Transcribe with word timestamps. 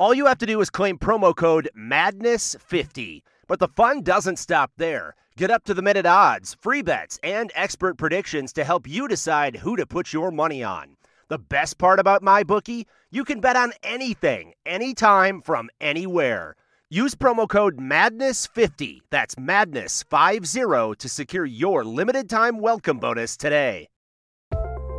All 0.00 0.14
you 0.14 0.24
have 0.24 0.38
to 0.38 0.46
do 0.46 0.62
is 0.62 0.70
claim 0.70 0.96
promo 0.96 1.36
code 1.36 1.68
MADNESS50. 1.76 3.20
But 3.46 3.58
the 3.58 3.68
fun 3.68 4.00
doesn't 4.00 4.38
stop 4.38 4.72
there. 4.78 5.14
Get 5.36 5.50
up 5.50 5.62
to 5.64 5.74
the 5.74 5.82
minute 5.82 6.06
odds, 6.06 6.56
free 6.58 6.80
bets, 6.80 7.20
and 7.22 7.52
expert 7.54 7.98
predictions 7.98 8.54
to 8.54 8.64
help 8.64 8.88
you 8.88 9.08
decide 9.08 9.56
who 9.56 9.76
to 9.76 9.84
put 9.84 10.14
your 10.14 10.30
money 10.30 10.64
on. 10.64 10.96
The 11.28 11.36
best 11.36 11.76
part 11.76 12.00
about 12.00 12.22
MyBookie, 12.22 12.86
you 13.10 13.26
can 13.26 13.40
bet 13.40 13.56
on 13.56 13.74
anything, 13.82 14.54
anytime, 14.64 15.42
from 15.42 15.68
anywhere. 15.82 16.56
Use 16.88 17.14
promo 17.14 17.46
code 17.46 17.76
MADNESS50, 17.76 19.00
that's 19.10 19.34
MADNESS50, 19.34 20.96
to 20.96 21.08
secure 21.10 21.44
your 21.44 21.84
limited 21.84 22.30
time 22.30 22.58
welcome 22.58 22.98
bonus 22.98 23.36
today. 23.36 23.90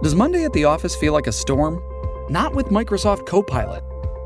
Does 0.03 0.13
Monday 0.13 0.45
at 0.45 0.53
the 0.53 0.65
office 0.65 0.95
feel 0.95 1.13
like 1.13 1.25
a 1.25 1.31
storm? 1.31 1.81
Not 2.31 2.53
with 2.53 2.67
Microsoft 2.67 3.25
Copilot. 3.25 3.83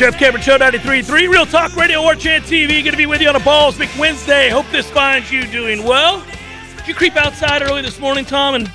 Jeff 0.00 0.18
Cameron 0.18 0.40
Show 0.40 0.56
93.3, 0.56 1.28
Real 1.28 1.44
Talk 1.44 1.76
Radio, 1.76 2.00
War 2.00 2.14
Chant 2.14 2.42
TV. 2.44 2.68
Going 2.82 2.92
to 2.92 2.96
be 2.96 3.04
with 3.04 3.20
you 3.20 3.28
on 3.28 3.36
a 3.36 3.40
Balls 3.40 3.76
Big 3.76 3.90
Wednesday. 3.98 4.48
Hope 4.48 4.64
this 4.72 4.88
finds 4.88 5.30
you 5.30 5.46
doing 5.48 5.84
well. 5.84 6.24
Did 6.78 6.88
you 6.88 6.94
creep 6.94 7.16
outside 7.16 7.60
early 7.60 7.82
this 7.82 8.00
morning, 8.00 8.24
Tom, 8.24 8.54
and 8.54 8.72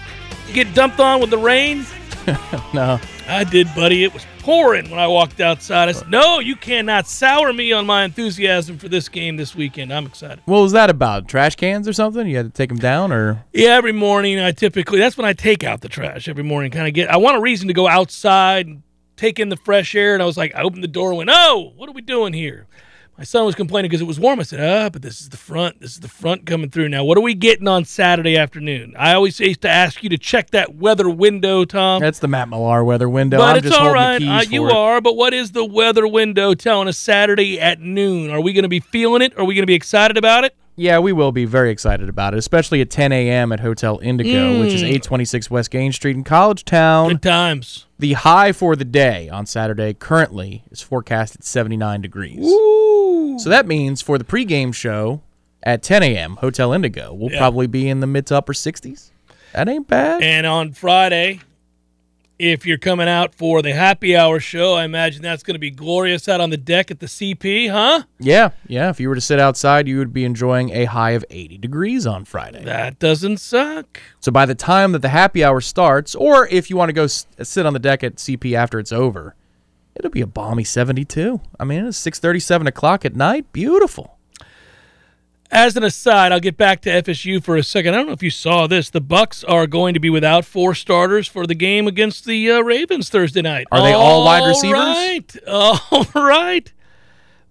get 0.54 0.72
dumped 0.76 1.00
on 1.00 1.20
with 1.20 1.32
the 1.32 1.40
rain? 1.40 1.84
No. 2.76 3.00
I 3.28 3.44
did, 3.44 3.68
buddy. 3.74 4.04
It 4.04 4.14
was 4.14 4.24
pouring 4.40 4.90
when 4.92 5.00
I 5.00 5.08
walked 5.08 5.40
outside. 5.40 5.90
I 5.90 5.94
said, 5.94 6.12
no, 6.12 6.40
you 6.40 6.56
cannot 6.56 7.08
sour 7.08 7.52
me 7.54 7.72
on 7.72 7.88
my 7.88 8.04
enthusiasm 8.04 8.78
for 8.78 8.88
this 8.88 9.10
game 9.10 9.36
this 9.36 9.56
weekend. 9.56 9.92
I'm 9.92 10.06
excited. 10.06 10.42
What 10.46 10.62
was 10.62 10.74
that 10.74 10.92
about? 10.92 11.28
Trash 11.28 11.56
cans 11.56 11.88
or 11.88 11.94
something? 11.94 12.28
You 12.28 12.38
had 12.38 12.46
to 12.46 12.52
take 12.52 12.70
them 12.70 12.78
down, 12.78 13.12
or 13.12 13.44
Yeah, 13.52 13.70
every 13.70 13.94
morning 13.94 14.40
I 14.40 14.52
typically 14.52 15.00
that's 15.00 15.18
when 15.18 15.26
I 15.26 15.34
take 15.34 15.64
out 15.64 15.82
the 15.82 15.90
trash 15.90 16.28
every 16.28 16.44
morning. 16.44 16.70
Kind 16.70 16.88
of 16.88 16.94
get 16.94 17.10
I 17.10 17.18
want 17.18 17.38
a 17.38 17.42
reason 17.42 17.68
to 17.70 17.74
go 17.74 17.88
outside 17.88 18.68
and 18.68 18.84
take 19.18 19.40
in 19.40 19.50
the 19.50 19.58
fresh 19.58 19.96
air. 19.96 20.14
And 20.14 20.22
I 20.24 20.26
was 20.26 20.38
like, 20.38 20.54
I 20.56 20.62
opened 20.64 20.84
the 20.84 20.88
door 20.88 21.10
and 21.10 21.18
went, 21.18 21.30
Oh, 21.34 21.74
what 21.76 21.90
are 21.90 21.94
we 21.94 22.02
doing 22.02 22.34
here? 22.34 22.68
My 23.18 23.24
son 23.24 23.46
was 23.46 23.56
complaining 23.56 23.88
because 23.88 24.02
it 24.02 24.06
was 24.08 24.20
warm. 24.20 24.42
I 24.42 24.44
said, 24.44 24.60
Ah, 24.60 24.90
but 24.90 25.02
this 25.02 25.22
is 25.22 25.30
the 25.30 25.38
front. 25.38 25.80
This 25.80 25.92
is 25.92 26.02
the 26.02 26.10
front 26.10 26.46
coming 26.46 26.70
through 26.70 26.90
now. 26.90 27.06
What 27.06 27.18
are 27.18 27.22
we 27.22 27.34
getting 27.34 27.66
on 27.68 27.86
Saturday 27.86 28.36
afternoon? 28.38 28.94
I 28.98 29.14
always 29.14 29.40
used 29.40 29.62
to 29.62 29.70
ask 29.70 30.04
you 30.04 30.10
to 30.10 30.18
check 30.18 30.52
that 30.52 30.76
weather 30.76 31.10
window, 31.10 31.64
Tom. 31.64 32.02
that's 32.02 32.20
the 32.20 32.28
Matt 32.28 32.50
Millar 32.50 32.84
weather 32.84 33.08
window. 33.08 33.38
but 33.38 33.52
I'm 33.52 33.58
it's 33.58 33.68
just 33.68 33.80
all 33.80 33.94
right. 33.94 34.22
Uh, 34.22 34.42
you 34.42 34.68
it. 34.68 34.74
are. 34.74 35.00
But 35.00 35.16
what 35.16 35.34
is 35.34 35.54
the 35.54 35.64
weather 35.64 36.06
window 36.06 36.54
telling 36.56 36.90
us 36.90 36.98
Saturday 36.98 37.58
at 37.60 37.80
noon? 37.80 38.32
Are 38.32 38.42
we 38.42 38.52
going 38.52 38.64
to 38.64 38.70
be 38.70 38.82
feeling 38.82 39.22
it? 39.22 39.38
Are 39.38 39.46
we 39.46 39.54
going 39.56 39.64
to 39.64 39.68
be 39.68 39.76
excited 39.76 40.18
about 40.18 40.44
it? 40.44 40.54
Yeah, 40.78 41.00
we 41.00 41.14
will 41.14 41.32
be 41.32 41.46
very 41.46 41.72
excited 41.72 42.10
about 42.10 42.34
it, 42.34 42.38
especially 42.38 42.82
at 42.82 42.90
10 42.90 43.14
a.m. 43.14 43.54
at 43.54 43.62
Hotel 43.62 43.98
Indigo, 44.04 44.60
which 44.60 44.74
is 44.74 44.84
826 44.84 45.50
West 45.50 45.72
Gaines 45.72 45.96
Street 45.96 46.18
in 46.18 46.24
College 46.26 46.66
Town. 46.66 47.08
Mm. 47.08 47.12
Good 47.14 47.22
times. 47.22 47.86
The 47.98 48.14
high 48.14 48.52
for 48.52 48.76
the 48.76 48.84
day 48.84 49.30
on 49.30 49.46
Saturday 49.46 49.94
currently 49.94 50.64
is 50.72 50.82
forecast 50.82 51.36
at 51.36 51.44
79 51.46 52.02
degrees. 52.02 52.44
So 53.42 53.50
that 53.50 53.66
means 53.68 54.02
for 54.02 54.18
the 54.18 54.26
pregame 54.26 54.74
show 54.74 55.22
at 55.64 55.82
10 55.82 56.04
a.m. 56.04 56.36
Hotel 56.38 56.74
Indigo, 56.74 57.14
we'll 57.14 57.32
Yeah. 57.32 57.40
probably 57.40 57.68
be 57.68 57.88
in 57.88 58.02
the 58.02 58.08
mid 58.08 58.26
to 58.28 58.36
upper 58.38 58.54
60s. 58.54 59.12
That 59.54 59.70
ain't 59.70 59.88
bad. 59.88 60.22
And 60.22 60.46
on 60.46 60.74
Friday, 60.74 61.40
if 62.38 62.66
you're 62.66 62.78
coming 62.78 63.08
out 63.08 63.34
for 63.34 63.62
the 63.62 63.74
happy 63.74 64.16
hour 64.16 64.40
show, 64.40 64.74
I 64.74 64.84
imagine 64.84 65.22
that's 65.22 65.44
going 65.44 65.56
to 65.56 65.60
be 65.60 65.72
glorious 65.72 66.28
out 66.28 66.42
on 66.42 66.50
the 66.50 66.58
deck 66.58 66.92
at 66.92 67.00
the 67.00 67.06
CP, 67.06 67.72
huh? 67.72 68.04
yeah, 68.20 68.50
yeah. 68.68 68.90
If 68.90 69.00
you 69.00 69.08
were 69.10 69.16
to 69.16 69.22
sit 69.22 69.40
outside, 69.40 69.88
you 69.88 69.98
would 70.00 70.12
be 70.14 70.26
enjoying 70.26 70.72
a 70.72 70.86
high 70.86 71.12
of 71.12 71.24
80 71.30 71.58
degrees 71.60 72.06
on 72.06 72.26
Friday. 72.26 72.64
That 72.64 73.00
doesn't 73.00 73.38
suck. 73.38 74.02
So 74.20 74.32
by 74.32 74.46
the 74.46 74.56
time 74.56 74.92
that 74.92 75.02
the 75.02 75.10
happy 75.10 75.44
hour 75.44 75.62
starts, 75.62 76.14
or 76.16 76.48
if 76.50 76.70
you 76.70 76.76
want 76.78 76.90
to 76.90 76.94
go 76.94 77.04
s- 77.06 77.26
sit 77.42 77.66
on 77.66 77.74
the 77.74 77.80
deck 77.80 78.04
at 78.04 78.16
CP 78.16 78.54
after 78.54 78.80
it's 78.80 78.92
over, 78.92 79.36
it'll 79.96 80.12
be 80.12 80.22
a 80.22 80.28
balmy 80.28 80.64
72. 80.66 81.40
I 81.60 81.64
mean, 81.64 81.86
it's 81.86 81.98
6:37 81.98 82.68
o'clock 82.68 83.06
at 83.06 83.16
night. 83.16 83.52
Beautiful. 83.54 84.15
As 85.52 85.78
an 85.78 85.84
aside, 85.84 86.32
I'll 86.32 86.40
get 86.40 86.58
back 86.58 86.82
to 86.82 86.90
FSU 86.90 87.44
for 87.44 87.56
a 87.56 87.64
second. 87.64 87.94
I 87.94 87.98
don't 87.98 88.08
know 88.08 88.14
if 88.14 88.24
you 88.24 88.32
saw 88.32 88.66
this. 88.66 88.90
The 88.90 89.02
Bucs 89.02 89.44
are 89.48 89.68
going 89.68 89.94
to 89.94 90.00
be 90.00 90.10
without 90.10 90.44
four 90.44 90.74
starters 90.74 91.28
for 91.28 91.46
the 91.46 91.54
game 91.54 91.88
against 91.88 92.26
the 92.26 92.52
uh, 92.52 92.62
Ravens 92.62 93.10
Thursday 93.10 93.42
night. 93.42 93.68
Are 93.72 93.82
they 93.82 93.94
all 93.94 94.26
wide 94.26 94.48
receivers? 94.48 94.80
Right. 94.80 95.36
All 95.48 96.08
right. 96.16 96.72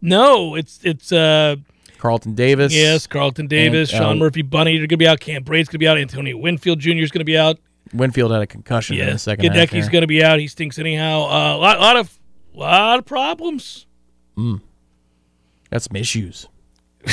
No, 0.02 0.54
it's 0.54 0.80
it's 0.82 1.12
uh 1.12 1.56
Carlton 1.96 2.34
Davis. 2.34 2.74
yes, 2.74 3.06
Carlton 3.06 3.46
Davis, 3.46 3.90
And, 3.90 3.98
Sean 3.98 4.12
um, 4.12 4.18
Murphy-Bunting 4.18 4.74
are 4.74 4.80
going 4.80 4.88
to 4.90 4.96
be 4.98 5.08
out, 5.08 5.20
Cam 5.20 5.42
Brate's 5.42 5.68
going 5.68 5.76
to 5.76 5.78
be 5.78 5.88
out, 5.88 5.96
Antonio 5.96 6.36
Winfield 6.36 6.78
Jr. 6.78 6.90
is 6.98 7.10
going 7.10 7.20
to 7.20 7.24
be 7.24 7.38
out. 7.38 7.58
Winfield 7.94 8.30
had 8.30 8.42
a 8.42 8.46
concussion 8.46 8.98
in 8.98 9.06
the 9.06 9.18
second 9.18 9.46
half. 9.46 9.54
Gadecki's 9.54 9.84
there. 9.84 9.90
going 9.92 10.02
to 10.02 10.06
be 10.06 10.22
out. 10.22 10.38
He 10.38 10.46
stinks 10.46 10.78
anyhow. 10.78 11.20
A 11.20 11.54
uh, 11.54 11.56
lot, 11.56 11.80
lot 11.80 11.96
of, 11.96 12.18
lot 12.52 12.98
of 12.98 13.06
problems. 13.06 13.86
Mm. 14.36 14.60
Got 15.70 15.80
some 15.80 15.96
issues. 15.96 16.48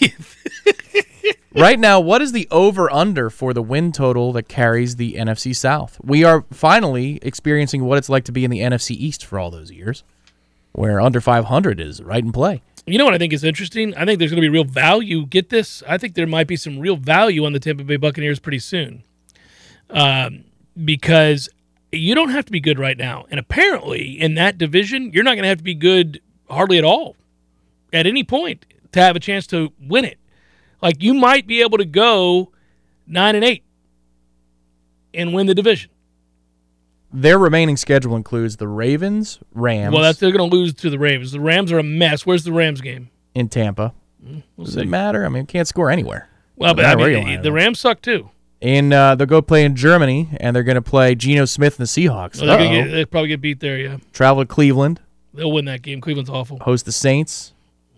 right 1.54 1.78
now, 1.78 2.00
what 2.00 2.22
is 2.22 2.32
the 2.32 2.48
over 2.50 2.92
under 2.92 3.30
for 3.30 3.52
the 3.52 3.62
win 3.62 3.92
total 3.92 4.32
that 4.32 4.48
carries 4.48 4.96
the 4.96 5.14
NFC 5.14 5.54
South? 5.54 5.98
We 6.02 6.24
are 6.24 6.44
finally 6.52 7.18
experiencing 7.22 7.84
what 7.84 7.98
it's 7.98 8.08
like 8.08 8.24
to 8.24 8.32
be 8.32 8.44
in 8.44 8.50
the 8.50 8.60
NFC 8.60 8.92
East 8.92 9.24
for 9.24 9.38
all 9.38 9.50
those 9.50 9.70
years, 9.70 10.04
where 10.72 11.00
under 11.00 11.20
500 11.20 11.80
is 11.80 12.02
right 12.02 12.22
in 12.22 12.32
play. 12.32 12.62
You 12.86 12.98
know 12.98 13.04
what 13.04 13.14
I 13.14 13.18
think 13.18 13.32
is 13.32 13.42
interesting? 13.42 13.94
I 13.96 14.04
think 14.04 14.18
there's 14.18 14.30
going 14.30 14.42
to 14.42 14.48
be 14.48 14.48
real 14.48 14.64
value. 14.64 15.26
Get 15.26 15.48
this? 15.48 15.82
I 15.88 15.98
think 15.98 16.14
there 16.14 16.26
might 16.26 16.46
be 16.46 16.56
some 16.56 16.78
real 16.78 16.96
value 16.96 17.44
on 17.44 17.52
the 17.52 17.58
Tampa 17.58 17.82
Bay 17.82 17.96
Buccaneers 17.96 18.38
pretty 18.38 18.60
soon, 18.60 19.02
um, 19.90 20.44
because 20.84 21.48
you 21.90 22.14
don't 22.14 22.30
have 22.30 22.44
to 22.44 22.52
be 22.52 22.60
good 22.60 22.78
right 22.78 22.96
now, 22.96 23.26
and 23.30 23.40
apparently 23.40 24.20
in 24.20 24.34
that 24.34 24.58
division, 24.58 25.10
you're 25.12 25.24
not 25.24 25.34
going 25.34 25.42
to 25.42 25.48
have 25.48 25.58
to 25.58 25.64
be 25.64 25.74
good 25.74 26.20
hardly 26.48 26.78
at 26.78 26.84
all 26.84 27.16
at 27.92 28.06
any 28.06 28.22
point 28.22 28.64
to 28.92 29.00
have 29.00 29.16
a 29.16 29.20
chance 29.20 29.46
to 29.48 29.72
win 29.80 30.04
it. 30.04 30.18
Like 30.82 31.02
you 31.02 31.14
might 31.14 31.46
be 31.46 31.62
able 31.62 31.78
to 31.78 31.84
go 31.84 32.52
nine 33.06 33.34
and 33.34 33.44
eight 33.44 33.64
and 35.14 35.32
win 35.32 35.46
the 35.46 35.54
division. 35.54 35.90
Their 37.12 37.38
remaining 37.38 37.76
schedule 37.76 38.16
includes 38.16 38.56
the 38.56 38.68
Ravens, 38.68 39.38
Rams, 39.54 39.94
Well, 39.94 40.02
that's 40.02 40.18
they're 40.18 40.32
going 40.32 40.50
to 40.50 40.54
lose 40.56 40.74
to 40.74 40.90
the 40.90 40.98
Ravens. 40.98 41.32
The 41.32 41.40
Rams 41.40 41.72
are 41.72 41.78
a 41.78 41.82
mess. 41.82 42.26
Where's 42.26 42.44
the 42.44 42.52
Rams 42.52 42.80
game? 42.80 43.10
in 43.34 43.48
Tampa. 43.48 43.92
We'll 44.22 44.64
Does 44.64 44.74
see. 44.74 44.80
it 44.80 44.88
matter? 44.88 45.24
I 45.24 45.28
mean, 45.28 45.46
can't 45.46 45.68
score 45.68 45.90
anywhere. 45.90 46.28
Well, 46.56 46.74
but 46.74 46.84
I 46.84 46.88
matter 46.88 46.98
where 47.00 47.10
you 47.10 47.24
mean, 47.24 47.42
the. 47.42 47.52
Rams 47.52 47.78
suck 47.78 48.00
too. 48.02 48.30
And 48.62 48.92
uh, 48.92 49.14
they'll 49.14 49.26
go 49.26 49.42
play 49.42 49.64
in 49.64 49.76
Germany, 49.76 50.30
and 50.40 50.56
they're 50.56 50.62
going 50.62 50.76
to 50.76 50.82
play 50.82 51.14
Geno 51.14 51.44
Smith 51.44 51.78
and 51.78 51.86
the 51.86 51.90
Seahawks. 51.90 52.40
Well, 52.40 52.58
they'll, 52.58 52.70
get, 52.70 52.90
they'll 52.90 53.06
probably 53.06 53.28
get 53.28 53.40
beat 53.42 53.60
there. 53.60 53.78
Yeah, 53.78 53.98
Travel 54.14 54.42
to 54.42 54.46
Cleveland, 54.46 55.00
they'll 55.34 55.52
win 55.52 55.66
that 55.66 55.82
game. 55.82 56.00
Cleveland's 56.00 56.30
awful. 56.30 56.58
host 56.60 56.86
the 56.86 56.92
Saints. 56.92 57.52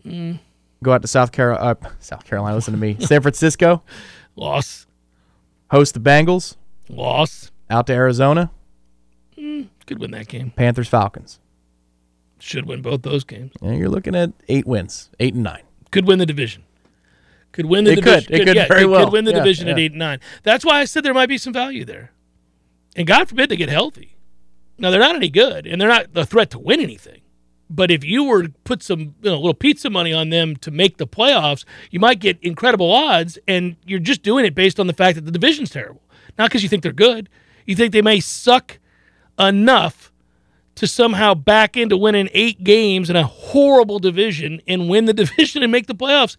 Mm. 0.05 0.41
Go 0.83 0.93
out 0.93 1.03
to 1.03 1.09
South 1.09 1.33
Carolina. 1.33 1.77
Uh, 1.83 1.89
South 2.01 2.25
Carolina. 2.25 2.55
Listen 2.57 2.73
to 2.75 2.79
me. 2.81 2.97
San 3.01 3.21
Francisco. 3.23 3.83
Loss, 4.37 4.87
Host 5.71 5.95
the 5.95 6.01
Bengals. 6.01 6.57
loss. 6.89 7.51
Out 7.71 7.87
to 7.89 7.93
Arizona. 7.93 8.51
Could 9.37 9.99
win 10.01 10.11
that 10.13 10.29
game. 10.29 10.51
Panthers 10.55 10.89
Falcons. 10.89 11.39
Should 12.39 12.67
win 12.67 12.83
both 12.83 13.03
those 13.03 13.25
games. 13.25 13.53
And 13.61 13.79
you're 13.79 13.89
looking 13.89 14.15
at 14.15 14.33
eight 14.49 14.67
wins, 14.67 15.11
eight 15.19 15.35
and 15.35 15.43
nine. 15.43 15.63
Could 15.91 16.07
win 16.07 16.19
the 16.19 16.27
division. 16.27 16.63
Could 17.53 17.67
win 17.67 17.85
the 17.85 17.93
It 17.93 17.97
could. 17.97 18.05
division. 18.05 18.35
It 18.35 18.45
could 18.47 18.57
yeah, 18.57 18.69
very 18.69 18.83
could, 18.83 18.91
well. 18.91 19.05
Could 19.07 19.13
win 19.15 19.25
the 19.25 19.33
Yeah, 19.33 19.39
division 19.39 19.69
at 19.69 19.79
eight 19.79 19.93
and 19.93 19.99
nine. 19.99 20.21
That's 20.45 20.65
why 20.65 20.81
I 20.81 20.85
said 20.85 21.03
there 21.05 21.15
might 21.15 21.29
be 21.29 21.39
some 21.39 21.53
value 21.53 21.85
there. 21.85 22.13
And 22.95 23.07
God 23.07 23.29
forbid 23.29 23.49
they 23.49 23.57
get 23.57 23.69
healthy. 23.69 24.17
Now 24.79 24.91
they're 24.91 25.01
not 25.01 25.17
any 25.17 25.29
good, 25.31 25.67
and 25.67 25.81
they're 25.81 25.89
not 25.89 26.07
a 26.15 26.25
threat 26.25 26.51
to 26.51 26.59
win 26.59 26.81
anything. 26.81 27.21
But 27.71 27.91
if 27.91 28.05
you 28.05 28.25
were 28.25 28.45
to 28.45 28.49
put 28.65 28.83
some 28.83 29.01
you 29.01 29.31
know, 29.31 29.37
little 29.37 29.55
pizza 29.55 29.91
money 29.91 30.13
on 30.13 30.31
them 30.31 30.57
to 30.57 30.71
make 30.71 30.97
the 30.97 31.07
playoffs, 31.07 31.65
you 31.91 32.01
might 32.01 32.19
get 32.19 32.39
incredible 32.43 32.91
odds, 32.91 33.39
and 33.47 33.77
you're 33.85 33.99
just 33.99 34.23
doing 34.23 34.45
it 34.45 34.55
based 34.55 34.81
on 34.81 34.87
the 34.87 34.93
fact 34.93 35.17
that 35.17 35.25
the 35.25 35.31
division's 35.31 35.71
terrible. 35.71 36.03
Not 36.39 36.49
because 36.49 36.63
you 36.63 36.69
think 36.69 36.83
they're 36.83 36.93
good. 36.93 37.29
You 37.67 37.77
think 37.77 37.93
they 37.93 38.03
may 38.03 38.21
suck 38.21 38.79
enough 39.39 40.13
to 40.77 40.87
somehow 40.87 41.35
back 41.35 41.77
into 41.77 41.97
winning 41.97 42.29
eight 42.33 42.63
games 42.63 43.11
in 43.11 43.17
a 43.17 43.25
horrible 43.25 43.99
division 43.99 44.63
and 44.67 44.89
win 44.89 45.05
the 45.07 45.13
division 45.25 45.63
and 45.63 45.73
make 45.73 45.87
the 45.87 45.95
playoffs. 45.95 46.37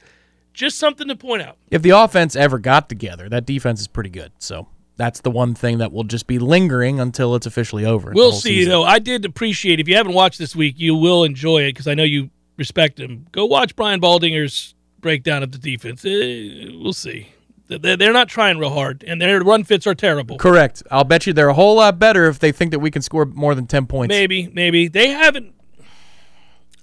Just 0.54 0.78
something 0.78 1.08
to 1.08 1.16
point 1.16 1.42
out. 1.42 1.58
If 1.70 1.82
the 1.84 1.92
offense 1.92 2.36
ever 2.36 2.58
got 2.58 2.90
together, 2.90 3.30
that 3.30 3.46
defense 3.46 3.82
is 3.82 3.88
pretty 3.88 4.10
good. 4.10 4.32
So 4.40 4.68
that's 5.00 5.22
the 5.22 5.32
one 5.32 5.56
thing 5.56 5.78
that 5.78 5.94
will 5.94 6.04
just 6.04 6.28
be 6.28 6.38
lingering 6.38 7.00
until 7.00 7.34
it's 7.34 7.46
officially 7.46 7.86
over. 7.86 8.12
We'll 8.14 8.34
see, 8.34 8.58
season. 8.58 8.72
though. 8.72 8.84
I 8.84 9.00
did 9.00 9.24
appreciate, 9.24 9.80
if 9.80 9.88
you 9.88 9.96
haven't 9.96 10.14
watched 10.14 10.38
this 10.38 10.56
week, 10.56 10.76
you 10.78 10.94
will 10.94 11.24
enjoy 11.24 11.64
it 11.64 11.70
because 11.70 11.88
I 11.88 11.94
know 11.94 12.04
you 12.04 12.30
respect 12.58 13.00
him. 13.00 13.26
Go 13.32 13.46
watch 13.46 13.78
Brian 13.78 14.02
Baldinger's 14.02 14.76
breakdown 15.00 15.42
of 15.42 15.54
the 15.54 15.58
defense. 15.58 16.04
Eh, 16.04 16.70
we'll 16.78 16.92
see. 16.92 17.30
They're 17.70 18.12
not 18.12 18.28
trying 18.28 18.58
real 18.58 18.72
hard, 18.72 19.04
and 19.08 19.22
their 19.22 19.40
run 19.42 19.64
fits 19.64 19.88
are 19.88 19.96
terrible. 19.96 20.38
Correct. 20.38 20.84
I'll 20.92 21.04
bet 21.04 21.26
you 21.26 21.34
they're 21.34 21.50
a 21.50 21.54
whole 21.54 21.76
lot 21.76 21.98
better 21.98 22.26
if 22.26 22.40
they 22.40 22.52
think 22.52 22.72
that 22.72 22.80
we 22.80 22.92
can 22.92 23.02
score 23.02 23.26
more 23.26 23.56
than 23.56 23.68
10 23.68 23.86
points. 23.86 24.12
Maybe, 24.12 24.50
maybe. 24.54 24.88
They 24.88 25.10
haven't. 25.10 25.54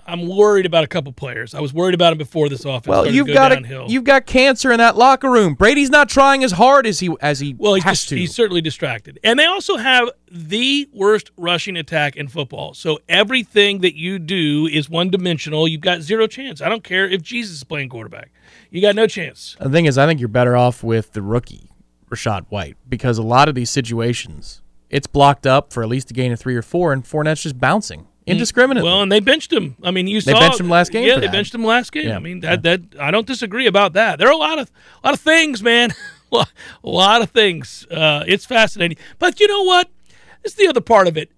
I'm 0.06 0.28
worried 0.28 0.66
about 0.66 0.84
a 0.84 0.86
couple 0.86 1.12
players. 1.12 1.54
I 1.54 1.60
was 1.60 1.74
worried 1.74 1.94
about 1.94 2.12
him 2.12 2.18
before 2.18 2.48
this 2.48 2.64
offense 2.64 2.86
Well, 2.86 3.06
you've 3.06 3.26
go 3.26 3.34
got 3.34 3.52
a, 3.52 3.84
you've 3.88 4.04
got 4.04 4.26
cancer 4.26 4.70
in 4.70 4.78
that 4.78 4.96
locker 4.96 5.30
room. 5.30 5.54
Brady's 5.54 5.90
not 5.90 6.08
trying 6.08 6.44
as 6.44 6.52
hard 6.52 6.86
as 6.86 7.00
he 7.00 7.14
as 7.20 7.40
he 7.40 7.54
Well, 7.58 7.74
he's, 7.74 7.84
has 7.84 8.06
to. 8.06 8.16
he's 8.16 8.34
certainly 8.34 8.60
distracted. 8.60 9.18
And 9.24 9.38
they 9.38 9.44
also 9.44 9.76
have 9.76 10.10
the 10.30 10.88
worst 10.92 11.30
rushing 11.36 11.76
attack 11.76 12.16
in 12.16 12.28
football. 12.28 12.74
So 12.74 13.00
everything 13.08 13.80
that 13.80 13.96
you 13.96 14.18
do 14.18 14.66
is 14.66 14.88
one 14.88 15.10
dimensional. 15.10 15.66
You've 15.66 15.80
got 15.80 16.02
zero 16.02 16.26
chance. 16.26 16.60
I 16.60 16.68
don't 16.68 16.84
care 16.84 17.08
if 17.08 17.22
Jesus 17.22 17.56
is 17.56 17.64
playing 17.64 17.88
quarterback. 17.88 18.30
You 18.70 18.80
got 18.80 18.94
no 18.94 19.06
chance. 19.06 19.56
The 19.60 19.70
thing 19.70 19.86
is, 19.86 19.98
I 19.98 20.06
think 20.06 20.20
you're 20.20 20.28
better 20.28 20.56
off 20.56 20.82
with 20.82 21.12
the 21.12 21.22
rookie, 21.22 21.70
Rachaad 22.10 22.46
White, 22.48 22.76
because 22.88 23.18
a 23.18 23.22
lot 23.22 23.48
of 23.48 23.54
these 23.54 23.70
situations, 23.70 24.62
it's 24.90 25.06
blocked 25.06 25.46
up 25.46 25.72
for 25.72 25.82
at 25.82 25.88
least 25.88 26.10
a 26.10 26.14
gain 26.14 26.32
of 26.32 26.38
three 26.38 26.56
or 26.56 26.62
four, 26.62 26.92
and 26.92 27.04
Fournette's 27.04 27.42
just 27.42 27.58
bouncing 27.58 28.06
indiscriminately. 28.26 28.88
Mm, 28.88 28.92
Well, 28.92 29.02
and 29.02 29.12
they 29.12 29.20
benched 29.20 29.52
him. 29.52 29.76
I 29.82 29.90
mean, 29.90 30.06
you 30.06 30.20
They 30.20 30.32
saw 30.32 30.40
benched 30.40 30.60
him 30.60 30.68
last 30.68 30.92
game 30.92 31.06
Yeah, 31.06 31.18
they 31.18 31.28
benched 31.28 31.54
him 31.54 31.64
last 31.64 31.92
game. 31.92 32.08
Yeah. 32.08 32.16
I 32.16 32.18
mean, 32.18 32.40
that 32.40 32.62
that 32.62 32.80
I 33.00 33.10
don't 33.10 33.26
disagree 33.26 33.66
about 33.66 33.92
that. 33.94 34.18
There 34.18 34.28
are 34.28 34.32
a 34.32 34.36
lot 34.36 34.58
of 34.58 34.70
a 35.02 35.06
lot 35.06 35.14
of 35.14 35.20
things, 35.20 35.62
man. 35.62 35.92
a 36.32 36.46
lot 36.82 37.22
of 37.22 37.30
things. 37.30 37.86
Uh, 37.90 38.24
it's 38.26 38.44
fascinating. 38.44 38.98
But 39.18 39.40
you 39.40 39.48
know 39.48 39.62
what? 39.62 39.88
It's 40.44 40.54
the 40.54 40.66
other 40.68 40.80
part 40.80 41.08
of 41.08 41.16
it. 41.16 41.30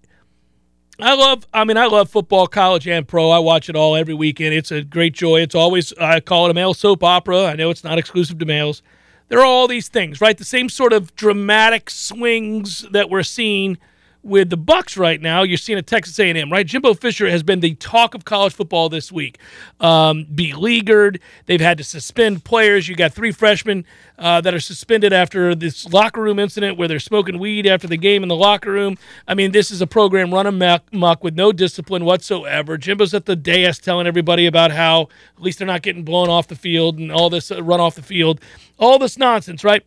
I 1.01 1.15
love. 1.15 1.47
I 1.53 1.63
mean, 1.63 1.77
I 1.77 1.85
love 1.85 2.09
football, 2.09 2.47
college 2.47 2.87
and 2.87 3.07
pro. 3.07 3.29
I 3.29 3.39
watch 3.39 3.69
it 3.69 3.75
all 3.75 3.95
every 3.95 4.13
weekend. 4.13 4.53
It's 4.53 4.71
a 4.71 4.83
great 4.83 5.13
joy. 5.13 5.41
It's 5.41 5.55
always 5.55 5.93
I 5.93 6.19
call 6.19 6.45
it 6.47 6.51
a 6.51 6.53
male 6.53 6.73
soap 6.73 7.03
opera. 7.03 7.45
I 7.45 7.55
know 7.55 7.69
it's 7.69 7.83
not 7.83 7.97
exclusive 7.97 8.37
to 8.39 8.45
males. 8.45 8.81
There 9.29 9.39
are 9.39 9.45
all 9.45 9.67
these 9.67 9.87
things, 9.87 10.19
right? 10.21 10.37
The 10.37 10.43
same 10.43 10.69
sort 10.69 10.91
of 10.91 11.15
dramatic 11.15 11.89
swings 11.89 12.81
that 12.91 13.09
we're 13.09 13.23
seeing 13.23 13.77
with 14.21 14.49
the 14.49 14.57
Bucs 14.57 14.97
right 14.97 15.21
now. 15.21 15.43
You're 15.43 15.57
seeing 15.57 15.79
a 15.79 15.81
Texas 15.81 16.19
A&M, 16.19 16.51
right? 16.51 16.65
Jimbo 16.65 16.93
Fisher 16.93 17.29
has 17.29 17.43
been 17.43 17.61
the 17.61 17.75
talk 17.75 18.15
of 18.15 18.25
college 18.25 18.53
football 18.53 18.89
this 18.89 19.11
week. 19.11 19.39
Um, 19.79 20.25
beleaguered. 20.33 21.19
They've 21.45 21.61
had 21.61 21.77
to 21.77 21.83
suspend 21.83 22.43
players. 22.43 22.87
You 22.87 22.95
got 22.95 23.13
three 23.13 23.31
freshmen 23.31 23.85
uh, 24.17 24.41
that 24.41 24.53
are 24.53 24.59
suspended 24.59 25.13
after 25.13 25.55
this 25.55 25.85
locker 25.91 26.21
room 26.21 26.39
incident 26.39 26.77
where 26.77 26.87
they're 26.87 26.99
smoking 26.99 27.39
weed 27.39 27.65
after 27.65 27.87
the 27.87 27.97
game 27.97 28.23
in 28.23 28.29
the 28.29 28.35
locker 28.35 28.71
room. 28.71 28.97
I 29.27 29.33
mean, 29.33 29.51
this 29.51 29.71
is 29.71 29.81
a 29.81 29.87
program 29.87 30.33
run 30.33 30.45
amok 30.47 31.23
with 31.23 31.35
no 31.35 31.51
discipline 31.51 32.03
whatsoever. 32.03 32.77
Jimbo's 32.77 33.13
at 33.13 33.25
the 33.25 33.35
dais 33.35 33.79
telling 33.79 34.07
everybody 34.07 34.45
about 34.45 34.71
how 34.71 35.03
at 35.37 35.41
least 35.41 35.59
they're 35.59 35.67
not 35.67 35.81
getting 35.81 36.03
blown 36.03 36.29
off 36.29 36.47
the 36.47 36.55
field 36.55 36.99
and 36.99 37.11
all 37.11 37.29
this 37.29 37.51
uh, 37.51 37.63
run 37.63 37.79
off 37.79 37.95
the 37.95 38.01
field. 38.01 38.41
All 38.77 38.99
this 38.99 39.17
nonsense, 39.17 39.63
right? 39.63 39.83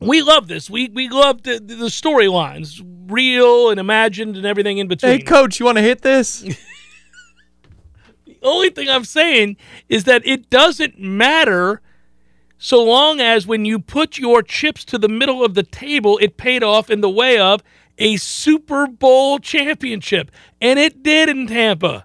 We 0.00 0.22
love 0.22 0.48
this. 0.48 0.70
We 0.70 0.88
we 0.88 1.08
love 1.08 1.42
the, 1.42 1.58
the 1.58 1.86
storylines, 1.86 2.80
real 3.08 3.70
and 3.70 3.80
imagined, 3.80 4.36
and 4.36 4.46
everything 4.46 4.78
in 4.78 4.88
between. 4.88 5.12
hey, 5.12 5.18
coach, 5.18 5.58
you 5.58 5.66
want 5.66 5.78
to 5.78 5.82
hit 5.82 6.02
this? 6.02 6.40
the 8.24 8.38
only 8.42 8.70
thing 8.70 8.88
I'm 8.88 9.04
saying 9.04 9.56
is 9.88 10.04
that 10.04 10.26
it 10.26 10.50
doesn't 10.50 10.98
matter 10.98 11.82
so 12.58 12.82
long 12.82 13.20
as 13.20 13.46
when 13.46 13.64
you 13.64 13.78
put 13.78 14.18
your 14.18 14.42
chips 14.42 14.84
to 14.86 14.98
the 14.98 15.08
middle 15.08 15.44
of 15.44 15.54
the 15.54 15.62
table, 15.62 16.18
it 16.18 16.36
paid 16.36 16.64
off 16.64 16.90
in 16.90 17.00
the 17.00 17.10
way 17.10 17.38
of 17.38 17.62
a 17.98 18.16
Super 18.16 18.86
Bowl 18.86 19.38
championship, 19.38 20.30
and 20.60 20.78
it 20.78 21.02
did 21.02 21.28
in 21.28 21.46
Tampa. 21.46 22.04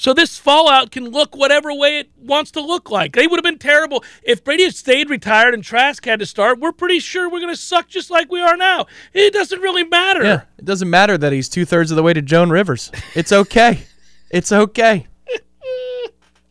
So 0.00 0.14
this 0.14 0.38
fallout 0.38 0.90
can 0.90 1.10
look 1.10 1.36
whatever 1.36 1.74
way 1.74 1.98
it 1.98 2.10
wants 2.18 2.50
to 2.52 2.62
look 2.62 2.90
like. 2.90 3.12
They 3.12 3.26
would 3.26 3.36
have 3.36 3.44
been 3.44 3.58
terrible 3.58 4.02
if 4.22 4.42
Brady 4.42 4.64
had 4.64 4.74
stayed 4.74 5.10
retired 5.10 5.52
and 5.52 5.62
Trask 5.62 6.02
had 6.06 6.20
to 6.20 6.26
start. 6.26 6.58
We're 6.58 6.72
pretty 6.72 7.00
sure 7.00 7.28
we're 7.28 7.40
going 7.40 7.52
to 7.52 7.60
suck 7.60 7.86
just 7.86 8.10
like 8.10 8.32
we 8.32 8.40
are 8.40 8.56
now. 8.56 8.86
It 9.12 9.34
doesn't 9.34 9.60
really 9.60 9.84
matter. 9.84 10.24
yeah. 10.24 10.40
It 10.56 10.64
doesn't 10.64 10.88
matter 10.88 11.18
that 11.18 11.34
he's 11.34 11.50
two 11.50 11.66
thirds 11.66 11.90
of 11.90 11.98
the 11.98 12.02
way 12.02 12.14
to 12.14 12.22
Joan 12.22 12.48
Rivers. 12.48 12.90
It's 13.14 13.30
okay. 13.30 13.82
it's 14.30 14.50
okay. 14.50 15.06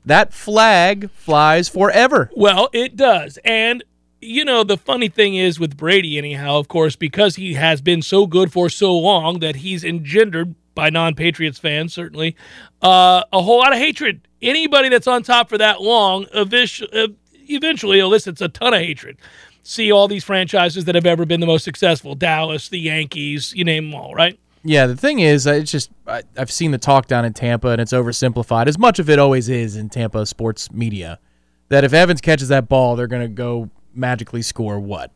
That 0.06 0.32
flag 0.32 1.10
flies 1.10 1.70
forever. 1.70 2.30
Well, 2.36 2.70
it 2.72 2.96
does. 2.96 3.40
And 3.44 3.84
you 4.22 4.46
know, 4.46 4.64
the 4.64 4.78
funny 4.78 5.10
thing 5.10 5.34
is 5.34 5.60
with 5.60 5.76
Brady, 5.76 6.20
anyhow, 6.20 6.60
of 6.60 6.68
course, 6.68 6.96
because 6.96 7.38
he 7.38 7.56
has 7.56 7.82
been 7.82 8.04
so 8.04 8.28
good 8.28 8.52
for 8.52 8.70
so 8.70 8.96
long 8.96 9.40
that 9.40 9.58
he's 9.58 9.84
engendered 9.84 10.54
by 10.80 10.90
non 10.90 11.14
Patriots 11.14 11.60
fans, 11.60 11.94
certainly, 11.94 12.38
uh, 12.82 13.24
a 13.34 13.42
whole 13.42 13.58
lot 13.60 13.74
of 13.74 13.78
hatred. 13.78 14.26
Anybody 14.42 14.88
that's 14.88 15.08
on 15.08 15.24
top 15.24 15.50
for 15.50 15.58
that 15.58 15.82
long 15.82 16.26
uh, 16.34 16.46
eventually 17.50 18.00
elicits 18.00 18.40
a 18.40 18.48
ton 18.48 18.74
of 18.74 18.80
hatred. 18.80 19.18
See 19.64 19.92
all 19.92 20.08
these 20.08 20.24
franchises 20.24 20.86
that 20.86 20.96
have 20.96 21.06
ever 21.06 21.26
been 21.26 21.42
the 21.42 21.46
most 21.46 21.66
successful 21.66 22.16
Dallas, 22.16 22.70
the 22.70 22.80
Yankees, 22.80 23.54
you 23.54 23.66
name 23.66 23.92
them 23.92 24.00
all, 24.00 24.16
right? 24.16 24.40
Yeah, 24.64 24.88
the 24.88 24.96
thing 24.96 25.20
is, 25.20 25.46
it's 25.46 25.70
just 25.70 25.92
I, 26.08 26.24
I've 26.38 26.52
seen 26.52 26.72
the 26.72 26.78
talk 26.78 27.08
down 27.08 27.26
in 27.26 27.34
Tampa, 27.34 27.68
and 27.68 27.82
it's 27.82 27.92
oversimplified 27.92 28.68
as 28.68 28.78
much 28.78 29.00
of 29.00 29.10
it 29.10 29.20
always 29.20 29.50
is 29.50 29.76
in 29.76 29.90
Tampa 29.90 30.26
sports 30.26 30.72
media. 30.72 31.20
That 31.68 31.84
if 31.84 31.92
Evans 31.92 32.22
catches 32.22 32.48
that 32.48 32.70
ball, 32.70 32.96
they're 32.96 33.08
going 33.08 33.22
to 33.22 33.28
go 33.28 33.70
magically 33.94 34.42
score 34.42 34.80
what, 34.80 35.12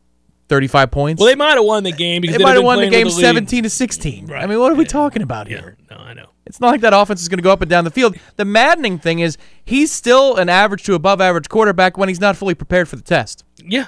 thirty-five 0.48 0.90
points? 0.90 1.20
Well, 1.20 1.28
they 1.28 1.34
might 1.34 1.54
have 1.54 1.64
won 1.64 1.84
the 1.84 1.92
game 1.92 2.20
because 2.22 2.36
They 2.38 2.42
might 2.44 2.54
have 2.54 2.64
won 2.64 2.80
the 2.80 2.88
game 2.90 3.06
lead. 3.06 3.14
seventeen 3.20 3.62
to 3.64 3.70
sixteen. 3.70 4.30
I 4.32 4.46
mean, 4.46 4.58
what 4.58 4.70
are 4.72 4.76
we 4.76 4.84
talking 4.84 5.22
about 5.22 5.48
Yeah, 5.50 5.60
here? 5.60 5.76
no, 5.90 5.96
I 5.96 6.14
know. 6.14 6.26
It's 6.46 6.60
not 6.60 6.68
like 6.72 6.82
that 6.82 6.92
offense 6.92 7.22
is 7.22 7.28
going 7.28 7.38
to 7.38 7.42
go 7.42 7.50
up 7.52 7.62
and 7.62 7.70
down 7.70 7.84
the 7.84 7.90
field. 7.90 8.16
The 8.36 8.44
maddening 8.44 8.98
thing 8.98 9.20
is 9.20 9.38
he's 9.64 9.90
still 9.90 10.36
an 10.36 10.48
average 10.50 10.82
to 10.84 10.94
above 10.94 11.20
average 11.20 11.48
quarterback 11.48 11.96
when 11.96 12.08
he's 12.10 12.20
not 12.20 12.36
fully 12.36 12.54
prepared 12.54 12.86
for 12.88 12.96
the 12.96 13.02
test. 13.02 13.44
Yeah, 13.64 13.86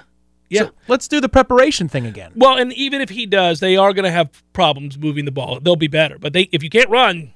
yeah. 0.49 0.63
So 0.63 0.71
let's 0.89 1.07
do 1.07 1.21
the 1.21 1.29
preparation 1.29 1.89
thing 1.89 2.07
again. 2.07 2.33
Well, 2.35 2.57
and 2.57 2.73
even 2.73 3.01
if 3.03 3.11
he 3.11 3.27
does, 3.27 3.61
they 3.61 3.77
are 3.77 3.93
going 3.93 4.05
to 4.07 4.11
have 4.11 4.31
problems 4.55 4.97
moving 4.99 5.27
the 5.27 5.33
ball. 5.33 5.61
They'll 5.61 5.77
be 5.77 5.89
better, 5.89 6.19
but 6.19 6.33
they 6.33 6.49
if 6.53 6.63
you 6.63 6.71
can't 6.71 6.89
run, 6.89 7.33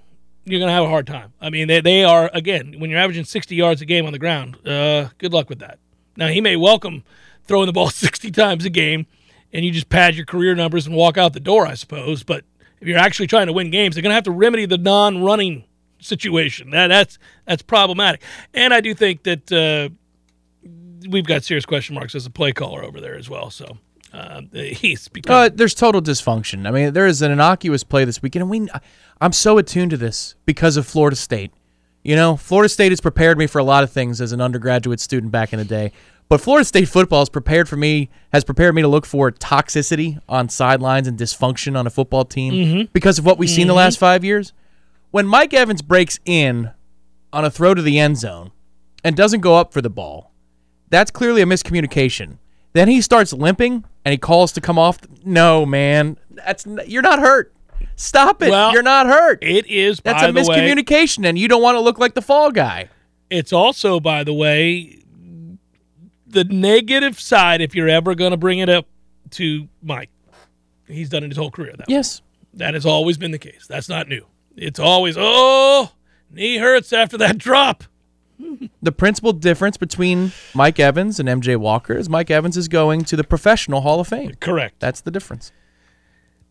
you're 0.46 0.58
going 0.58 0.68
to 0.70 0.74
have 0.74 0.84
a 0.84 0.88
hard 0.88 1.06
time. 1.06 1.34
I 1.38 1.50
mean, 1.50 1.68
they 1.68 1.82
they 1.82 2.02
are 2.02 2.30
again 2.32 2.76
when 2.78 2.88
you're 2.88 2.98
averaging 2.98 3.24
60 3.24 3.54
yards 3.54 3.82
a 3.82 3.84
game 3.84 4.06
on 4.06 4.12
the 4.12 4.18
ground. 4.18 4.56
Uh, 4.66 5.08
good 5.18 5.34
luck 5.34 5.50
with 5.50 5.58
that. 5.58 5.78
Now 6.16 6.28
he 6.28 6.40
may 6.40 6.56
welcome 6.56 7.04
throwing 7.44 7.66
the 7.66 7.72
ball 7.72 7.90
60 7.90 8.30
times 8.30 8.64
a 8.64 8.70
game, 8.70 9.06
and 9.52 9.64
you 9.64 9.70
just 9.72 9.88
pad 9.88 10.14
your 10.14 10.26
career 10.26 10.54
numbers 10.54 10.86
and 10.86 10.94
walk 10.94 11.18
out 11.18 11.32
the 11.32 11.40
door, 11.40 11.66
I 11.66 11.74
suppose. 11.74 12.22
But 12.22 12.44
if 12.80 12.88
you're 12.88 12.98
actually 12.98 13.26
trying 13.26 13.46
to 13.46 13.52
win 13.52 13.70
games, 13.70 13.94
they're 13.94 14.02
going 14.02 14.10
to 14.10 14.14
have 14.14 14.24
to 14.24 14.30
remedy 14.30 14.66
the 14.66 14.78
non-running 14.78 15.64
situation. 16.00 16.70
That 16.70 16.88
that's 16.88 17.18
that's 17.46 17.62
problematic. 17.62 18.22
And 18.54 18.72
I 18.74 18.80
do 18.80 18.94
think 18.94 19.22
that. 19.24 19.52
Uh, 19.52 19.94
we've 21.08 21.26
got 21.26 21.42
serious 21.44 21.64
question 21.64 21.94
marks 21.94 22.14
as 22.14 22.26
a 22.26 22.30
play 22.30 22.52
caller 22.52 22.84
over 22.84 23.00
there 23.00 23.16
as 23.16 23.28
well. 23.30 23.50
So 23.50 23.78
Uh, 24.12 24.42
he's 24.52 25.08
become 25.08 25.34
Uh, 25.36 25.48
there's 25.48 25.72
total 25.72 26.02
dysfunction. 26.02 26.66
I 26.66 26.72
mean, 26.72 26.92
there 26.92 27.06
is 27.06 27.22
an 27.22 27.30
innocuous 27.30 27.84
play 27.84 28.04
this 28.04 28.20
weekend, 28.20 28.42
and 28.42 28.50
we. 28.50 28.68
I'm 29.20 29.32
so 29.32 29.56
attuned 29.56 29.92
to 29.92 29.96
this 29.96 30.34
because 30.46 30.76
of 30.76 30.84
Florida 30.86 31.14
State. 31.14 31.52
You 32.02 32.16
know, 32.16 32.36
Florida 32.36 32.68
State 32.68 32.90
has 32.90 33.00
prepared 33.00 33.38
me 33.38 33.46
for 33.46 33.58
a 33.60 33.64
lot 33.64 33.84
of 33.84 33.90
things 33.92 34.20
as 34.20 34.32
an 34.32 34.40
undergraduate 34.40 34.98
student 34.98 35.30
back 35.30 35.52
in 35.52 35.58
the 35.60 35.64
day. 35.64 35.92
But 36.30 36.40
Florida 36.40 36.64
State 36.64 36.88
football 36.88 37.22
has 37.22 37.28
prepared 37.28 37.68
for 37.68 37.74
me 37.74 38.08
has 38.32 38.44
prepared 38.44 38.76
me 38.76 38.82
to 38.82 38.88
look 38.88 39.04
for 39.04 39.32
toxicity 39.32 40.20
on 40.28 40.48
sidelines 40.48 41.08
and 41.08 41.18
dysfunction 41.18 41.76
on 41.76 41.88
a 41.88 41.90
football 41.90 42.24
team 42.24 42.54
mm-hmm. 42.54 42.82
because 42.92 43.18
of 43.18 43.26
what 43.26 43.36
we've 43.36 43.50
seen 43.50 43.66
the 43.66 43.72
mm-hmm. 43.72 43.78
last 43.78 43.98
five 43.98 44.24
years. 44.24 44.52
When 45.10 45.26
Mike 45.26 45.52
Evans 45.52 45.82
breaks 45.82 46.20
in 46.24 46.70
on 47.32 47.44
a 47.44 47.50
throw 47.50 47.74
to 47.74 47.82
the 47.82 47.98
end 47.98 48.16
zone 48.16 48.52
and 49.02 49.16
doesn't 49.16 49.40
go 49.40 49.56
up 49.56 49.72
for 49.72 49.82
the 49.82 49.90
ball, 49.90 50.30
that's 50.88 51.10
clearly 51.10 51.42
a 51.42 51.46
miscommunication. 51.46 52.38
Then 52.74 52.86
he 52.86 53.00
starts 53.00 53.32
limping 53.32 53.84
and 54.04 54.12
he 54.12 54.16
calls 54.16 54.52
to 54.52 54.60
come 54.60 54.78
off. 54.78 55.00
No, 55.24 55.66
man, 55.66 56.16
that's 56.30 56.64
you're 56.86 57.02
not 57.02 57.18
hurt. 57.18 57.52
Stop 57.96 58.40
it. 58.40 58.50
Well, 58.50 58.72
you're 58.72 58.84
not 58.84 59.06
hurt. 59.06 59.42
it 59.42 59.66
is. 59.66 60.00
That's 60.04 60.22
by 60.22 60.28
a 60.28 60.32
the 60.32 60.48
way- 60.48 60.56
miscommunication, 60.56 61.28
and 61.28 61.36
you 61.36 61.48
don't 61.48 61.60
want 61.60 61.74
to 61.74 61.80
look 61.80 61.98
like 61.98 62.14
the 62.14 62.22
fall 62.22 62.52
guy. 62.52 62.88
It's 63.30 63.52
also, 63.52 63.98
by 63.98 64.22
the 64.22 64.32
way, 64.32 64.99
the 66.30 66.44
negative 66.44 67.18
side. 67.20 67.60
If 67.60 67.74
you're 67.74 67.88
ever 67.88 68.14
going 68.14 68.30
to 68.30 68.36
bring 68.36 68.58
it 68.58 68.68
up 68.68 68.86
to 69.32 69.68
Mike, 69.82 70.10
he's 70.86 71.08
done 71.08 71.24
it 71.24 71.28
his 71.28 71.36
whole 71.36 71.50
career. 71.50 71.72
That 71.72 71.88
way. 71.88 71.94
Yes. 71.94 72.22
That 72.54 72.74
has 72.74 72.84
always 72.84 73.16
been 73.16 73.30
the 73.30 73.38
case. 73.38 73.66
That's 73.68 73.88
not 73.88 74.08
new. 74.08 74.26
It's 74.56 74.80
always, 74.80 75.16
oh, 75.18 75.92
knee 76.30 76.58
hurts 76.58 76.92
after 76.92 77.16
that 77.18 77.38
drop. 77.38 77.84
The 78.82 78.92
principal 78.92 79.34
difference 79.34 79.76
between 79.76 80.32
Mike 80.54 80.80
Evans 80.80 81.20
and 81.20 81.28
MJ 81.28 81.58
Walker 81.58 81.92
is 81.92 82.08
Mike 82.08 82.30
Evans 82.30 82.56
is 82.56 82.68
going 82.68 83.04
to 83.04 83.14
the 83.14 83.22
professional 83.22 83.82
Hall 83.82 84.00
of 84.00 84.08
Fame. 84.08 84.32
Correct. 84.40 84.80
That's 84.80 85.02
the 85.02 85.10
difference. 85.10 85.52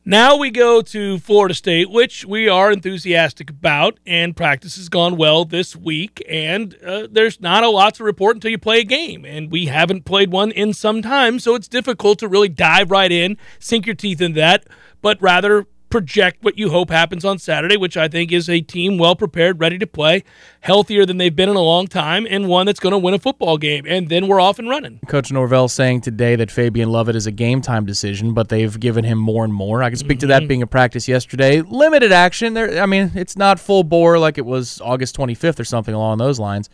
Now 0.10 0.38
we 0.38 0.50
go 0.50 0.82
to 0.82 1.20
Florida 1.20 1.54
State, 1.54 1.92
which 1.92 2.26
we 2.26 2.50
are 2.50 2.72
enthusiastic 2.72 3.52
about, 3.52 4.00
and 4.08 4.36
practice 4.36 4.76
has 4.78 4.90
gone 4.90 5.18
well 5.18 5.46
this 5.46 5.76
week. 5.76 6.26
And 6.28 6.76
uh, 6.84 7.08
there's 7.12 7.40
not 7.40 7.64
a 7.64 7.70
lot 7.70 7.94
to 7.94 8.04
report 8.04 8.36
until 8.36 8.50
you 8.50 8.58
play 8.58 8.80
a 8.80 8.84
game, 8.84 9.24
and 9.24 9.52
we 9.52 9.68
haven't 9.68 10.06
played 10.06 10.32
one 10.32 10.50
in 10.50 10.74
some 10.74 11.04
time, 11.04 11.38
so 11.38 11.54
it's 11.54 11.68
difficult 11.68 12.18
to 12.18 12.28
really 12.28 12.50
dive 12.50 12.90
right 12.90 13.12
in, 13.12 13.38
sink 13.60 13.86
your 13.86 13.94
teeth 13.94 14.20
in 14.20 14.34
that, 14.34 14.66
but 15.04 15.22
rather 15.22 15.68
project 15.90 16.44
what 16.44 16.58
you 16.58 16.70
hope 16.70 16.90
happens 16.90 17.26
on 17.26 17.38
Saturday, 17.40 17.78
which 17.78 17.98
I 17.98 18.08
think 18.08 18.32
is 18.32 18.50
a 18.50 18.62
team 18.62 18.98
well 18.98 19.16
prepared, 19.16 19.60
ready 19.60 19.78
to 19.80 19.88
play, 19.88 20.24
healthier 20.62 21.06
than 21.06 21.18
they've 21.18 21.36
been 21.36 21.50
in 21.50 21.56
a 21.56 21.62
long 21.62 21.88
time, 21.88 22.28
and 22.30 22.48
one 22.48 22.66
that's 22.66 22.80
going 22.80 22.92
to 22.92 22.98
win 22.98 23.14
a 23.14 23.20
football 23.20 23.58
game. 23.58 23.86
And 23.88 24.10
then 24.10 24.28
we're 24.28 24.40
off 24.40 24.60
and 24.60 24.70
running. 24.70 25.00
Coach 25.08 25.32
Norvell 25.32 25.68
saying 25.68 26.02
today 26.02 26.36
that 26.36 26.52
Fabian 26.52 26.90
Lovett 26.92 27.16
is 27.16 27.26
a 27.28 27.32
game 27.32 27.62
time 27.62 27.86
decision, 27.86 28.34
but 28.34 28.50
they've 28.50 28.80
given 28.80 29.04
him 29.04 29.18
more 29.18 29.44
and 29.44 29.54
more. 29.54 29.84
I 29.84 29.90
can 29.90 29.98
speak 29.98 30.20
to 30.20 30.26
Mm-hmm. 30.26 30.42
that 30.44 30.48
being 30.48 30.62
a 30.62 30.68
practice 30.68 31.08
yesterday. 31.08 31.62
Limited 31.62 32.12
action. 32.12 32.54
There, 32.54 32.82
I 32.82 32.86
mean, 32.86 33.12
it's 33.16 33.36
not 33.36 33.60
full 33.60 33.84
bore 33.84 34.20
like 34.20 34.38
it 34.38 34.46
was 34.46 34.80
August 34.82 35.16
25th 35.18 35.60
or 35.60 35.64
something 35.64 35.94
along 35.96 36.20
those 36.20 36.40
lines. 36.40 36.70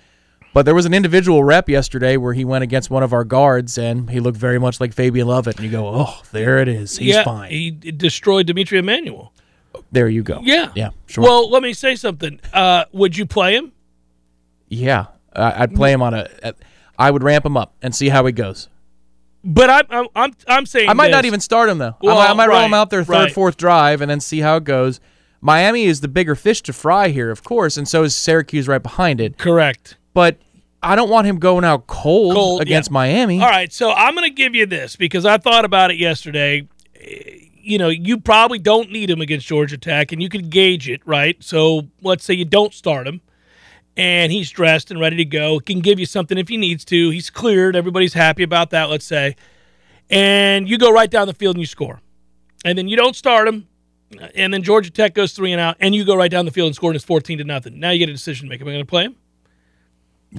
But 0.56 0.66
there 0.66 0.74
was 0.74 0.86
an 0.86 0.94
individual 0.94 1.44
rep 1.44 1.68
yesterday 1.68 2.16
where 2.16 2.32
he 2.32 2.46
went 2.46 2.64
against 2.64 2.90
one 2.90 3.04
of 3.04 3.12
our 3.12 3.26
guards 3.26 3.78
and 3.78 4.10
he 4.10 4.22
looked 4.22 4.38
very 4.38 4.58
much 4.58 4.80
like 4.80 4.94
Fabian 4.94 5.28
Lovett. 5.28 5.58
And 5.58 5.66
you 5.66 5.70
go, 5.70 5.86
oh, 5.86 6.22
there 6.32 6.60
it 6.60 6.70
is. 6.70 6.98
He's 6.98 7.14
yeah, 7.14 7.26
fine. 7.26 7.52
he 7.52 7.72
destroyed 7.72 8.48
Dimitri 8.48 8.80
Emanuel. 8.80 9.34
there 9.92 10.08
you 10.08 10.24
go. 10.24 10.40
Yeah. 10.44 10.72
Yeah. 10.74 10.92
Sure. 11.08 11.26
Well, 11.26 11.50
let 11.50 11.62
me 11.62 11.74
say 11.74 11.98
something. 11.98 12.40
Uh, 12.54 12.86
would 12.94 13.18
you 13.18 13.26
play 13.26 13.58
him? 13.58 13.74
yeah. 14.70 15.08
I'd 15.36 15.76
play 15.76 15.92
him 15.92 16.02
on 16.02 16.14
a. 16.14 16.30
I 16.98 17.12
would 17.12 17.22
ramp 17.22 17.46
him 17.46 17.58
up 17.58 17.76
and 17.82 17.94
see 17.94 18.08
how 18.08 18.26
he 18.26 18.32
goes. 18.32 18.70
But 19.44 19.70
I'm 19.70 19.86
I'm 19.90 20.08
I'm, 20.16 20.34
I'm 20.48 20.66
saying 20.66 20.88
I 20.88 20.94
might 20.94 21.12
not 21.12 21.26
even 21.26 21.42
start 21.42 21.68
him 21.68 21.80
though. 21.80 21.98
Well, 22.02 22.18
I 22.18 22.28
might, 22.28 22.30
I 22.30 22.34
might 22.34 22.48
roll 22.48 22.62
him 22.62 22.74
out 22.74 22.90
there 22.90 23.04
third, 23.04 23.12
right. 23.12 23.34
fourth 23.34 23.58
drive, 23.58 24.00
and 24.00 24.10
then 24.10 24.22
see 24.22 24.40
how 24.40 24.56
it 24.56 24.64
goes. 24.64 25.02
Miami 25.42 25.84
is 25.84 26.00
the 26.00 26.08
bigger 26.08 26.36
fish 26.36 26.62
to 26.62 26.72
fry 26.72 27.10
here, 27.10 27.32
of 27.32 27.44
course, 27.44 27.76
and 27.76 27.86
so 27.86 28.04
is 28.04 28.16
Syracuse 28.16 28.70
right 28.70 28.82
behind 28.82 29.20
it. 29.20 29.38
correct. 29.38 29.98
But 30.16 30.40
I 30.82 30.96
don't 30.96 31.10
want 31.12 31.28
him 31.28 31.38
going 31.38 31.64
out 31.64 31.86
cold, 31.86 32.34
Cold, 32.34 32.62
against 32.62 32.90
yeah. 32.90 32.94
Miami. 32.94 33.40
All 33.40 33.50
right, 33.50 33.72
so 33.72 33.92
I'm 33.92 34.16
going 34.16 34.28
to 34.28 34.34
give 34.34 34.56
you 34.56 34.66
this 34.66 34.96
because 34.96 35.26
I 35.26 35.38
thought 35.38 35.66
about 35.66 35.92
it 35.92 35.98
yesterday. 35.98 36.68
Eh, 37.00 37.42
You 37.62 37.80
know, 37.80 37.90
you 37.90 38.20
probably 38.20 38.60
don't 38.60 38.92
need 38.92 39.10
him 39.10 39.22
against 39.22 39.48
Georgia 39.48 39.78
Tech, 39.78 40.12
and 40.12 40.22
you 40.22 40.30
can 40.30 40.50
gauge 40.50 40.88
it, 40.88 41.02
right? 41.06 41.36
So 41.44 41.88
let's 42.04 42.24
say 42.24 42.36
you 42.36 42.46
don't 42.46 42.72
start 42.74 43.08
him, 43.08 43.22
and 43.98 44.32
he's 44.32 44.52
dressed 44.52 44.92
and 44.92 45.00
ready 45.00 45.16
to 45.18 45.26
go. 45.26 45.60
Can 45.60 45.80
give 45.80 46.00
you 46.00 46.06
something 46.06 46.38
if 46.38 46.48
he 46.48 46.58
needs 46.58 46.86
to. 46.86 47.10
He's 47.10 47.32
cleared. 47.32 47.76
Everybody's 47.76 48.14
happy 48.14 48.44
about 48.44 48.70
that. 48.70 48.92
Let's 48.92 49.06
say, 49.06 49.36
and 50.12 50.70
you 50.70 50.78
go 50.78 50.92
right 50.92 51.10
down 51.10 51.26
the 51.26 51.34
field 51.34 51.56
and 51.56 51.62
you 51.62 51.66
score, 51.66 52.02
and 52.64 52.78
then 52.78 52.88
you 52.88 52.96
don't 52.96 53.16
start 53.16 53.48
him, 53.48 53.68
and 54.36 54.54
then 54.54 54.62
Georgia 54.62 54.92
Tech 54.92 55.16
goes 55.16 55.34
three 55.34 55.52
and 55.52 55.60
out, 55.60 55.76
and 55.80 55.96
you 55.96 56.06
go 56.06 56.16
right 56.16 56.30
down 56.30 56.46
the 56.46 56.52
field 56.52 56.68
and 56.68 56.76
score, 56.76 56.92
and 56.92 56.96
it's 56.96 57.04
fourteen 57.04 57.40
to 57.40 57.44
nothing. 57.44 57.80
Now 57.80 57.90
you 57.90 57.98
get 57.98 58.10
a 58.10 58.14
decision 58.14 58.46
to 58.46 58.50
make. 58.50 58.62
Am 58.62 58.68
I 58.68 58.72
going 58.72 58.86
to 58.86 58.90
play 58.90 59.06
him, 59.06 59.16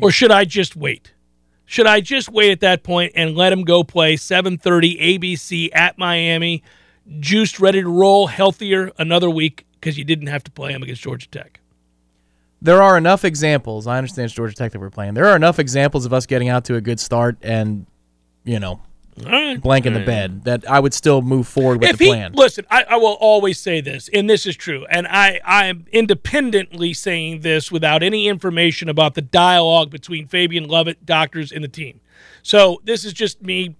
or 0.00 0.10
should 0.10 0.30
I 0.30 0.44
just 0.44 0.76
wait? 0.76 1.12
Should 1.64 1.86
I 1.86 2.00
just 2.00 2.28
wait 2.28 2.52
at 2.52 2.60
that 2.60 2.84
point 2.84 3.12
and 3.16 3.34
let 3.34 3.52
him 3.52 3.64
go 3.64 3.82
play 3.82 4.16
7:30 4.16 5.00
ABC 5.00 5.70
at 5.74 5.98
Miami, 5.98 6.62
juiced, 7.18 7.58
ready 7.58 7.82
to 7.82 7.88
roll, 7.88 8.28
healthier 8.28 8.92
another 8.98 9.28
week 9.28 9.66
because 9.74 9.98
you 9.98 10.04
didn't 10.04 10.28
have 10.28 10.44
to 10.44 10.50
play 10.50 10.72
him 10.72 10.82
against 10.82 11.02
Georgia 11.02 11.28
Tech? 11.28 11.60
There 12.62 12.82
are 12.82 12.96
enough 12.96 13.24
examples. 13.24 13.86
I 13.86 13.98
understand 13.98 14.26
it's 14.26 14.34
Georgia 14.34 14.54
Tech 14.54 14.72
that 14.72 14.80
we're 14.80 14.90
playing. 14.90 15.14
There 15.14 15.26
are 15.26 15.36
enough 15.36 15.58
examples 15.58 16.06
of 16.06 16.12
us 16.12 16.24
getting 16.26 16.48
out 16.48 16.64
to 16.66 16.76
a 16.76 16.80
good 16.80 16.98
start 16.98 17.36
and, 17.42 17.86
you 18.44 18.58
know, 18.58 18.80
right. 19.24 19.60
blank 19.60 19.86
in 19.86 19.92
the 19.92 20.04
bed 20.04 20.44
that 20.44 20.68
I 20.68 20.80
would 20.80 20.94
still 20.94 21.22
move 21.22 21.48
forward 21.48 21.80
with 21.80 21.90
if 21.90 21.98
the 21.98 22.04
he 22.04 22.10
plan. 22.10 22.32
listen, 22.32 22.66
I, 22.70 22.84
I 22.90 22.96
will 22.96 23.16
always 23.20 23.58
say 23.58 23.80
this, 23.80 24.08
and 24.12 24.28
this 24.28 24.46
is 24.46 24.56
true, 24.56 24.86
and 24.90 25.06
I 25.06 25.40
I 25.44 25.66
am 25.66 25.86
independently 25.92 26.92
saying 26.92 27.40
this 27.40 27.72
without 27.72 28.02
any 28.02 28.28
information 28.28 28.88
about 28.88 29.14
the 29.14 29.22
dialogue 29.22 29.90
between 29.90 30.26
Fabian 30.26 30.68
Lovett, 30.68 31.04
doctors, 31.06 31.52
and 31.52 31.64
the 31.64 31.68
team. 31.68 32.00
So 32.42 32.80
this 32.84 33.04
is 33.04 33.12
just 33.12 33.42
me 33.42 33.76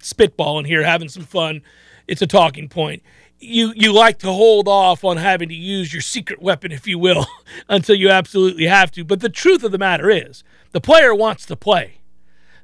spitballing 0.00 0.66
here, 0.66 0.82
having 0.82 1.08
some 1.08 1.24
fun. 1.24 1.62
It's 2.06 2.22
a 2.22 2.26
talking 2.26 2.68
point. 2.68 3.02
You 3.38 3.72
you 3.74 3.92
like 3.92 4.18
to 4.18 4.32
hold 4.32 4.68
off 4.68 5.04
on 5.04 5.16
having 5.16 5.48
to 5.48 5.54
use 5.54 5.92
your 5.92 6.02
secret 6.02 6.42
weapon, 6.42 6.72
if 6.72 6.86
you 6.86 6.98
will, 6.98 7.26
until 7.68 7.96
you 7.96 8.10
absolutely 8.10 8.66
have 8.66 8.90
to. 8.92 9.04
But 9.04 9.20
the 9.20 9.28
truth 9.28 9.64
of 9.64 9.72
the 9.72 9.78
matter 9.78 10.10
is, 10.10 10.44
the 10.72 10.80
player 10.80 11.14
wants 11.14 11.46
to 11.46 11.56
play. 11.56 12.01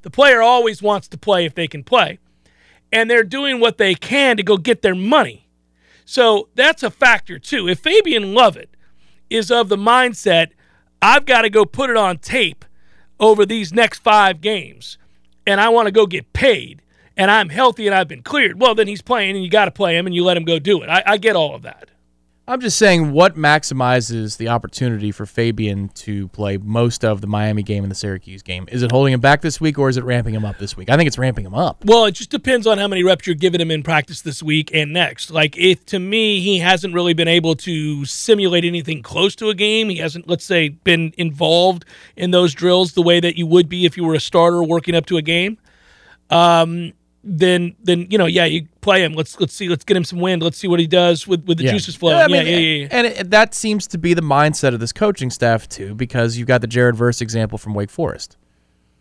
The 0.08 0.12
player 0.12 0.40
always 0.40 0.80
wants 0.80 1.06
to 1.08 1.18
play 1.18 1.44
if 1.44 1.54
they 1.54 1.68
can 1.68 1.84
play 1.84 2.18
and 2.90 3.10
they're 3.10 3.22
doing 3.22 3.60
what 3.60 3.76
they 3.76 3.94
can 3.94 4.38
to 4.38 4.42
go 4.42 4.56
get 4.56 4.80
their 4.80 4.94
money. 4.94 5.46
So 6.06 6.48
that's 6.54 6.82
a 6.82 6.90
factor 6.90 7.38
too. 7.38 7.68
If 7.68 7.80
Fabian 7.80 8.32
Lovett 8.32 8.70
is 9.28 9.50
of 9.50 9.68
the 9.68 9.76
mindset, 9.76 10.52
I've 11.02 11.26
got 11.26 11.42
to 11.42 11.50
go 11.50 11.66
put 11.66 11.90
it 11.90 11.98
on 11.98 12.16
tape 12.16 12.64
over 13.20 13.44
these 13.44 13.70
next 13.70 13.98
five 13.98 14.40
games, 14.40 14.96
and 15.46 15.60
I 15.60 15.68
want 15.68 15.88
to 15.88 15.92
go 15.92 16.06
get 16.06 16.32
paid, 16.32 16.80
and 17.14 17.30
I'm 17.30 17.50
healthy 17.50 17.86
and 17.86 17.94
I've 17.94 18.08
been 18.08 18.22
cleared, 18.22 18.58
well, 18.58 18.74
then 18.74 18.88
he's 18.88 19.02
playing 19.02 19.36
and 19.36 19.44
you 19.44 19.50
got 19.50 19.66
to 19.66 19.70
play 19.70 19.94
him 19.94 20.06
and 20.06 20.14
you 20.14 20.24
let 20.24 20.38
him 20.38 20.44
go 20.44 20.58
do 20.58 20.80
it. 20.80 20.88
I, 20.88 21.02
I 21.04 21.16
get 21.18 21.36
all 21.36 21.54
of 21.54 21.60
that. 21.64 21.90
I'm 22.48 22.62
just 22.62 22.78
saying 22.78 23.12
what 23.12 23.36
maximizes 23.36 24.38
the 24.38 24.48
opportunity 24.48 25.12
for 25.12 25.26
Fabian 25.26 25.90
to 25.90 26.28
play 26.28 26.56
most 26.56 27.04
of 27.04 27.20
the 27.20 27.26
Miami 27.26 27.62
game 27.62 27.84
and 27.84 27.90
the 27.90 27.94
Syracuse 27.94 28.42
game. 28.42 28.66
Is 28.72 28.82
it 28.82 28.90
holding 28.90 29.12
him 29.12 29.20
back 29.20 29.42
this 29.42 29.60
week 29.60 29.78
or 29.78 29.90
is 29.90 29.98
it 29.98 30.04
ramping 30.04 30.32
him 30.32 30.46
up 30.46 30.56
this 30.56 30.74
week? 30.74 30.88
I 30.88 30.96
think 30.96 31.08
it's 31.08 31.18
ramping 31.18 31.44
him 31.44 31.54
up. 31.54 31.84
Well, 31.84 32.06
it 32.06 32.12
just 32.12 32.30
depends 32.30 32.66
on 32.66 32.78
how 32.78 32.88
many 32.88 33.04
reps 33.04 33.26
you're 33.26 33.36
giving 33.36 33.60
him 33.60 33.70
in 33.70 33.82
practice 33.82 34.22
this 34.22 34.42
week 34.42 34.70
and 34.72 34.94
next. 34.94 35.30
Like, 35.30 35.58
if 35.58 35.84
to 35.86 35.98
me, 35.98 36.40
he 36.40 36.58
hasn't 36.58 36.94
really 36.94 37.12
been 37.12 37.28
able 37.28 37.54
to 37.56 38.06
simulate 38.06 38.64
anything 38.64 39.02
close 39.02 39.36
to 39.36 39.50
a 39.50 39.54
game. 39.54 39.90
He 39.90 39.98
hasn't, 39.98 40.26
let's 40.26 40.46
say, 40.46 40.70
been 40.70 41.12
involved 41.18 41.84
in 42.16 42.30
those 42.30 42.54
drills 42.54 42.94
the 42.94 43.02
way 43.02 43.20
that 43.20 43.36
you 43.36 43.46
would 43.46 43.68
be 43.68 43.84
if 43.84 43.98
you 43.98 44.04
were 44.04 44.14
a 44.14 44.20
starter 44.20 44.64
working 44.64 44.94
up 44.94 45.04
to 45.04 45.18
a 45.18 45.22
game. 45.22 45.58
Um, 46.30 46.94
then, 47.24 47.74
then 47.82 48.06
you 48.10 48.18
know, 48.18 48.26
yeah, 48.26 48.44
you 48.44 48.68
play 48.80 49.02
him. 49.02 49.12
Let's 49.12 49.38
let's 49.40 49.52
see, 49.54 49.68
let's 49.68 49.84
get 49.84 49.96
him 49.96 50.04
some 50.04 50.20
wind. 50.20 50.42
Let's 50.42 50.56
see 50.56 50.68
what 50.68 50.80
he 50.80 50.86
does 50.86 51.26
with 51.26 51.44
with 51.46 51.58
the 51.58 51.64
juices 51.72 51.96
flowing. 51.96 52.16
I 52.16 52.20
Yeah, 52.22 52.26
mean, 52.28 52.46
yeah, 52.46 52.58
yeah, 52.58 52.82
yeah. 52.82 52.88
And 52.90 53.06
it, 53.06 53.30
that 53.30 53.54
seems 53.54 53.86
to 53.88 53.98
be 53.98 54.14
the 54.14 54.22
mindset 54.22 54.72
of 54.74 54.80
this 54.80 54.92
coaching 54.92 55.30
staff 55.30 55.68
too, 55.68 55.94
because 55.94 56.36
you've 56.36 56.48
got 56.48 56.60
the 56.60 56.66
Jared 56.66 56.96
Verse 56.96 57.20
example 57.20 57.58
from 57.58 57.74
Wake 57.74 57.90
Forest, 57.90 58.36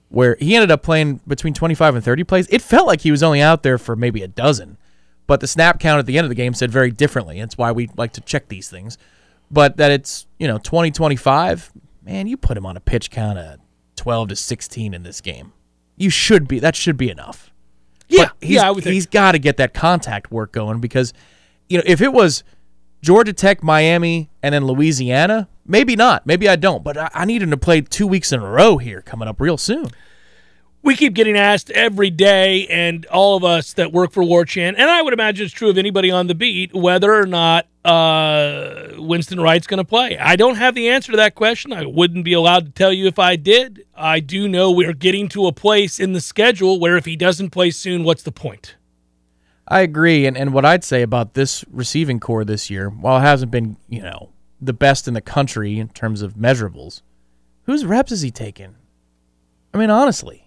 where 0.09 0.35
he 0.39 0.55
ended 0.55 0.71
up 0.71 0.83
playing 0.83 1.21
between 1.27 1.53
25 1.53 1.95
and 1.95 2.03
30 2.03 2.23
plays. 2.23 2.47
It 2.49 2.61
felt 2.61 2.87
like 2.87 3.01
he 3.01 3.11
was 3.11 3.21
only 3.23 3.41
out 3.41 3.63
there 3.63 3.77
for 3.77 3.95
maybe 3.95 4.23
a 4.23 4.27
dozen, 4.27 4.77
but 5.27 5.39
the 5.39 5.47
snap 5.47 5.79
count 5.79 5.99
at 5.99 6.05
the 6.05 6.17
end 6.17 6.25
of 6.25 6.29
the 6.29 6.35
game 6.35 6.53
said 6.53 6.71
very 6.71 6.91
differently. 6.91 7.39
That's 7.39 7.57
why 7.57 7.71
we 7.71 7.89
like 7.97 8.13
to 8.13 8.21
check 8.21 8.47
these 8.47 8.69
things. 8.69 8.97
But 9.51 9.77
that 9.77 9.91
it's 9.91 10.25
you 10.39 10.47
know 10.47 10.57
20, 10.57 10.91
25, 10.91 11.71
man, 12.03 12.27
you 12.27 12.35
put 12.35 12.57
him 12.57 12.65
on 12.65 12.75
a 12.75 12.81
pitch 12.81 13.11
count 13.11 13.37
of 13.37 13.59
12 13.95 14.29
to 14.29 14.35
16 14.35 14.93
in 14.93 15.03
this 15.03 15.21
game. 15.21 15.53
You 15.95 16.09
should 16.09 16.47
be. 16.47 16.59
That 16.59 16.75
should 16.75 16.97
be 16.97 17.09
enough. 17.09 17.51
Yeah, 18.09 18.25
But 18.25 18.33
he's, 18.41 18.55
yeah, 18.55 18.67
I 18.67 18.71
would 18.71 18.83
think. 18.83 18.93
he's 18.93 19.05
got 19.05 19.33
to 19.33 19.39
get 19.39 19.57
that 19.57 19.73
contact 19.73 20.31
work 20.31 20.51
going 20.51 20.79
because, 20.79 21.13
you 21.69 21.77
know, 21.77 21.83
if 21.85 22.01
it 22.01 22.13
was 22.13 22.43
Georgia 23.01 23.33
Tech, 23.33 23.61
Miami, 23.61 24.29
and 24.41 24.53
then 24.53 24.65
Louisiana, 24.65 25.47
maybe 25.65 25.95
not. 25.95 26.25
Maybe 26.25 26.47
I 26.47 26.55
don't. 26.55 26.83
But 26.83 26.97
I, 26.97 27.09
I 27.13 27.25
need 27.25 27.41
him 27.41 27.51
to 27.51 27.57
play 27.57 27.81
two 27.81 28.07
weeks 28.07 28.31
in 28.31 28.39
a 28.39 28.49
row 28.49 28.77
here 28.77 29.01
coming 29.01 29.27
up 29.27 29.41
real 29.41 29.57
soon. 29.57 29.87
We 30.83 30.95
keep 30.95 31.13
getting 31.13 31.37
asked 31.37 31.69
every 31.71 32.09
day, 32.09 32.67
and 32.67 33.05
all 33.07 33.35
of 33.35 33.43
us 33.43 33.73
that 33.73 33.91
work 33.91 34.11
for 34.11 34.23
War 34.23 34.45
Chant, 34.45 34.77
and 34.77 34.89
I 34.89 35.01
would 35.01 35.13
imagine 35.13 35.45
it's 35.45 35.53
true 35.53 35.69
of 35.69 35.77
anybody 35.77 36.11
on 36.11 36.27
the 36.27 36.35
beat, 36.35 36.73
whether 36.73 37.13
or 37.13 37.25
not 37.25 37.67
uh, 37.83 38.89
Winston 38.97 39.39
Wright's 39.39 39.67
going 39.67 39.79
to 39.79 39.83
play. 39.83 40.17
I 40.17 40.35
don't 40.35 40.55
have 40.55 40.75
the 40.75 40.89
answer 40.89 41.11
to 41.11 41.17
that 41.17 41.35
question. 41.35 41.73
I 41.73 41.85
wouldn't 41.85 42.23
be 42.23 42.33
allowed 42.33 42.65
to 42.65 42.71
tell 42.71 42.93
you 42.93 43.07
if 43.07 43.17
I 43.17 43.35
did. 43.35 43.85
I 43.95 44.19
do 44.19 44.47
know 44.47 44.71
we're 44.71 44.93
getting 44.93 45.27
to 45.29 45.47
a 45.47 45.51
place 45.51 45.99
in 45.99 46.13
the 46.13 46.21
schedule 46.21 46.79
where 46.79 46.95
if 46.95 47.05
he 47.05 47.15
doesn't 47.15 47.49
play 47.49 47.71
soon, 47.71 48.03
what's 48.03 48.23
the 48.23 48.31
point? 48.31 48.75
I 49.67 49.81
agree, 49.81 50.25
and 50.25 50.37
and 50.37 50.53
what 50.53 50.63
I'd 50.63 50.85
say 50.85 51.01
about 51.01 51.33
this 51.33 51.65
receiving 51.69 52.19
corps 52.21 52.45
this 52.45 52.69
year, 52.69 52.89
while 52.89 53.17
it 53.17 53.21
hasn't 53.21 53.51
been 53.51 53.77
you 53.89 54.01
know 54.01 54.29
the 54.61 54.73
best 54.73 55.07
in 55.07 55.13
the 55.13 55.21
country 55.21 55.79
in 55.79 55.89
terms 55.89 56.21
of 56.21 56.35
measurables, 56.35 57.01
whose 57.63 57.85
reps 57.85 58.11
has 58.11 58.21
he 58.21 58.31
taken? 58.31 58.75
I 59.73 59.77
mean, 59.77 59.89
honestly, 59.89 60.46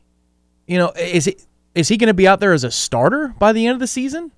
you 0.70 0.78
know, 0.78 0.92
is 0.96 1.24
he 1.24 1.36
is 1.74 1.88
he 1.88 1.96
going 1.96 2.06
to 2.06 2.14
be 2.14 2.28
out 2.28 2.38
there 2.38 2.52
as 2.52 2.62
a 2.62 2.70
starter 2.70 3.34
by 3.40 3.52
the 3.52 3.66
end 3.66 3.74
of 3.74 3.80
the 3.80 3.88
season? 3.88 4.30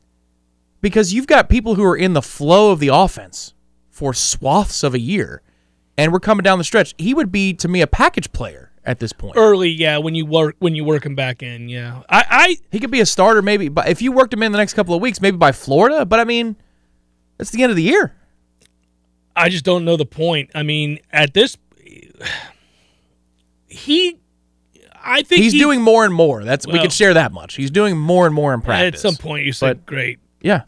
Because 0.81 1.13
you've 1.13 1.27
got 1.27 1.51
people 1.51 1.75
who 1.75 1.85
are 1.85 1.97
in 1.97 2.15
the 2.15 2.23
flow 2.23 2.73
of 2.73 2.81
the 2.81 2.89
offense 2.89 3.53
for 3.91 4.15
swaths 4.15 4.83
of 4.83 4.95
a 4.95 4.99
year, 4.99 5.43
and 5.99 6.11
we're 6.11 6.21
coming 6.21 6.43
down 6.43 6.57
the 6.57 6.65
stretch. 6.65 6.95
He 6.97 7.13
would 7.13 7.31
be 7.31 7.53
to 7.55 7.69
me 7.69 7.83
a 7.83 7.87
package 7.87 8.33
player 8.33 8.73
at 8.83 8.99
this 8.99 9.13
point. 9.13 9.37
Early, 9.37 9.69
yeah, 9.69 9.99
when 9.99 10.15
you 10.15 10.25
work 10.25 10.57
when 10.59 10.75
you 10.75 10.85
work 10.85 11.05
him 11.05 11.15
back 11.15 11.43
in, 11.43 11.69
yeah. 11.69 12.01
I, 12.09 12.25
I 12.31 12.57
He 12.71 12.81
could 12.81 12.91
be 12.91 13.01
a 13.01 13.07
starter 13.07 13.43
maybe, 13.43 13.69
but 13.69 13.89
if 13.89 14.01
you 14.01 14.11
worked 14.11 14.33
him 14.33 14.43
in 14.43 14.53
the 14.53 14.59
next 14.59 14.73
couple 14.73 14.95
of 14.95 15.03
weeks, 15.03 15.21
maybe 15.21 15.37
by 15.37 15.53
Florida. 15.53 16.07
But 16.07 16.19
I 16.19 16.25
mean, 16.25 16.57
it's 17.39 17.51
the 17.51 17.63
end 17.63 17.69
of 17.69 17.77
the 17.77 17.83
year. 17.83 18.15
I 19.37 19.51
just 19.51 19.67
don't 19.67 19.85
know 19.85 19.99
the 19.99 20.07
point. 20.07 20.49
I 20.55 20.63
mean, 20.63 20.99
at 21.11 21.35
this, 21.35 21.59
he, 23.67 24.19
I 25.05 25.23
think 25.23 25.43
He's 25.43 25.53
he- 25.53 25.59
doing 25.59 25.81
more 25.83 26.05
and 26.05 26.15
more. 26.15 26.45
That's 26.45 26.67
we 26.67 26.75
Well- 26.75 26.83
could 26.83 26.93
share 26.93 27.15
that 27.15 27.33
much. 27.33 27.55
He's 27.55 27.71
doing 27.71 27.97
more 27.99 28.27
and 28.27 28.35
more 28.35 28.55
in 28.55 28.61
practice. 28.61 29.05
At 29.05 29.11
some 29.11 29.17
point, 29.17 29.45
you 29.45 29.53
said 29.53 29.79
But- 29.79 29.87
great. 29.87 30.19
yeah. 30.41 30.63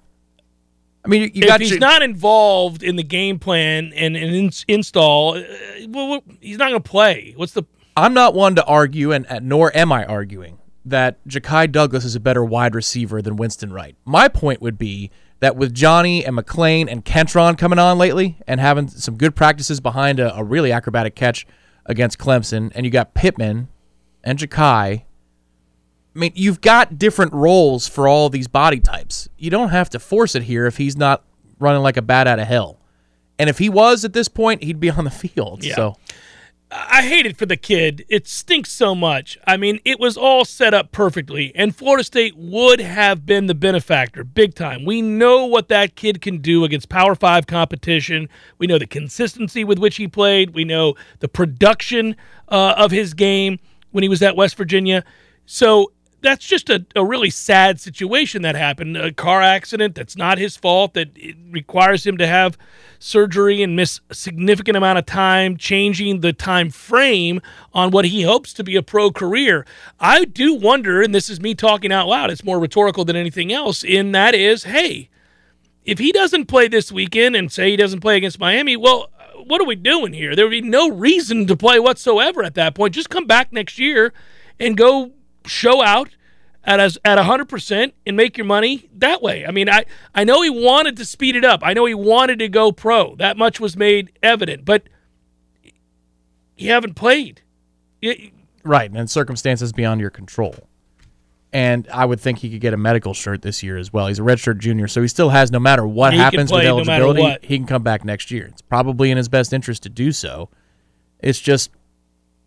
I 1.04 1.08
mean, 1.08 1.22
you, 1.22 1.30
you 1.34 1.42
if 1.42 1.48
got 1.48 1.60
he's 1.60 1.70
your- 1.70 1.80
not 1.80 2.02
involved 2.02 2.82
in 2.82 2.96
the 2.96 3.02
game 3.02 3.38
plan 3.38 3.92
and, 3.94 4.16
and 4.16 4.34
in, 4.34 4.50
install, 4.68 5.36
uh, 5.36 5.42
well, 5.88 6.08
well, 6.08 6.24
he's 6.40 6.56
not 6.56 6.70
going 6.70 6.82
to 6.82 6.88
play. 6.88 7.34
What's 7.36 7.52
the? 7.52 7.64
I'm 7.96 8.14
not 8.14 8.34
one 8.34 8.54
to 8.56 8.64
argue, 8.64 9.12
and, 9.12 9.26
and 9.28 9.46
nor 9.48 9.74
am 9.76 9.92
I 9.92 10.04
arguing 10.06 10.58
that 10.86 11.22
Ja'Khi 11.28 11.70
Douglas 11.70 12.04
is 12.04 12.14
a 12.14 12.20
better 12.20 12.44
wide 12.44 12.74
receiver 12.74 13.20
than 13.22 13.36
Winston 13.36 13.72
Wright. 13.72 13.96
My 14.04 14.28
point 14.28 14.60
would 14.62 14.78
be 14.78 15.10
that 15.40 15.56
with 15.56 15.74
Johnny 15.74 16.24
and 16.24 16.34
McLean 16.36 16.88
and 16.88 17.04
Kentron 17.04 17.56
coming 17.58 17.78
on 17.78 17.98
lately 17.98 18.38
and 18.46 18.58
having 18.60 18.88
some 18.88 19.16
good 19.16 19.36
practices 19.36 19.80
behind 19.80 20.18
a, 20.20 20.34
a 20.34 20.42
really 20.42 20.72
acrobatic 20.72 21.14
catch 21.14 21.46
against 21.86 22.18
Clemson, 22.18 22.72
and 22.74 22.86
you 22.86 22.90
got 22.90 23.12
Pittman 23.14 23.68
and 24.24 24.38
Ja'Khi. 24.38 25.02
I 26.16 26.18
mean, 26.18 26.32
you've 26.34 26.60
got 26.60 26.98
different 26.98 27.32
roles 27.32 27.86
for 27.86 28.08
all 28.08 28.28
these 28.30 28.48
body 28.48 28.80
types. 28.80 29.28
You 29.36 29.50
don't 29.50 29.70
have 29.70 29.90
to 29.90 29.98
force 29.98 30.34
it 30.34 30.44
here 30.44 30.66
if 30.66 30.76
he's 30.76 30.96
not 30.96 31.24
running 31.58 31.82
like 31.82 31.96
a 31.96 32.02
bat 32.02 32.26
out 32.26 32.38
of 32.38 32.46
hell. 32.46 32.80
And 33.38 33.50
if 33.50 33.58
he 33.58 33.68
was 33.68 34.04
at 34.04 34.12
this 34.12 34.28
point, 34.28 34.62
he'd 34.62 34.80
be 34.80 34.90
on 34.98 35.04
the 35.04 35.10
field. 35.10 35.64
Yeah. 35.64 35.74
So 35.74 35.96
I 36.70 37.02
hate 37.02 37.24
it 37.26 37.36
for 37.36 37.46
the 37.46 37.56
kid. 37.56 38.04
It 38.08 38.26
stinks 38.26 38.72
so 38.72 38.94
much. 38.94 39.38
I 39.46 39.56
mean, 39.56 39.78
it 39.84 40.00
was 40.00 40.16
all 40.16 40.44
set 40.44 40.74
up 40.74 40.90
perfectly, 40.90 41.52
and 41.54 41.74
Florida 41.74 42.02
State 42.02 42.36
would 42.36 42.80
have 42.80 43.24
been 43.24 43.46
the 43.46 43.54
benefactor, 43.54 44.24
big 44.24 44.54
time. 44.54 44.84
We 44.84 45.00
know 45.00 45.46
what 45.46 45.68
that 45.68 45.94
kid 45.94 46.20
can 46.20 46.38
do 46.38 46.64
against 46.64 46.88
Power 46.88 47.14
Five 47.14 47.46
competition. 47.46 48.28
We 48.58 48.66
know 48.66 48.78
the 48.78 48.88
consistency 48.88 49.62
with 49.62 49.78
which 49.78 49.96
he 49.96 50.08
played. 50.08 50.50
We 50.50 50.64
know 50.64 50.94
the 51.20 51.28
production 51.28 52.16
uh, 52.48 52.74
of 52.76 52.90
his 52.90 53.14
game 53.14 53.60
when 53.94 54.02
he 54.02 54.08
was 54.08 54.22
at 54.22 54.34
West 54.34 54.56
Virginia. 54.56 55.04
So 55.46 55.92
that's 56.20 56.44
just 56.44 56.68
a, 56.68 56.84
a 56.96 57.04
really 57.04 57.30
sad 57.30 57.78
situation 57.78 58.42
that 58.42 58.56
happened. 58.56 58.96
A 58.96 59.12
car 59.12 59.40
accident 59.40 59.94
that's 59.94 60.16
not 60.16 60.36
his 60.38 60.56
fault, 60.56 60.94
that 60.94 61.16
requires 61.50 62.04
him 62.04 62.16
to 62.16 62.26
have 62.26 62.58
surgery 62.98 63.62
and 63.62 63.76
miss 63.76 64.00
a 64.10 64.14
significant 64.14 64.76
amount 64.76 64.98
of 64.98 65.06
time, 65.06 65.56
changing 65.56 66.20
the 66.20 66.32
time 66.32 66.70
frame 66.70 67.40
on 67.72 67.92
what 67.92 68.06
he 68.06 68.22
hopes 68.22 68.52
to 68.54 68.64
be 68.64 68.74
a 68.74 68.82
pro 68.82 69.12
career. 69.12 69.64
I 70.00 70.24
do 70.24 70.54
wonder, 70.54 71.02
and 71.02 71.14
this 71.14 71.30
is 71.30 71.40
me 71.40 71.54
talking 71.54 71.92
out 71.92 72.08
loud, 72.08 72.30
it's 72.30 72.42
more 72.42 72.58
rhetorical 72.58 73.04
than 73.04 73.16
anything 73.16 73.52
else, 73.52 73.84
in 73.84 74.10
that 74.12 74.34
is, 74.34 74.64
hey, 74.64 75.10
if 75.84 75.98
he 75.98 76.10
doesn't 76.10 76.46
play 76.46 76.66
this 76.66 76.90
weekend 76.90 77.36
and 77.36 77.52
say 77.52 77.70
he 77.70 77.76
doesn't 77.76 78.00
play 78.00 78.16
against 78.16 78.40
Miami, 78.40 78.76
well, 78.76 79.10
what 79.46 79.60
are 79.60 79.66
we 79.66 79.76
doing 79.76 80.12
here? 80.12 80.34
There 80.34 80.44
would 80.44 80.50
be 80.50 80.60
no 80.62 80.90
reason 80.90 81.46
to 81.46 81.56
play 81.56 81.78
whatsoever 81.78 82.42
at 82.42 82.54
that 82.54 82.74
point. 82.74 82.94
Just 82.94 83.10
come 83.10 83.26
back 83.26 83.52
next 83.52 83.78
year 83.78 84.12
and 84.58 84.76
go 84.76 85.12
show 85.46 85.82
out 85.82 86.10
at 86.64 86.80
as 86.80 86.98
at 87.04 87.18
hundred 87.18 87.48
percent 87.48 87.94
and 88.06 88.16
make 88.16 88.36
your 88.36 88.46
money 88.46 88.88
that 88.94 89.22
way. 89.22 89.46
I 89.46 89.50
mean, 89.50 89.68
I 89.68 89.84
I 90.14 90.24
know 90.24 90.42
he 90.42 90.50
wanted 90.50 90.96
to 90.96 91.04
speed 91.04 91.36
it 91.36 91.44
up. 91.44 91.60
I 91.62 91.74
know 91.74 91.84
he 91.86 91.94
wanted 91.94 92.38
to 92.38 92.48
go 92.48 92.72
pro. 92.72 93.14
That 93.16 93.36
much 93.36 93.60
was 93.60 93.76
made 93.76 94.12
evident, 94.22 94.64
but 94.64 94.84
you 96.56 96.70
haven't 96.70 96.94
played. 96.94 97.42
Right, 98.62 98.90
and 98.90 99.10
circumstances 99.10 99.72
beyond 99.72 100.00
your 100.00 100.10
control. 100.10 100.54
And 101.54 101.88
I 101.92 102.04
would 102.04 102.20
think 102.20 102.40
he 102.40 102.50
could 102.50 102.60
get 102.60 102.74
a 102.74 102.76
medical 102.76 103.14
shirt 103.14 103.42
this 103.42 103.62
year 103.62 103.78
as 103.78 103.92
well. 103.92 104.08
He's 104.08 104.18
a 104.18 104.22
redshirt 104.22 104.58
junior, 104.58 104.88
so 104.88 105.00
he 105.00 105.08
still 105.08 105.30
has 105.30 105.52
no 105.52 105.60
matter 105.60 105.86
what 105.86 106.12
He 106.12 106.18
happens 106.18 106.50
with 106.52 106.64
no 106.64 106.68
eligibility, 106.68 107.22
what. 107.22 107.44
he 107.44 107.56
can 107.56 107.66
come 107.66 107.84
back 107.84 108.04
next 108.04 108.32
year. 108.32 108.46
It's 108.46 108.60
probably 108.60 109.12
in 109.12 109.16
his 109.16 109.28
best 109.28 109.52
interest 109.52 109.84
to 109.84 109.88
do 109.88 110.10
so. 110.10 110.48
It's 111.20 111.38
just 111.38 111.70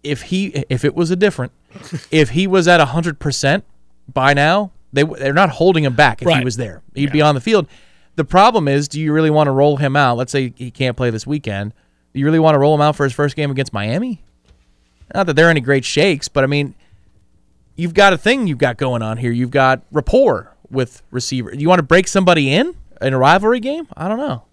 if 0.04 0.24
he 0.24 0.48
if 0.70 0.84
it 0.84 0.94
was 0.94 1.10
a 1.10 1.16
different 1.16 1.54
if 2.12 2.32
he 2.32 2.48
was 2.48 2.68
at 2.68 2.86
100% 2.86 3.64
by 4.14 4.34
now, 4.34 4.72
they 4.92 5.04
they're 5.04 5.34
not 5.34 5.52
holding 5.52 5.86
him 5.86 5.96
back 5.96 6.22
if 6.22 6.28
he 6.28 6.44
was 6.44 6.58
there. 6.58 6.82
He'd 6.94 7.12
be 7.14 7.22
on 7.22 7.34
the 7.34 7.42
field. 7.42 7.68
The 8.18 8.26
problem 8.26 8.68
is, 8.68 8.88
do 8.90 9.00
you 9.00 9.14
really 9.14 9.30
want 9.30 9.48
to 9.48 9.52
roll 9.52 9.78
him 9.78 9.96
out? 9.96 10.18
Let's 10.18 10.32
say 10.34 10.52
he 10.56 10.70
can't 10.70 10.98
play 10.98 11.12
this 11.12 11.26
weekend. 11.26 11.74
Do 12.14 12.20
you 12.20 12.26
really 12.26 12.40
want 12.40 12.56
to 12.56 12.60
roll 12.60 12.76
him 12.76 12.82
out 12.82 12.96
for 12.96 13.06
his 13.06 13.14
first 13.14 13.36
game 13.36 13.52
against 13.52 13.72
Miami? 13.72 14.24
Not 15.14 15.28
that 15.28 15.36
they're 15.36 15.50
any 15.50 15.62
great 15.62 15.86
shakes, 15.86 16.28
but 16.28 16.44
I 16.44 16.48
mean, 16.48 16.76
you've 17.78 17.94
got 17.94 18.12
a 18.12 18.18
thing 18.18 18.48
you've 18.48 18.58
got 18.58 18.76
going 18.76 19.02
on 19.02 19.18
here. 19.18 19.32
You've 19.32 19.52
got 19.52 19.82
rapport 19.92 20.54
with 20.70 21.02
receiver. 21.12 21.56
You 21.56 21.70
want 21.70 21.80
to 21.80 21.84
break 21.84 22.10
somebody 22.10 22.54
in 22.54 22.76
in 23.02 23.14
a 23.14 23.18
rivalry 23.18 23.62
game? 23.62 23.88
I 23.96 24.10
don't 24.10 24.18
know. 24.18 24.44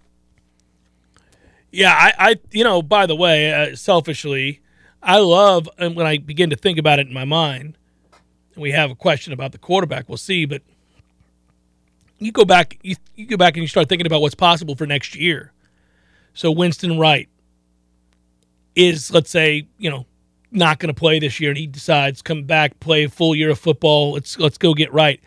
Yeah, 1.72 1.92
I, 1.92 2.12
I 2.30 2.36
you 2.52 2.62
know, 2.62 2.82
by 2.82 3.06
the 3.06 3.16
way, 3.16 3.52
uh, 3.52 3.74
selfishly, 3.74 4.60
I 5.02 5.18
love 5.18 5.68
and 5.76 5.96
when 5.96 6.06
I 6.06 6.18
begin 6.18 6.50
to 6.50 6.56
think 6.56 6.78
about 6.78 7.00
it 7.00 7.08
in 7.08 7.12
my 7.12 7.24
mind. 7.24 7.76
We 8.56 8.70
have 8.70 8.92
a 8.92 8.94
question 8.94 9.32
about 9.32 9.50
the 9.50 9.58
quarterback. 9.58 10.08
We'll 10.08 10.16
see, 10.16 10.44
but 10.44 10.62
you 12.20 12.30
go 12.30 12.44
back, 12.44 12.78
you, 12.82 12.94
you 13.16 13.26
go 13.26 13.36
back 13.36 13.54
and 13.54 13.62
you 13.62 13.66
start 13.66 13.88
thinking 13.88 14.06
about 14.06 14.20
what's 14.20 14.36
possible 14.36 14.76
for 14.76 14.86
next 14.86 15.16
year. 15.16 15.52
So 16.34 16.52
Winston 16.52 16.96
Wright 16.96 17.28
is, 18.76 19.12
let's 19.12 19.30
say, 19.30 19.66
you 19.76 19.90
know, 19.90 20.06
not 20.54 20.78
going 20.78 20.94
to 20.94 20.98
play 20.98 21.18
this 21.18 21.40
year, 21.40 21.50
and 21.50 21.58
he 21.58 21.66
decides 21.66 22.22
come 22.22 22.44
back, 22.44 22.78
play 22.80 23.06
full 23.06 23.34
year 23.34 23.50
of 23.50 23.58
football. 23.58 24.12
Let's 24.12 24.38
let's 24.38 24.58
go 24.58 24.74
get 24.74 24.92
right, 24.92 25.20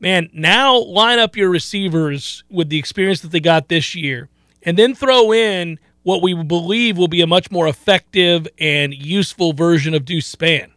man. 0.00 0.28
Now 0.32 0.78
line 0.78 1.18
up 1.18 1.36
your 1.36 1.50
receivers 1.50 2.44
with 2.50 2.68
the 2.68 2.78
experience 2.78 3.20
that 3.20 3.30
they 3.30 3.40
got 3.40 3.68
this 3.68 3.94
year, 3.94 4.28
and 4.62 4.78
then 4.78 4.94
throw 4.94 5.32
in 5.32 5.78
what 6.02 6.22
we 6.22 6.34
believe 6.34 6.96
will 6.96 7.08
be 7.08 7.20
a 7.20 7.26
much 7.26 7.50
more 7.50 7.66
effective 7.66 8.46
and 8.58 8.94
useful 8.94 9.52
version 9.52 9.92
of 9.92 10.04
Deuce 10.04 10.32
Spann, 10.32 10.70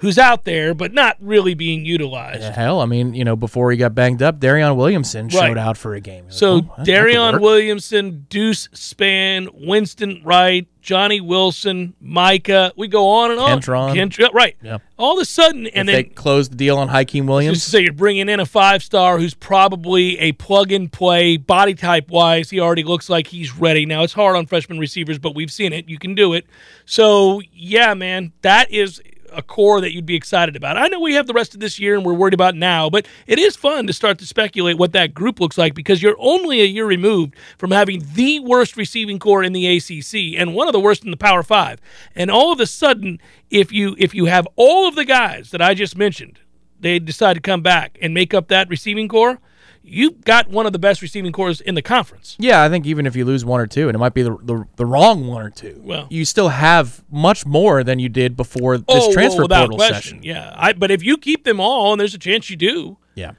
who's 0.00 0.18
out 0.18 0.44
there 0.44 0.74
but 0.74 0.92
not 0.92 1.16
really 1.20 1.54
being 1.54 1.84
utilized. 1.84 2.42
Hell, 2.54 2.80
I 2.80 2.86
mean, 2.86 3.14
you 3.14 3.24
know, 3.24 3.36
before 3.36 3.70
he 3.70 3.76
got 3.76 3.94
banged 3.94 4.22
up, 4.22 4.40
Darion 4.40 4.76
Williamson 4.76 5.26
Right. 5.28 5.48
showed 5.48 5.58
out 5.58 5.76
for 5.76 5.94
a 5.94 6.00
game. 6.00 6.24
So 6.28 6.48
Oh, 6.50 6.60
that 6.60 6.76
could 6.78 6.86
Darion. 6.86 7.40
Williamson, 7.40 8.26
Deuce 8.28 8.68
Spann, 8.74 9.48
Winston 9.66 10.22
Wright, 10.24 10.66
Johnny 10.82 11.20
Wilson, 11.20 11.92
Mycah. 12.02 12.72
We 12.76 12.88
go 12.88 13.06
on 13.08 13.30
and 13.30 13.38
on. 13.38 13.60
Kentron. 13.60 13.94
Kentron, 13.94 14.32
right. 14.32 14.56
Yeah. 14.62 14.78
All 14.98 15.18
of 15.18 15.22
a 15.22 15.26
sudden, 15.26 15.66
If 15.66 15.72
and 15.74 15.86
they 15.88 15.92
then 16.04 16.10
closed 16.14 16.52
the 16.52 16.56
deal 16.56 16.78
on 16.78 16.88
Hykeem 16.88 17.26
Williams. 17.26 17.62
say 17.62 17.82
you're 17.82 17.92
bringing 17.92 18.28
in 18.30 18.40
a 18.40 18.46
five 18.46 18.82
star 18.82 19.18
who's 19.18 19.34
probably 19.34 20.18
a 20.18 20.32
plug 20.32 20.72
and 20.72 20.90
play 20.90 21.36
body 21.36 21.74
type 21.74 22.08
wise. 22.08 22.48
He 22.48 22.58
already 22.60 22.82
looks 22.84 23.10
like 23.10 23.26
he's 23.26 23.54
ready. 23.56 23.84
Now 23.84 24.02
it's 24.02 24.14
hard 24.14 24.36
on 24.36 24.46
freshman 24.46 24.78
receivers, 24.78 25.18
but 25.18 25.34
we've 25.34 25.52
seen 25.52 25.74
it. 25.74 25.86
You 25.88 25.98
can 25.98 26.14
do 26.14 26.32
it. 26.32 26.46
So 26.86 27.42
yeah, 27.52 27.92
man, 27.92 28.32
that 28.40 28.70
is 28.70 29.02
a 29.32 29.42
corps 29.42 29.80
that 29.80 29.92
you'd 29.92 30.06
be 30.06 30.16
excited 30.16 30.56
about. 30.56 30.76
I 30.76 30.88
know 30.88 31.00
we 31.00 31.14
have 31.14 31.26
the 31.26 31.32
rest 31.32 31.54
of 31.54 31.60
this 31.60 31.78
year 31.78 31.94
and 31.94 32.04
we're 32.04 32.14
worried 32.14 32.34
about 32.34 32.54
now, 32.54 32.90
but 32.90 33.06
it 33.26 33.38
is 33.38 33.56
fun 33.56 33.86
to 33.86 33.92
start 33.92 34.18
to 34.18 34.26
speculate 34.26 34.78
what 34.78 34.92
that 34.92 35.14
group 35.14 35.40
looks 35.40 35.58
like 35.58 35.74
because 35.74 36.02
you're 36.02 36.16
only 36.18 36.60
a 36.60 36.66
year 36.66 36.86
removed 36.86 37.34
from 37.58 37.70
having 37.70 38.02
the 38.14 38.40
worst 38.40 38.76
receiving 38.76 39.18
corps 39.18 39.42
in 39.42 39.52
the 39.52 39.66
ACC 39.76 40.38
and 40.40 40.54
one 40.54 40.66
of 40.66 40.72
the 40.72 40.80
worst 40.80 41.04
in 41.04 41.10
the 41.10 41.16
Power 41.16 41.42
5. 41.42 41.80
And 42.14 42.30
all 42.30 42.52
of 42.52 42.60
a 42.60 42.66
sudden, 42.66 43.20
if 43.50 43.72
you 43.72 43.96
if 43.98 44.14
you 44.14 44.26
have 44.26 44.46
all 44.56 44.86
of 44.86 44.94
the 44.94 45.04
guys 45.04 45.50
that 45.50 45.62
I 45.62 45.74
just 45.74 45.96
mentioned, 45.96 46.40
they 46.78 46.98
decide 46.98 47.34
to 47.34 47.40
come 47.40 47.62
back 47.62 47.98
and 48.00 48.14
make 48.14 48.32
up 48.32 48.48
that 48.48 48.68
receiving 48.68 49.08
corps, 49.08 49.38
you've 49.82 50.24
got 50.24 50.48
one 50.48 50.66
of 50.66 50.72
the 50.72 50.78
best 50.78 51.02
receiving 51.02 51.32
corps 51.32 51.60
in 51.60 51.74
the 51.74 51.82
conference. 51.82 52.36
Yeah, 52.38 52.62
I 52.62 52.68
think 52.68 52.86
even 52.86 53.06
if 53.06 53.16
you 53.16 53.24
lose 53.24 53.44
one 53.44 53.60
or 53.60 53.66
two, 53.66 53.88
and 53.88 53.94
it 53.94 53.98
might 53.98 54.14
be 54.14 54.22
the 54.22 54.36
the, 54.42 54.64
the 54.76 54.86
wrong 54.86 55.26
one 55.26 55.42
or 55.42 55.50
two, 55.50 55.80
Well- 55.82 56.06
you 56.10 56.24
still 56.24 56.48
have 56.48 57.04
much 57.10 57.46
more 57.46 57.82
than 57.84 57.98
you 57.98 58.08
did 58.08 58.36
before 58.36 58.78
this 58.78 58.84
oh, 58.88 59.12
transfer 59.12 59.46
well, 59.46 59.60
portal 59.60 59.76
question. 59.78 59.94
session. 59.94 60.20
Yeah, 60.22 60.52
I, 60.56 60.72
but 60.72 60.90
if 60.90 61.02
you 61.02 61.16
keep 61.16 61.44
them 61.44 61.60
all, 61.60 61.92
and 61.92 62.00
there's 62.00 62.14
a 62.14 62.18
chance 62.18 62.50
you 62.50 62.56
do, 62.56 62.98
Yeah. 63.14 63.32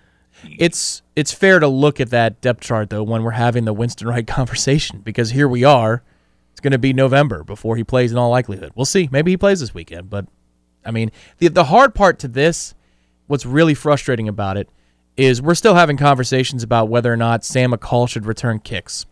It's 0.58 1.04
it's 1.16 1.32
fair 1.32 1.60
to 1.60 1.68
look 1.68 2.00
at 2.00 2.10
that 2.10 2.42
depth 2.42 2.62
chart 2.62 2.90
though 2.90 3.04
when 3.04 3.22
we're 3.22 3.32
having 3.32 3.66
the 3.66 3.74
Winston 3.74 4.08
Wright 4.08 4.26
conversation 4.38 5.02
because 5.02 5.30
here 5.30 5.48
we 5.48 5.64
are. 5.64 6.02
It's 6.52 6.60
going 6.60 6.72
to 6.72 6.80
be 6.80 6.94
November 6.94 7.44
before 7.44 7.76
he 7.78 7.84
plays 7.84 8.12
in 8.12 8.18
all 8.18 8.30
likelihood. 8.30 8.72
We'll 8.76 8.86
see. 8.86 9.08
Maybe 9.12 9.32
he 9.32 9.38
plays 9.38 9.60
this 9.60 9.74
weekend, 9.74 10.10
but 10.10 10.26
I 10.84 10.92
mean, 10.92 11.12
the 11.38 11.48
the 11.50 11.66
hard 11.66 11.94
part 11.94 12.18
to 12.20 12.28
this, 12.28 12.74
what's 13.28 13.46
really 13.46 13.76
frustrating 13.76 14.28
about 14.28 14.58
it 14.58 14.68
is 15.18 15.42
we're 15.42 15.56
still 15.56 15.76
having 15.76 15.98
conversations 15.98 16.64
about 16.64 16.90
whether 16.90 17.12
or 17.12 17.18
not 17.18 17.44
Sam 17.44 17.72
McCall 17.72 18.08
should 18.08 18.26
return 18.26 18.60
kicks. 18.60 19.06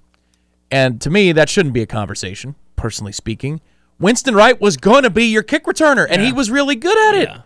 And 0.71 1.01
to 1.01 1.09
me, 1.09 1.31
that 1.31 1.49
shouldn't 1.49 1.73
be 1.73 1.81
a 1.81 1.87
conversation, 1.87 2.55
personally 2.75 3.11
speaking. 3.11 3.61
Winston 3.99 4.35
Wright 4.35 4.59
was 4.59 4.77
going 4.77 5.03
to 5.03 5.09
be 5.09 5.25
your 5.25 5.43
kick 5.43 5.65
returner, 5.65 6.07
and 6.09 6.21
he 6.21 6.31
was 6.31 6.49
really 6.49 6.75
good 6.75 6.97
at 7.09 7.21
it. 7.21 7.29
Yeah. 7.29 7.41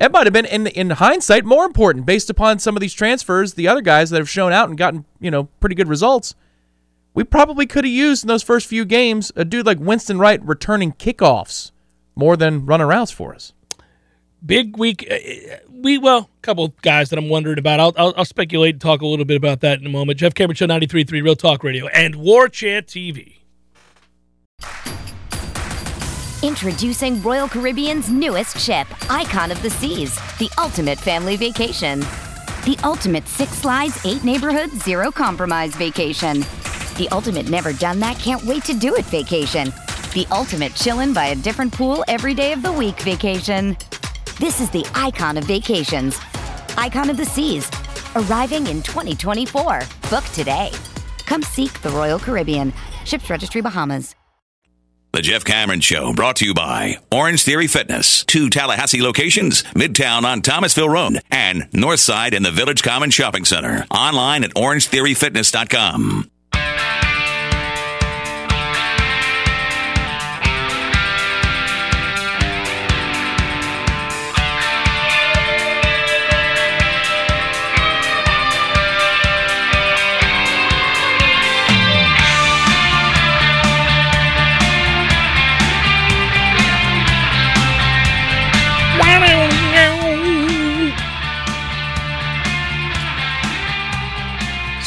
It 0.00 0.12
might 0.12 0.26
have 0.26 0.32
been, 0.32 0.44
in 0.44 0.66
in 0.66 0.90
hindsight, 0.90 1.44
more 1.44 1.64
important 1.64 2.04
based 2.04 2.28
upon 2.28 2.58
some 2.58 2.76
of 2.76 2.80
these 2.80 2.92
transfers. 2.92 3.54
The 3.54 3.68
other 3.68 3.80
guys 3.80 4.10
that 4.10 4.18
have 4.18 4.28
shown 4.28 4.52
out 4.52 4.68
and 4.68 4.76
gotten 4.76 5.04
you 5.20 5.30
know 5.30 5.44
pretty 5.60 5.76
good 5.76 5.88
results, 5.88 6.34
we 7.14 7.24
probably 7.24 7.66
could 7.66 7.84
have 7.84 7.92
used 7.92 8.24
in 8.24 8.28
those 8.28 8.42
first 8.42 8.66
few 8.66 8.84
games 8.84 9.32
a 9.36 9.44
dude 9.44 9.66
like 9.66 9.78
Winston 9.78 10.18
Wright 10.18 10.44
returning 10.44 10.92
kickoffs 10.92 11.70
more 12.16 12.36
than 12.36 12.66
running 12.66 12.88
routes 12.88 13.12
for 13.12 13.34
us. 13.34 13.53
Big 14.44 14.76
week. 14.76 15.06
uh, 15.10 15.16
We 15.70 15.98
well, 15.98 16.30
a 16.38 16.40
couple 16.42 16.68
guys 16.82 17.10
that 17.10 17.18
I'm 17.18 17.28
wondering 17.28 17.58
about. 17.58 17.80
I'll, 17.80 17.92
I'll, 17.96 18.14
I'll 18.16 18.24
speculate 18.24 18.74
and 18.74 18.80
talk 18.80 19.02
a 19.02 19.06
little 19.06 19.24
bit 19.24 19.36
about 19.36 19.60
that 19.60 19.80
in 19.80 19.86
a 19.86 19.90
moment. 19.90 20.18
Jeff 20.18 20.34
Cameron 20.34 20.56
Show 20.56 20.66
93.3 20.66 21.10
Real 21.22 21.36
Talk 21.36 21.64
Radio 21.64 21.86
and 21.88 22.16
War 22.16 22.48
Chant 22.48 22.86
TV. 22.86 23.36
Introducing 26.42 27.22
Royal 27.22 27.48
Caribbean's 27.48 28.10
newest 28.10 28.58
ship, 28.58 28.86
Icon 29.10 29.50
of 29.50 29.62
the 29.62 29.70
Seas, 29.70 30.14
the 30.38 30.50
ultimate 30.58 30.98
family 30.98 31.36
vacation. 31.36 32.00
The 32.00 32.78
ultimate 32.84 33.26
six 33.28 33.52
slides, 33.52 34.04
eight 34.04 34.24
neighborhoods, 34.24 34.82
zero 34.84 35.10
compromise 35.10 35.74
vacation. 35.74 36.40
The 36.98 37.08
ultimate 37.12 37.48
never 37.48 37.72
done 37.72 37.98
that, 38.00 38.18
can't 38.18 38.44
wait 38.44 38.62
to 38.64 38.74
do 38.74 38.94
it 38.94 39.06
vacation. 39.06 39.68
The 40.12 40.26
ultimate 40.30 40.72
chillin' 40.72 41.14
by 41.14 41.26
a 41.28 41.34
different 41.34 41.72
pool 41.72 42.04
every 42.08 42.34
day 42.34 42.52
of 42.52 42.62
the 42.62 42.72
week 42.72 43.00
vacation. 43.00 43.76
This 44.38 44.60
is 44.60 44.68
the 44.70 44.84
icon 44.94 45.36
of 45.36 45.44
vacations. 45.44 46.18
Icon 46.76 47.08
of 47.08 47.16
the 47.16 47.24
Seas, 47.24 47.70
arriving 48.16 48.66
in 48.66 48.82
2024. 48.82 49.82
Book 50.10 50.24
today. 50.34 50.72
Come 51.24 51.42
seek 51.42 51.80
the 51.82 51.90
Royal 51.90 52.18
Caribbean. 52.18 52.72
Ships 53.04 53.30
Registry 53.30 53.60
Bahamas. 53.60 54.14
The 55.12 55.22
Jeff 55.22 55.44
Cameron 55.44 55.80
Show 55.80 56.12
brought 56.12 56.34
to 56.36 56.44
you 56.44 56.54
by 56.54 56.96
Orange 57.12 57.44
Theory 57.44 57.68
Fitness. 57.68 58.24
Two 58.24 58.50
Tallahassee 58.50 59.00
locations, 59.00 59.62
Midtown 59.74 60.24
on 60.24 60.42
Thomasville 60.42 60.88
Road 60.88 61.20
and 61.30 61.70
Northside 61.70 62.32
in 62.34 62.42
the 62.42 62.50
Village 62.50 62.82
Common 62.82 63.10
Shopping 63.10 63.44
Center. 63.44 63.86
Online 63.92 64.42
at 64.42 64.54
orangetheoryfitness.com. 64.54 66.28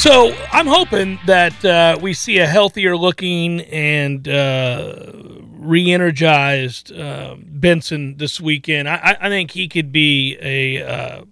So 0.08 0.34
I'm 0.52 0.66
hoping 0.66 1.18
that 1.26 1.62
uh, 1.62 1.98
we 2.00 2.14
see 2.14 2.38
a 2.38 2.46
healthier 2.46 2.96
looking 2.96 3.60
and 3.60 4.26
uh, 4.26 5.12
re-energized 5.58 6.92
uh, 6.92 7.36
Benson 7.38 8.16
this 8.16 8.40
weekend. 8.40 8.88
I, 8.88 9.18
I- 9.20 9.28
think 9.28 9.50
he 9.50 9.68
could 9.68 9.92
be 9.92 10.38
a 10.40 10.82
uh, 10.82 11.24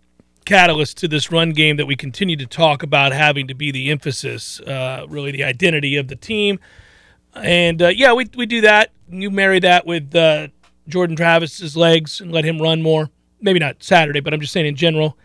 catalyst 0.45 0.99
to 0.99 1.09
this 1.09 1.33
run 1.33 1.53
game 1.53 1.79
that 1.79 1.87
we 1.87 1.97
continue 1.97 2.37
to 2.37 2.45
talk 2.45 2.83
about 2.83 3.13
having 3.13 3.49
to 3.49 3.55
be 3.55 3.71
the 3.73 3.91
emphasis, 3.91 4.61
uh, 4.61 5.07
really 5.09 5.31
the 5.31 5.45
identity 5.45 5.97
of 5.97 6.09
the 6.09 6.17
team. 6.17 6.61
And 7.35 7.81
uh, 7.81 7.89
yeah, 7.89 8.13
we 8.13 8.29
we 8.37 8.45
do 8.45 8.61
that. 8.61 8.91
You 9.09 9.31
marry 9.31 9.59
that 9.61 9.87
with 9.87 10.13
Jordan 10.87 11.17
Travis's 11.17 11.79
legs 11.79 12.21
and 12.21 12.31
let 12.31 12.45
him 12.45 12.61
run 12.61 12.83
more. 12.83 13.09
Maybe 13.41 13.59
not 13.59 13.83
Saturday, 13.83 14.21
but 14.21 14.35
I'm 14.35 14.41
just 14.43 14.53
saying 14.53 14.67
in 14.67 14.77
general. 14.77 15.17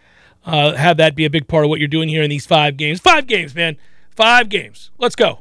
Uh, 0.45 0.73
have 0.73 0.97
that 0.97 1.15
be 1.15 1.25
a 1.25 1.29
big 1.29 1.47
part 1.47 1.65
of 1.65 1.69
what 1.69 1.79
you're 1.79 1.87
doing 1.87 2.09
here 2.09 2.23
in 2.23 2.29
these 2.29 2.45
five 2.45 2.77
games. 2.77 2.99
Five 2.99 3.27
games, 3.27 3.53
man. 3.53 3.77
Five 4.09 4.49
games. 4.49 4.91
Let's 4.97 5.15
go. 5.15 5.39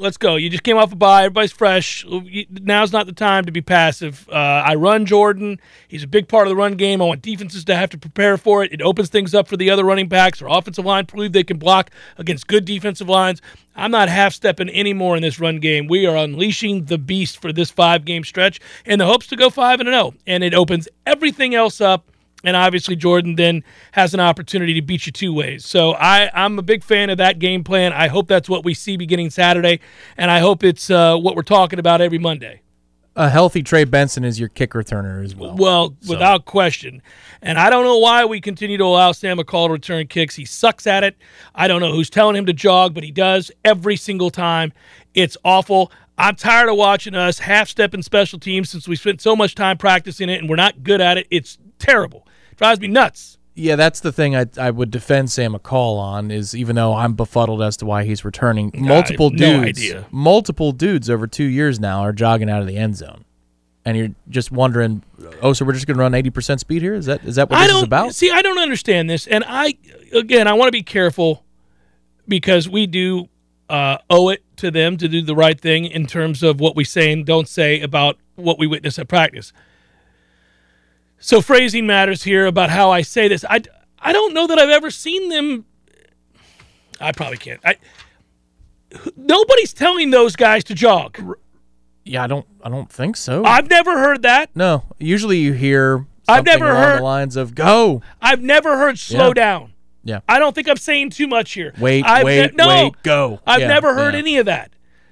Let's 0.00 0.16
go. 0.16 0.36
You 0.36 0.48
just 0.48 0.62
came 0.62 0.78
off 0.78 0.92
a 0.92 0.96
bye. 0.96 1.24
Everybody's 1.24 1.52
fresh. 1.52 2.06
Now's 2.50 2.90
not 2.90 3.04
the 3.04 3.12
time 3.12 3.44
to 3.44 3.52
be 3.52 3.60
passive. 3.60 4.26
Uh, 4.30 4.34
I 4.34 4.74
run 4.76 5.04
Jordan. 5.04 5.60
He's 5.88 6.02
a 6.02 6.06
big 6.06 6.26
part 6.26 6.46
of 6.46 6.50
the 6.50 6.56
run 6.56 6.76
game. 6.76 7.02
I 7.02 7.04
want 7.04 7.20
defenses 7.20 7.66
to 7.66 7.76
have 7.76 7.90
to 7.90 7.98
prepare 7.98 8.38
for 8.38 8.64
it. 8.64 8.72
It 8.72 8.80
opens 8.80 9.10
things 9.10 9.34
up 9.34 9.46
for 9.46 9.58
the 9.58 9.68
other 9.68 9.84
running 9.84 10.08
backs 10.08 10.40
or 10.40 10.46
offensive 10.48 10.86
line. 10.86 11.04
Prove 11.04 11.32
they 11.32 11.44
can 11.44 11.58
block 11.58 11.90
against 12.16 12.46
good 12.46 12.64
defensive 12.64 13.10
lines. 13.10 13.42
I'm 13.76 13.90
not 13.90 14.08
half 14.08 14.32
stepping 14.32 14.70
anymore 14.70 15.16
in 15.16 15.22
this 15.22 15.38
run 15.38 15.60
game. 15.60 15.86
We 15.86 16.06
are 16.06 16.16
unleashing 16.16 16.86
the 16.86 16.96
beast 16.96 17.40
for 17.40 17.52
this 17.52 17.70
five 17.70 18.06
game 18.06 18.24
stretch 18.24 18.58
in 18.86 18.98
the 18.98 19.06
hopes 19.06 19.26
to 19.26 19.36
go 19.36 19.50
five 19.50 19.80
and 19.80 19.88
zero. 19.88 20.14
And 20.26 20.42
it 20.42 20.54
opens 20.54 20.88
everything 21.04 21.54
else 21.54 21.78
up 21.78 22.09
and 22.44 22.56
obviously 22.56 22.96
Jordan 22.96 23.36
then 23.36 23.64
has 23.92 24.14
an 24.14 24.20
opportunity 24.20 24.74
to 24.74 24.82
beat 24.82 25.06
you 25.06 25.12
two 25.12 25.32
ways. 25.32 25.64
So 25.64 25.92
I, 25.92 26.30
I'm 26.32 26.58
a 26.58 26.62
big 26.62 26.82
fan 26.82 27.10
of 27.10 27.18
that 27.18 27.38
game 27.38 27.64
plan. 27.64 27.92
I 27.92 28.08
hope 28.08 28.28
that's 28.28 28.48
what 28.48 28.64
we 28.64 28.74
see 28.74 28.96
beginning 28.96 29.30
Saturday, 29.30 29.80
and 30.16 30.30
I 30.30 30.38
hope 30.38 30.64
it's 30.64 30.90
uh, 30.90 31.16
what 31.16 31.36
we're 31.36 31.42
talking 31.42 31.78
about 31.78 32.00
every 32.00 32.18
Monday. 32.18 32.62
A 33.16 33.28
healthy 33.28 33.62
Trey 33.62 33.84
Benson 33.84 34.24
is 34.24 34.38
your 34.38 34.48
kick 34.48 34.70
returner 34.70 35.24
as 35.24 35.34
well. 35.34 35.56
Well, 35.56 35.96
without 36.08 36.44
question. 36.44 37.02
And 37.42 37.58
I 37.58 37.68
don't 37.68 37.84
know 37.84 37.98
why 37.98 38.24
we 38.24 38.40
continue 38.40 38.78
to 38.78 38.84
allow 38.84 39.10
Sam 39.12 39.38
McCall 39.38 39.66
to 39.66 39.72
return 39.72 40.06
kicks. 40.06 40.36
He 40.36 40.44
sucks 40.44 40.86
at 40.86 41.02
it. 41.02 41.16
I 41.54 41.66
don't 41.66 41.80
know 41.80 41.92
who's 41.92 42.08
telling 42.08 42.36
him 42.36 42.46
to 42.46 42.52
jog, 42.52 42.94
but 42.94 43.02
he 43.02 43.10
does 43.10 43.50
every 43.64 43.96
single 43.96 44.30
time. 44.30 44.72
It's 45.12 45.36
awful. 45.44 45.90
I'm 46.16 46.36
tired 46.36 46.68
of 46.68 46.76
watching 46.76 47.14
us 47.14 47.40
half 47.40 47.68
step 47.68 47.94
in 47.94 48.02
special 48.02 48.38
teams 48.38 48.70
since 48.70 48.86
we 48.86 48.94
spent 48.94 49.20
so 49.20 49.34
much 49.34 49.54
time 49.54 49.76
practicing 49.76 50.28
it 50.28 50.38
and 50.40 50.48
we're 50.48 50.56
not 50.56 50.84
good 50.84 51.00
at 51.00 51.18
it. 51.18 51.26
It's 51.30 51.58
terrible. 51.78 52.26
Drives 52.60 52.78
me 52.78 52.88
nuts. 52.88 53.38
Yeah, 53.54 53.76
that's 53.76 54.00
the 54.00 54.12
thing 54.12 54.36
I, 54.36 54.44
I 54.58 54.70
would 54.70 54.90
defend 54.90 55.30
Sam 55.30 55.54
McCall 55.54 55.98
on 55.98 56.30
is 56.30 56.54
even 56.54 56.76
though 56.76 56.92
I'm 56.92 57.14
befuddled 57.14 57.62
as 57.62 57.74
to 57.78 57.86
why 57.86 58.04
he's 58.04 58.22
returning, 58.22 58.70
multiple 58.74 59.30
no 59.30 59.62
dudes, 59.64 59.78
idea. 59.78 60.06
multiple 60.10 60.72
dudes 60.72 61.08
over 61.08 61.26
two 61.26 61.44
years 61.44 61.80
now 61.80 62.00
are 62.00 62.12
jogging 62.12 62.50
out 62.50 62.60
of 62.60 62.66
the 62.66 62.76
end 62.76 62.98
zone, 62.98 63.24
and 63.86 63.96
you're 63.96 64.10
just 64.28 64.52
wondering, 64.52 65.02
oh, 65.40 65.54
so 65.54 65.64
we're 65.64 65.72
just 65.72 65.86
going 65.86 65.96
to 65.96 66.02
run 66.02 66.12
80% 66.12 66.60
speed 66.60 66.82
here? 66.82 66.92
Is 66.92 67.06
that 67.06 67.24
is 67.24 67.36
that 67.36 67.48
what 67.48 67.58
I 67.58 67.66
this 67.66 67.76
is 67.76 67.82
about? 67.82 68.14
see. 68.14 68.30
I 68.30 68.42
don't 68.42 68.58
understand 68.58 69.08
this, 69.08 69.26
and 69.26 69.42
I 69.46 69.78
again, 70.12 70.46
I 70.46 70.52
want 70.52 70.68
to 70.68 70.72
be 70.72 70.82
careful 70.82 71.42
because 72.28 72.68
we 72.68 72.86
do 72.86 73.30
uh, 73.70 73.96
owe 74.10 74.28
it 74.28 74.44
to 74.56 74.70
them 74.70 74.98
to 74.98 75.08
do 75.08 75.22
the 75.22 75.34
right 75.34 75.58
thing 75.58 75.86
in 75.86 76.06
terms 76.06 76.42
of 76.42 76.60
what 76.60 76.76
we 76.76 76.84
say 76.84 77.10
and 77.10 77.24
don't 77.24 77.48
say 77.48 77.80
about 77.80 78.18
what 78.36 78.58
we 78.58 78.66
witness 78.66 78.98
at 78.98 79.08
practice. 79.08 79.54
So 81.20 81.40
phrasing 81.42 81.86
matters 81.86 82.22
here 82.22 82.46
about 82.46 82.70
how 82.70 82.90
I 82.90 83.02
say 83.02 83.28
this. 83.28 83.44
I 83.48 83.60
I 83.98 84.12
don't 84.12 84.32
know 84.34 84.46
that 84.46 84.58
I've 84.58 84.70
ever 84.70 84.90
seen 84.90 85.28
them. 85.28 85.66
I 87.00 87.12
probably 87.12 87.36
can't. 87.36 87.60
I 87.64 87.76
nobody's 89.16 89.72
telling 89.72 90.10
those 90.10 90.36
guys 90.36 90.64
to 90.64 90.74
jog. 90.74 91.18
yeah, 92.04 92.24
I 92.24 92.26
don't 92.26 92.46
I 92.62 92.68
don't 92.68 92.90
think 92.90 93.16
so. 93.16 93.44
I've 93.44 93.68
never 93.68 93.98
heard 93.98 94.22
that. 94.22 94.50
no, 94.54 94.84
usually 94.98 95.38
you 95.38 95.52
hear 95.52 96.06
I've 96.28 96.44
never 96.44 96.66
along 96.70 96.82
heard- 96.82 96.98
the 97.00 97.04
lines 97.04 97.36
of 97.36 97.54
"Go, 97.54 98.02
I've 98.20 98.42
never 98.42 98.76
heard 98.78 98.98
slow 98.98 99.28
Yeah. 99.28 99.34
down. 99.34 99.72
yeah, 100.04 100.20
I 100.28 100.38
don't 100.38 100.54
think 100.54 100.68
I'm 100.68 100.76
saying 100.76 101.10
too 101.10 101.26
much 101.26 101.52
here. 101.52 101.72
wait, 101.78 102.04
I've 102.06 102.24
wait, 102.24 102.54
no, 102.54 102.68
wait, 102.68 102.92
go." 103.02 103.40
I've 103.46 103.60
Yeah, 103.60 103.68
never 103.68 103.94
heard 103.94 104.14
yeah. 104.14 104.20
any 104.20 104.36
of 104.38 104.46
that. 104.46 104.70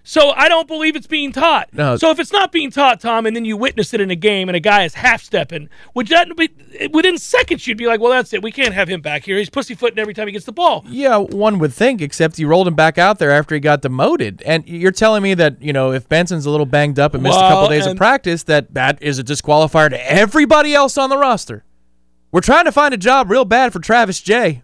So 0.09 0.31
I 0.31 0.49
don't 0.49 0.67
believe 0.67 0.97
it's 0.97 1.07
being 1.07 1.33
taught. 1.33 1.69
No. 1.75 1.99
So 1.99 2.11
if 2.11 2.19
it's 2.19 2.33
not 2.33 2.51
being 2.51 2.71
taught, 2.71 2.99
Tom, 2.99 3.27
and 3.27 3.37
then 3.37 3.45
you 3.45 3.59
witness 3.59 3.93
it 3.93 4.01
in 4.01 4.11
a 4.11 4.17
game 4.17 4.49
and 4.49 4.57
a 4.57 4.61
guy 4.61 4.85
is 4.85 4.95
half 4.95 5.23
stepping, 5.23 5.69
would 5.93 6.07
that 6.07 6.35
be 6.35 6.49
within 6.91 7.19
seconds 7.19 7.67
you'd 7.67 7.77
be 7.77 7.87
like, 7.87 8.01
well, 8.01 8.13
that's 8.13 8.33
it. 8.33 8.43
We 8.43 8.51
can't 8.51 8.73
have 8.73 8.89
him 8.89 9.03
back 9.03 9.25
here. 9.25 9.37
He's 9.37 9.51
pussyfooting 9.51 9.99
every 9.99 10.15
time 10.15 10.27
he 10.27 10.33
gets 10.33 10.47
the 10.47 10.53
ball. 10.53 10.83
Yeah, 10.89 11.19
one 11.19 11.59
would 11.59 11.75
think, 11.75 12.01
except 12.01 12.39
you 12.39 12.49
rolled 12.49 12.67
him 12.67 12.75
back 12.75 12.97
out 12.97 13.19
there 13.19 13.31
after 13.31 13.55
he 13.55 13.61
got 13.61 13.83
demoted. 13.83 14.41
And 14.47 14.67
you're 14.67 14.93
telling 14.93 15.23
me 15.23 15.35
that, 15.35 15.61
you 15.61 15.75
know, 15.75 15.93
if 15.93 16.09
Benson's 16.09 16.47
a 16.47 16.51
little 16.51 16.65
banged 16.65 16.99
up 16.99 17.13
and 17.13 17.23
missed 17.23 17.37
a 17.37 17.41
couple 17.41 17.65
Well, 17.65 17.69
days 17.69 17.85
of 17.85 17.99
practice, 17.99 18.45
that 18.45 18.73
that 18.73 19.03
is 19.03 19.19
a 19.19 19.23
disqualifier 19.23 19.91
to 19.91 20.11
everybody 20.11 20.73
else 20.73 20.97
on 20.97 21.11
the 21.11 21.19
roster. 21.19 21.65
We're 22.33 22.41
trying 22.41 22.65
to 22.65 22.73
find 22.73 22.95
a 22.95 22.99
job 22.99 23.31
real 23.31 23.45
bad 23.45 23.75
for 23.75 23.79
Travis 23.79 24.23
Jay. 24.23 24.63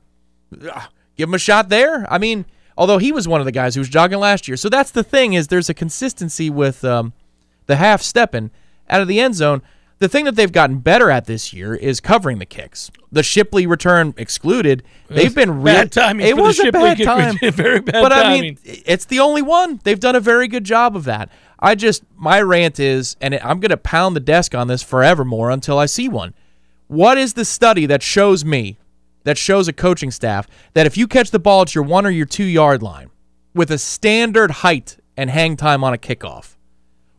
Give 1.17 1.29
him 1.29 1.35
a 1.35 1.39
shot 1.39 1.69
there. 1.69 2.11
I 2.11 2.17
mean, 2.17 2.47
although 2.77 2.99
he 2.99 3.13
was 3.13 3.29
one 3.29 3.41
of 3.41 3.45
the 3.45 3.53
guys 3.53 3.75
who 3.75 3.81
was 3.81 3.89
jogging 3.89 4.19
last 4.19 4.49
year. 4.49 4.57
So 4.57 4.69
that's 4.69 4.91
the 4.91 5.05
thing 5.05 5.35
is 5.35 5.49
there's 5.49 5.71
a 5.71 5.75
consistency 5.75 6.51
with 6.51 6.85
um, 6.85 7.13
the 7.67 7.77
half 7.77 8.03
stepping 8.03 8.51
out 8.89 9.01
of 9.01 9.09
the 9.09 9.21
end 9.21 9.35
zone. 9.35 9.63
The 10.01 10.09
thing 10.09 10.25
that 10.25 10.35
they've 10.35 10.51
gotten 10.51 10.81
better 10.81 11.09
at 11.11 11.27
this 11.27 11.53
year 11.53 11.75
is 11.75 12.01
covering 12.01 12.39
the 12.39 12.47
kicks. 12.47 12.91
The 13.13 13.23
Shipley 13.23 13.67
return 13.67 14.13
excluded. 14.17 14.83
They've 15.09 15.35
been 15.35 15.63
real. 15.63 15.75
Bad 15.75 15.93
timing 15.93 16.27
It 16.27 16.31
for 16.31 16.37
the 16.37 16.43
was 16.43 16.61
a 16.61 16.73
bad 16.73 16.99
time. 17.05 17.39
Very 17.53 17.81
bad 17.81 18.03
But 18.03 18.13
I 18.13 18.41
mean, 18.41 18.59
it's 18.65 19.05
the 19.05 19.21
only 19.21 19.41
one. 19.41 19.81
They've 19.85 20.01
done 20.01 20.17
a 20.17 20.21
very 20.21 20.49
good 20.49 20.65
job 20.65 20.97
of 20.97 21.05
that. 21.05 21.31
I 21.61 21.77
just 21.77 22.03
my 22.17 22.43
rant 22.43 22.81
is, 22.81 23.17
and 23.21 23.35
I'm 23.37 23.61
going 23.61 23.71
to 23.71 23.77
pound 23.77 24.17
the 24.17 24.21
desk 24.21 24.55
on 24.55 24.67
this 24.67 24.83
forevermore 24.83 25.51
until 25.51 25.79
I 25.79 25.87
see 25.87 26.09
one. 26.09 26.35
What 26.89 27.17
is 27.17 27.35
the 27.35 27.45
study 27.45 27.87
that 27.87 28.03
shows 28.03 28.45
me, 28.45 28.77
that 29.25 29.37
shows 29.37 29.69
a 29.69 29.73
coaching 29.73 30.11
staff 30.11 30.47
that 30.75 30.87
if 30.87 30.97
you 30.97 31.07
catch 31.07 31.31
the 31.31 31.39
ball 31.39 31.63
at 31.63 31.75
your 31.75 31.85
one 31.85 32.07
or 32.07 32.11
your 32.11 32.27
two 32.27 32.45
yard 32.45 32.83
line 32.83 33.11
with 33.55 33.71
a 33.71 33.79
standard 33.79 34.51
height 34.51 34.99
and 35.17 35.31
hang 35.31 35.57
time 35.57 35.83
on 35.83 35.93
a 35.93 35.99
kickoff, 35.99 36.57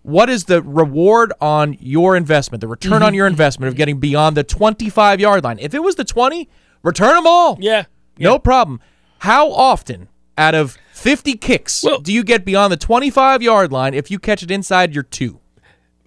what 0.01 0.29
is 0.29 0.45
the 0.45 0.61
reward 0.61 1.33
on 1.41 1.75
your 1.79 2.15
investment, 2.15 2.61
the 2.61 2.67
return 2.67 3.01
on 3.01 3.13
your 3.13 3.25
mm-hmm. 3.25 3.33
investment 3.33 3.67
of 3.69 3.75
getting 3.75 3.99
beyond 3.99 4.37
the 4.37 4.43
25 4.43 5.19
yard 5.19 5.43
line? 5.43 5.59
If 5.59 5.73
it 5.73 5.83
was 5.83 5.95
the 5.95 6.05
20, 6.05 6.47
return 6.83 7.15
them 7.15 7.27
all. 7.27 7.57
yeah. 7.59 7.85
No 8.17 8.39
problem. 8.39 8.79
How 9.19 9.51
often 9.51 10.07
out 10.37 10.55
of 10.55 10.77
50 10.93 11.35
kicks 11.35 11.83
Well- 11.83 11.99
do 11.99 12.13
you 12.13 12.23
get 12.23 12.45
beyond 12.45 12.71
the 12.71 12.77
25 12.77 13.41
yard 13.41 13.71
line 13.71 13.93
if 13.93 14.09
you 14.09 14.19
catch 14.19 14.41
it 14.43 14.51
inside 14.51 14.93
your 14.93 15.03
two? 15.03 15.41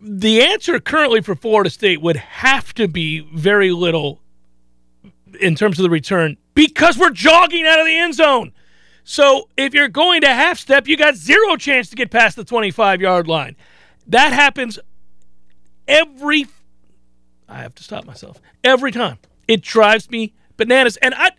the 0.01 0.43
answer 0.43 0.79
currently 0.79 1.21
for 1.21 1.35
Florida 1.35 1.71
State 1.71 2.01
would 2.01 2.17
have 2.17 2.73
to 2.75 2.89
be 2.89 3.21
very 3.35 3.73
little 3.73 4.21
in 5.41 5.55
terms 5.55 5.79
of 5.79 5.83
the 5.83 5.91
return 5.91 6.37
because 6.55 6.99
we're 6.99 7.11
jogging 7.11 7.67
out 7.67 7.79
of 7.79 7.87
the 7.87 7.97
end 7.97 8.15
zone. 8.15 8.53
So 9.05 9.49
if 9.57 9.73
you're 9.73 9.89
going 9.89 10.21
to 10.21 10.29
half 10.29 10.59
step, 10.59 10.87
you 10.87 10.97
got 10.97 11.15
zero 11.15 11.57
chance 11.57 11.89
to 11.91 11.97
get 11.97 12.11
past 12.11 12.37
the 12.37 12.45
25 12.45 13.01
yard 13.01 13.27
line. 13.27 13.57
That 14.07 14.33
happens 14.33 14.79
every. 15.87 16.47
I 17.49 17.61
have 17.61 17.75
to 17.77 17.83
stop 17.83 18.05
myself 18.05 18.41
every 18.63 18.93
time. 18.93 19.19
It 19.47 19.63
drives 19.63 20.11
me 20.11 20.35
bananas, 20.57 20.97
and 20.99 21.15
I. 21.15 21.31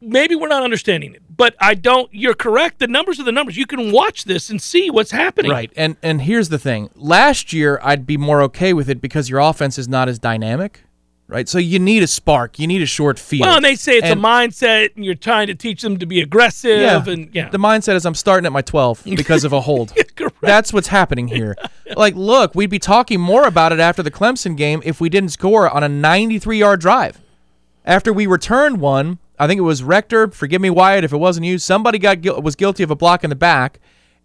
Maybe 0.00 0.34
we're 0.34 0.48
not 0.48 0.62
understanding 0.62 1.14
it, 1.14 1.22
but 1.34 1.54
I 1.60 1.74
don't. 1.74 2.12
You're 2.12 2.34
correct. 2.34 2.78
The 2.78 2.88
numbers 2.88 3.18
are 3.20 3.24
the 3.24 3.32
numbers. 3.32 3.56
You 3.56 3.64
can 3.64 3.90
watch 3.90 4.24
this 4.24 4.50
and 4.50 4.60
see 4.60 4.90
what's 4.90 5.12
happening. 5.12 5.50
Right. 5.50 5.72
And 5.76 5.96
and 6.02 6.22
here's 6.22 6.48
the 6.48 6.58
thing. 6.58 6.90
Last 6.94 7.52
year 7.52 7.78
I'd 7.82 8.06
be 8.06 8.16
more 8.16 8.42
okay 8.42 8.72
with 8.72 8.90
it 8.90 9.00
because 9.00 9.30
your 9.30 9.40
offense 9.40 9.78
is 9.78 9.88
not 9.88 10.08
as 10.08 10.18
dynamic. 10.18 10.83
Right? 11.26 11.48
So 11.48 11.56
you 11.58 11.78
need 11.78 12.02
a 12.02 12.06
spark. 12.06 12.58
You 12.58 12.66
need 12.66 12.82
a 12.82 12.86
short 12.86 13.18
field. 13.18 13.46
Well, 13.46 13.56
and 13.56 13.64
they 13.64 13.76
say 13.76 13.96
it's 13.96 14.06
And- 14.08 14.20
a 14.20 14.22
mindset, 14.22 14.94
and 14.94 15.04
you're 15.04 15.14
trying 15.14 15.46
to 15.46 15.54
teach 15.54 15.80
them 15.80 15.96
to 15.98 16.04
be 16.06 16.20
aggressive, 16.20 16.80
yeah, 16.80 17.02
and 17.06 17.30
yeah, 17.32 17.48
The 17.48 17.58
mindset 17.58 17.94
is 17.94 18.04
I'm 18.04 18.14
starting 18.14 18.44
at 18.44 18.52
my 18.52 18.60
12 18.60 19.04
because 19.16 19.42
of 19.44 19.52
a 19.54 19.62
hold. 19.62 19.94
That's 20.42 20.70
what's 20.72 20.88
happening 20.88 21.28
here. 21.28 21.56
Like, 21.96 22.14
look, 22.14 22.54
we'd 22.54 22.70
be 22.70 22.78
talking 22.78 23.20
more 23.20 23.46
about 23.46 23.70
it 23.70 23.78
after 23.78 24.02
the 24.02 24.10
Clemson 24.10 24.56
game 24.56 24.80
if 24.86 25.02
we 25.02 25.10
didn't 25.10 25.28
score 25.28 25.68
on 25.68 25.82
a 25.84 25.88
93 25.88 26.58
yard 26.58 26.80
drive. 26.80 27.20
After 27.84 28.10
we 28.10 28.26
returned 28.26 28.80
one, 28.80 29.18
I 29.38 29.46
think 29.46 29.58
it 29.58 29.62
was 29.62 29.82
Rector. 29.82 30.28
Forgive 30.28 30.62
me, 30.62 30.70
Wyatt, 30.70 31.04
if 31.04 31.12
it 31.12 31.18
wasn't 31.18 31.44
you. 31.46 31.58
Somebody 31.58 31.98
got 31.98 32.42
was 32.42 32.56
guilty 32.56 32.82
of 32.82 32.90
a 32.90 32.96
block 32.96 33.22
in 33.22 33.28
the 33.28 33.36
back, 33.36 33.80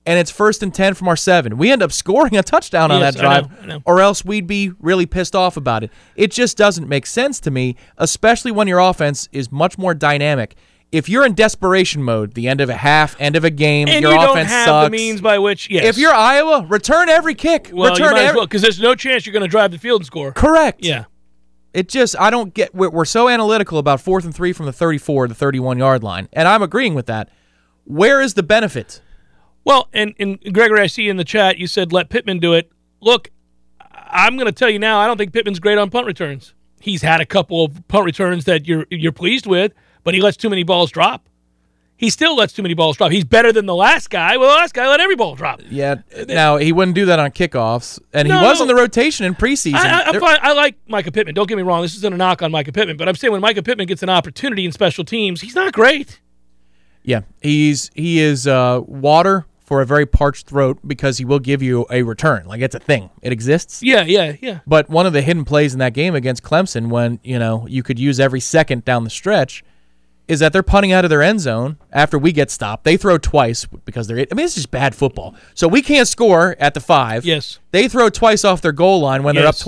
and 0.05 0.17
it's 0.19 0.31
first 0.31 0.63
and 0.63 0.73
ten 0.73 0.93
from 0.93 1.07
our 1.07 1.15
seven. 1.15 1.57
We 1.57 1.71
end 1.71 1.83
up 1.83 1.91
scoring 1.91 2.35
a 2.37 2.43
touchdown 2.43 2.91
on 2.91 2.99
Yes, 3.01 3.15
that 3.15 3.25
I 3.25 3.41
know, 3.41 3.47
drive, 3.47 3.63
I 3.63 3.65
know. 3.67 3.81
or 3.85 3.99
else 4.01 4.23
we'd 4.25 4.47
be 4.47 4.71
really 4.79 5.05
pissed 5.05 5.35
off 5.35 5.57
about 5.57 5.83
it. 5.83 5.91
It 6.15 6.31
just 6.31 6.57
doesn't 6.57 6.87
make 6.87 7.05
sense 7.05 7.39
to 7.41 7.51
me, 7.51 7.75
especially 7.97 8.51
when 8.51 8.67
your 8.67 8.79
offense 8.79 9.27
is 9.31 9.51
much 9.51 9.77
more 9.77 9.93
dynamic. 9.93 10.55
If 10.91 11.07
you're 11.07 11.23
in 11.23 11.35
desperation 11.35 12.01
mode, 12.01 12.33
the 12.33 12.47
end 12.47 12.61
of 12.61 12.69
a 12.69 12.75
half, 12.75 13.15
end 13.21 13.35
of 13.35 13.43
a 13.43 13.51
game, 13.51 13.87
and 13.87 14.01
your 14.01 14.11
you 14.13 14.17
don't 14.19 14.31
offense 14.31 14.49
have 14.49 14.65
sucks. 14.65 14.87
the 14.87 14.89
means 14.89 15.21
by 15.21 15.37
which, 15.37 15.69
yes. 15.69 15.85
If 15.85 15.99
you're 15.99 16.13
Iowa, 16.13 16.65
return 16.67 17.09
every 17.09 17.35
kick. 17.35 17.69
well, 17.71 17.91
return 17.91 18.07
you 18.07 18.11
might 18.13 18.21
as 18.21 18.27
every. 18.29 18.37
well 18.39 18.47
because 18.47 18.63
there's 18.63 18.79
no 18.79 18.95
chance 18.95 19.25
you're 19.27 19.33
going 19.33 19.43
to 19.43 19.47
drive 19.47 19.69
the 19.69 19.77
field 19.77 20.01
and 20.01 20.07
score. 20.07 20.31
Correct. 20.31 20.83
Yeah, 20.83 21.05
It 21.75 21.89
just 21.89 22.19
I 22.19 22.31
don't 22.31 22.55
get 22.55 22.73
we're, 22.73 22.89
we're 22.89 23.05
so 23.05 23.29
analytical 23.29 23.77
about 23.77 24.01
fourth 24.01 24.25
and 24.25 24.33
three 24.33 24.51
from 24.51 24.65
the 24.65 24.73
34 24.73 25.27
the 25.27 25.35
31 25.35 25.77
yard 25.77 26.01
line, 26.03 26.27
and 26.33 26.47
I'm 26.47 26.63
agreeing 26.63 26.95
with 26.95 27.05
that. 27.05 27.29
Where 27.83 28.19
is 28.19 28.33
the 28.33 28.41
benefit? 28.43 29.01
Well, 29.65 29.87
and 29.93 30.13
and 30.19 30.39
Gregory, 30.53 30.81
I 30.81 30.87
see 30.87 31.09
in 31.09 31.17
the 31.17 31.23
chat 31.23 31.57
you 31.57 31.67
said 31.67 31.91
let 31.91 32.09
Pittman 32.09 32.39
do 32.39 32.53
it. 32.53 32.71
Look, 33.01 33.29
I'm 33.81 34.35
going 34.35 34.47
to 34.47 34.51
tell 34.51 34.69
you 34.69 34.79
now. 34.79 34.99
I 34.99 35.07
don't 35.07 35.17
think 35.17 35.33
Pittman's 35.33 35.59
great 35.59 35.77
on 35.77 35.89
punt 35.89 36.07
returns. 36.07 36.53
He's 36.81 37.01
had 37.01 37.19
a 37.21 37.25
couple 37.25 37.65
of 37.65 37.87
punt 37.87 38.05
returns 38.05 38.45
that 38.45 38.67
you're 38.67 38.85
you're 38.89 39.11
pleased 39.11 39.45
with, 39.45 39.73
but 40.03 40.13
he 40.13 40.21
lets 40.21 40.37
too 40.37 40.49
many 40.49 40.63
balls 40.63 40.91
drop. 40.91 41.27
He 41.97 42.09
still 42.09 42.33
lets 42.37 42.53
too 42.53 42.61
many 42.61 42.73
balls 42.73 42.95
drop. 42.95 43.11
He's 43.11 43.25
better 43.25 43.51
than 43.51 43.65
the 43.65 43.75
last 43.75 44.09
guy. 44.09 44.37
Well, 44.37 44.47
the 44.49 44.55
last 44.55 44.73
guy 44.73 44.87
let 44.87 45.01
every 45.01 45.17
ball 45.17 45.35
drop. 45.35 45.59
Yeah. 45.69 45.95
Now 46.29 46.55
he 46.55 46.71
wouldn't 46.71 46.95
do 46.95 47.05
that 47.07 47.19
on 47.19 47.31
kickoffs, 47.31 47.99
and 48.13 48.25
he 48.25 48.33
No. 48.33 48.41
was 48.41 48.61
in 48.61 48.69
the 48.69 48.75
rotation 48.75 49.25
in 49.25 49.35
preseason. 49.35 49.73
I, 49.75 50.09
I, 50.09 50.17
fine. 50.19 50.37
I 50.41 50.53
like 50.53 50.77
Mycah 50.87 51.13
Pittman. 51.13 51.35
Don't 51.35 51.47
get 51.49 51.57
me 51.57 51.63
wrong. 51.63 51.81
This 51.81 51.97
isn't 51.97 52.13
a 52.13 52.15
knock 52.15 52.41
on 52.41 52.53
Mycah 52.53 52.73
Pittman, 52.73 52.95
but 52.95 53.09
I'm 53.09 53.15
saying 53.15 53.33
when 53.33 53.41
Mycah 53.41 53.65
Pittman 53.65 53.85
gets 53.87 54.01
an 54.01 54.09
opportunity 54.09 54.63
in 54.63 54.71
special 54.71 55.03
teams, 55.03 55.41
he's 55.41 55.55
not 55.55 55.73
great. 55.73 56.21
Yeah, 57.03 57.21
he's 57.41 57.91
he 57.93 58.19
is 58.21 58.47
uh, 58.47 58.79
water 58.85 59.45
for 59.69 59.81
a 59.81 59.85
very 59.85 60.07
parched 60.07 60.47
throat 60.47 60.79
because 60.83 61.19
he 61.19 61.25
will 61.25 61.37
give 61.37 61.61
you 61.61 61.85
a 61.91 62.01
return. 62.01 62.47
Like 62.47 62.59
it's 62.59 62.73
a 62.73 62.79
thing. 62.79 63.11
It 63.21 63.31
exists. 63.31 63.83
Yeah, 63.83 64.01
yeah, 64.01 64.35
yeah. 64.41 64.61
But 64.65 64.89
one 64.89 65.05
of 65.05 65.13
the 65.13 65.21
hidden 65.21 65.45
plays 65.45 65.73
in 65.73 65.79
that 65.79 65.93
game 65.93 66.15
against 66.15 66.41
Clemson, 66.41 66.89
when 66.89 67.19
you 67.23 67.37
know 67.37 67.67
you 67.69 67.83
could 67.83 67.99
use 67.99 68.19
every 68.19 68.39
second 68.39 68.83
down 68.83 69.03
the 69.03 69.11
stretch, 69.11 69.63
is 70.27 70.39
that 70.39 70.53
they're 70.53 70.63
punting 70.63 70.91
out 70.91 71.05
of 71.05 71.11
their 71.11 71.21
end 71.21 71.39
zone 71.39 71.77
after 71.91 72.17
we 72.17 72.31
get 72.31 72.49
stopped. 72.49 72.83
They 72.83 72.97
throw 72.97 73.19
twice 73.19 73.65
because 73.85 74.07
they're. 74.07 74.17
I 74.17 74.33
mean, 74.33 74.43
it's 74.47 74.55
just 74.55 74.71
bad 74.71 74.95
football. 74.95 75.35
So 75.53 75.67
we 75.67 75.83
can't 75.83 76.07
score 76.07 76.55
at 76.59 76.73
the 76.73 76.79
five. 76.79 77.23
Yes. 77.23 77.59
They 77.69 77.87
throw 77.87 78.09
twice 78.09 78.43
off 78.43 78.61
their 78.61 78.71
goal 78.71 79.01
line 79.01 79.21
when 79.21 79.35
they're 79.35 79.45
up 79.45 79.53
Yes. 79.53 79.63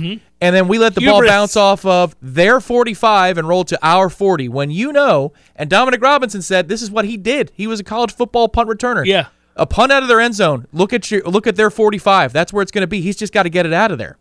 Mm-hmm. 0.00 0.24
And 0.40 0.54
then 0.54 0.68
we 0.68 0.78
let 0.78 0.94
the 0.94 1.00
ball 1.00 1.24
bounce 1.26 1.56
off 1.56 1.84
of 1.84 2.14
their 2.20 2.60
forty-five 2.60 3.38
and 3.38 3.48
roll 3.48 3.64
to 3.64 3.78
our 3.82 4.08
forty. 4.10 4.48
When 4.48 4.70
you 4.70 4.92
know, 4.92 5.32
and 5.54 5.70
Dominic 5.70 6.02
Robinson 6.02 6.42
said 6.42 6.68
this 6.68 6.82
is 6.82 6.90
what 6.90 7.04
he 7.04 7.16
did. 7.16 7.52
He 7.54 7.66
was 7.66 7.80
a 7.80 7.84
college 7.84 8.14
football 8.14 8.48
punt 8.48 8.68
returner. 8.68 9.04
Yeah. 9.06 9.28
A 9.56 9.64
punt 9.64 9.90
out 9.90 10.02
of 10.02 10.08
their 10.08 10.20
end 10.20 10.34
zone. 10.34 10.66
Look 10.72 10.92
at 10.92 11.10
your 11.10 11.22
look 11.22 11.46
at 11.46 11.56
their 11.56 11.70
45. 11.70 12.32
That's 12.32 12.52
where 12.52 12.62
it's 12.62 12.70
going 12.70 12.82
to 12.82 12.86
be. 12.86 13.00
He's 13.00 13.16
just 13.16 13.32
got 13.32 13.44
to 13.44 13.48
get 13.48 13.64
it 13.64 13.72
out 13.72 13.90
of 13.90 13.98
there. 13.98 14.18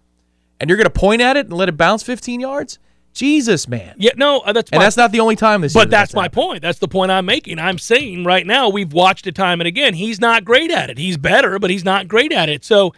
And 0.62 0.70
you're 0.70 0.78
going 0.78 0.86
to 0.86 0.90
point 0.90 1.22
at 1.22 1.36
it 1.36 1.48
and 1.48 1.54
let 1.54 1.68
it 1.68 1.76
bounce 1.76 2.04
15 2.04 2.40
yards? 2.40 2.80
Jesus, 3.14 3.68
man. 3.68 3.96
Yeah, 3.98 4.12
no, 4.18 4.40
uh, 4.40 4.52
that's 4.52 4.70
And 4.72 4.80
my 4.80 4.86
that's 4.86 4.98
not 4.98 5.12
the 5.14 5.22
only 5.22 5.36
time 5.38 5.62
this 5.62 5.74
year. 5.74 5.84
But 5.86 5.90
that's 5.90 6.14
my 6.14 6.24
happened. 6.24 6.34
point. 6.44 6.62
That's 6.62 6.80
the 6.80 6.88
point 6.88 7.12
I'm 7.12 7.26
making. 7.26 7.60
I'm 7.60 7.78
saying 7.78 8.26
right 8.26 8.46
now 8.46 8.68
we've 8.70 8.92
watched 8.92 9.26
it 9.26 9.36
time 9.36 9.62
and 9.62 9.68
again. 9.68 9.94
He's 9.94 10.20
not 10.20 10.44
great 10.44 10.70
at 10.70 10.90
it. 10.90 10.98
He's 10.98 11.18
better, 11.18 11.58
but 11.58 11.70
he's 11.70 11.86
not 11.86 12.08
great 12.10 12.34
at 12.34 12.50
it. 12.50 12.66
So, 12.66 12.94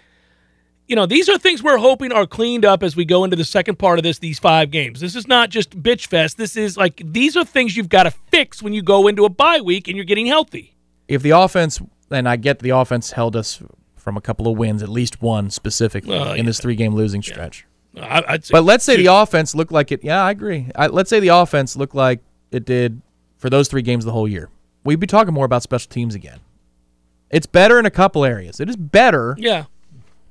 you 0.88 0.95
know, 0.95 1.06
these 1.06 1.28
are 1.28 1.38
things 1.38 1.62
we're 1.62 1.78
hoping 1.78 2.12
are 2.12 2.26
cleaned 2.26 2.65
up 2.65 2.82
as 2.82 2.95
we 2.95 3.04
go 3.06 3.23
into 3.23 3.36
the 3.36 3.43
second 3.45 3.78
part 3.78 4.00
of 4.00 4.04
this 4.04 4.19
these 4.19 4.39
five 4.39 4.71
games. 4.71 5.00
This 5.00 5.15
is 5.15 5.28
not 5.28 5.50
just 5.50 5.82
bitch 5.82 6.08
fest. 6.08 6.38
This 6.38 6.56
is 6.56 6.78
like 6.78 7.02
these 7.04 7.36
are 7.36 7.43
things 7.45 7.76
you've 7.76 7.89
got 7.89 8.04
to 8.04 8.12
fix 8.12 8.63
when 8.63 8.73
you 8.73 8.82
go 8.82 9.08
into 9.08 9.26
a 9.26 9.30
bye 9.30 9.62
week 9.62 9.88
and 9.88 9.95
you're 9.95 10.06
getting 10.06 10.26
healthy. 10.28 10.76
If 11.08 11.21
the 11.21 11.32
offense, 11.32 11.82
and 12.10 12.28
I 12.28 12.38
get 12.38 12.60
the 12.60 12.69
offense 12.71 13.12
held 13.12 13.36
us 13.36 13.62
from 13.95 14.15
a 14.17 14.21
couple 14.21 14.47
of 14.47 14.58
wins, 14.58 14.82
at 14.82 14.89
least 14.89 15.21
one 15.21 15.50
specifically 15.50 16.12
Well, 16.12 16.34
in 16.34 16.45
this 16.45 16.60
three 16.60 16.76
game 16.76 16.95
losing 16.95 17.21
stretch. 17.21 17.65
I, 17.97 18.23
I'd 18.28 18.45
say, 18.45 18.52
But 18.54 18.63
let's 18.63 18.86
say 18.86 18.95
the 18.95 19.08
offense 19.08 19.56
looked 19.56 19.71
like 19.71 19.91
it. 19.91 20.04
Yeah, 20.04 20.23
I 20.23 20.32
agree. 20.32 20.69
I, 20.76 20.88
let's 20.88 21.10
say 21.10 21.19
the 21.19 21.30
offense 21.30 21.76
looked 21.76 21.95
like 21.95 22.21
it 22.52 22.65
did 22.65 23.02
for 23.38 23.50
those 23.50 23.67
three 23.67 23.82
games 23.82 24.06
the 24.06 24.12
whole 24.12 24.28
year. 24.28 24.50
We'd 24.84 25.00
be 25.00 25.08
talking 25.08 25.34
more 25.34 25.45
about 25.45 25.63
special 25.63 25.89
teams 25.89 26.15
again. 26.15 26.39
It's 27.30 27.45
better 27.45 27.78
in 27.80 27.86
a 27.86 27.91
couple 27.91 28.23
areas. 28.23 28.62
It 28.62 28.69
is 28.69 28.78
better, 28.78 29.36
yeah. 29.38 29.65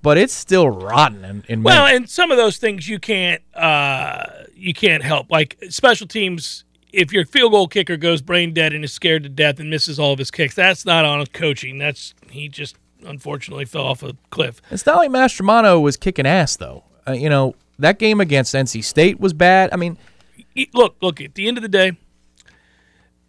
But 0.07 0.19
it's 0.19 0.33
still 0.33 0.69
rotten 0.71 1.25
in, 1.25 1.45
in 1.49 1.63
Well, 1.65 1.87
many. 1.87 1.97
and 1.97 2.09
some 2.09 2.31
of 2.31 2.37
those 2.37 2.59
things 2.59 2.89
you 2.89 3.01
can't 3.01 3.43
uh, 3.57 4.45
you 4.55 4.73
can't 4.73 5.03
help. 5.03 5.33
Like 5.33 5.57
special 5.69 6.07
teams, 6.07 6.63
if 6.93 7.13
your 7.13 7.27
field 7.27 7.51
goal 7.51 7.67
kicker 7.67 7.97
goes 7.97 8.23
brain 8.23 8.55
dead 8.55 8.73
and 8.73 8.85
is 8.85 8.93
scared 8.93 9.25
to 9.25 9.29
death 9.29 9.59
and 9.59 9.69
misses 9.69 9.99
all 9.99 10.13
of 10.13 10.21
his 10.21 10.31
kicks, 10.31 10.55
that's 10.55 10.85
not 10.87 11.05
on 11.05 11.27
coaching. 11.33 11.79
That's 11.79 12.15
he 12.31 12.49
just 12.49 12.77
unfortunately 13.05 13.65
fell 13.65 13.83
off 13.83 14.05
a 14.05 14.13
cliff. 14.31 14.63
It's 14.71 14.87
not 14.87 14.99
like 14.99 15.11
Mastromanno 15.11 15.83
was 15.83 15.97
kicking 15.97 16.25
ass 16.25 16.55
though. 16.55 16.85
Uh, 17.05 17.11
you 17.11 17.29
know 17.29 17.57
that 17.81 17.99
game 17.99 18.21
against 18.21 18.55
NC 18.55 18.85
State 18.85 19.19
was 19.19 19.33
bad. 19.33 19.71
I 19.73 19.77
mean, 19.77 19.99
Look, 20.73 20.95
look. 21.03 21.21
At 21.21 21.35
the 21.35 21.49
end 21.49 21.59
of 21.59 21.63
the 21.63 21.69
day, 21.69 21.97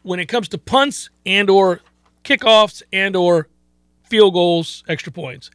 when 0.03 0.19
it 0.19 0.27
comes 0.27 0.47
to 0.49 0.59
punts 0.59 1.09
and 1.25 1.49
or 1.49 1.81
kickoffs 2.23 2.83
and 2.93 3.15
or 3.15 3.47
field 4.03 4.33
goals, 4.35 4.83
extra 4.87 5.11
points, 5.11 5.49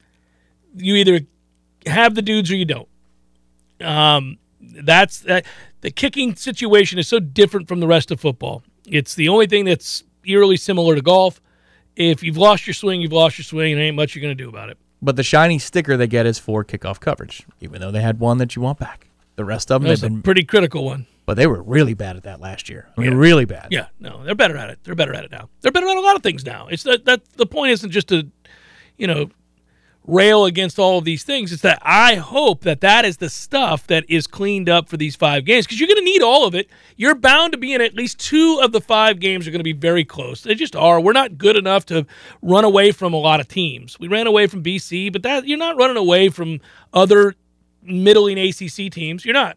you 0.75 0.95
either 0.97 1.21
have 1.87 2.15
the 2.15 2.23
dudes 2.23 2.51
or 2.51 2.57
you 2.57 2.65
don't. 2.65 2.89
Um, 3.81 4.39
that's 4.61 5.21
that. 5.21 5.45
The 5.81 5.91
kicking 5.91 6.37
situation 6.37 6.99
is 6.99 7.09
so 7.09 7.19
different 7.19 7.67
from 7.69 7.81
the 7.81 7.87
rest 7.89 8.11
of 8.11 8.21
football. 8.21 8.63
It's 8.87 9.15
the 9.15 9.29
only 9.29 9.47
thing 9.47 9.65
that's 9.65 10.05
eerily 10.25 10.57
similar 10.57 10.95
to 10.95 11.03
golf. 11.03 11.41
If 11.97 12.23
you've 12.23 12.37
lost 12.37 12.67
your 12.67 12.75
swing, 12.75 13.01
you've 13.01 13.13
lost 13.13 13.37
your 13.39 13.45
swing, 13.45 13.73
and 13.73 13.83
ain't 13.83 13.97
much 13.97 14.15
you're 14.15 14.23
going 14.23 14.37
to 14.37 14.43
do 14.43 14.49
about 14.49 14.71
it. 14.71 14.79
but 15.03 15.17
the 15.17 15.23
shiny 15.25 15.59
sticker 15.59 15.97
they 15.97 16.07
get 16.07 16.25
is 16.27 16.39
for 16.39 16.65
kickoff 16.65 17.01
coverage, 17.01 17.45
even 17.61 17.81
though 17.81 17.91
they 17.91 18.01
had 18.03 18.21
one 18.21 18.39
that 18.39 18.55
you 18.55 18.63
want 18.63 18.79
back. 18.79 19.09
The 19.35 19.45
rest 19.45 19.73
of 19.73 19.83
them, 19.83 19.91
a 19.91 19.97
been 19.97 20.23
pretty 20.23 20.45
critical 20.45 20.85
one. 20.85 21.07
But 21.27 21.35
they 21.35 21.47
were 21.47 21.63
really 21.63 21.95
bad 21.95 22.17
at 22.17 22.23
that 22.25 22.41
last 22.41 22.69
year. 22.69 22.89
I 22.97 23.01
mean, 23.01 23.13
Yeah. 23.13 23.19
really 23.19 23.45
bad. 23.45 23.69
Yeah, 23.71 23.87
no, 23.99 24.23
they're 24.25 24.35
better 24.35 24.57
at 24.57 24.71
it. 24.71 24.79
They're 24.85 24.95
better 24.95 25.15
at 25.15 25.25
it 25.25 25.31
now. 25.33 25.49
They're 25.61 25.73
better 25.73 25.89
at 25.89 25.97
a 25.97 26.01
lot 26.01 26.15
of 26.17 26.23
things 26.23 26.45
now. 26.47 26.69
It's 26.69 26.83
that 26.85 27.05
that 27.07 27.25
the 27.37 27.47
point 27.47 27.73
isn't 27.73 27.91
just 27.91 28.09
to, 28.09 28.29
you 28.97 29.07
know, 29.09 29.31
rail 30.07 30.45
against 30.45 30.79
all 30.79 30.99
of 30.99 31.05
these 31.05 31.23
things. 31.23 31.53
It's 31.53 31.63
that 31.63 31.79
I 31.83 32.17
hope 32.17 32.63
that 32.63 32.81
that 32.81 33.05
is 33.05 33.19
the 33.19 33.31
stuff 33.31 33.87
that 33.87 34.05
is 34.09 34.27
cleaned 34.27 34.69
up 34.69 34.89
for 34.89 34.97
these 34.97 35.15
five 35.15 35.45
games 35.45 35.67
because 35.67 35.79
you're 35.79 35.87
going 35.87 35.99
to 35.99 36.05
need 36.05 36.23
all 36.23 36.47
of 36.47 36.55
it. 36.55 36.69
You're 36.97 37.15
bound 37.15 37.53
to 37.53 37.59
be 37.59 37.73
in 37.73 37.81
at 37.81 37.95
least 37.95 38.19
two 38.19 38.61
of 38.63 38.73
the 38.73 38.81
five 38.81 39.21
games 39.21 39.47
are 39.47 39.51
going 39.51 39.61
to 39.61 39.65
be 39.65 39.73
very 39.73 40.05
close. 40.05 40.43
They 40.43 40.55
just 40.55 40.75
are. 40.75 41.01
We're 41.01 41.13
not 41.13 41.39
good 41.39 41.57
enough 41.57 41.87
to 41.87 42.07
run 42.41 42.65
away 42.65 42.93
from 42.93 43.13
a 43.15 43.19
lot 43.19 43.41
of 43.41 43.49
teams. 43.49 43.99
We 43.99 44.09
ran 44.09 44.27
away 44.27 44.47
from 44.47 44.63
BC, 44.63 45.13
but 45.13 45.23
that 45.23 45.47
you're 45.47 45.59
not 45.59 45.77
running 45.77 45.97
away 45.97 46.29
from 46.29 46.61
other 46.93 47.35
middling 47.83 48.39
ACC 48.39 48.91
teams. 48.91 49.25
You're 49.25 49.35
not. 49.35 49.57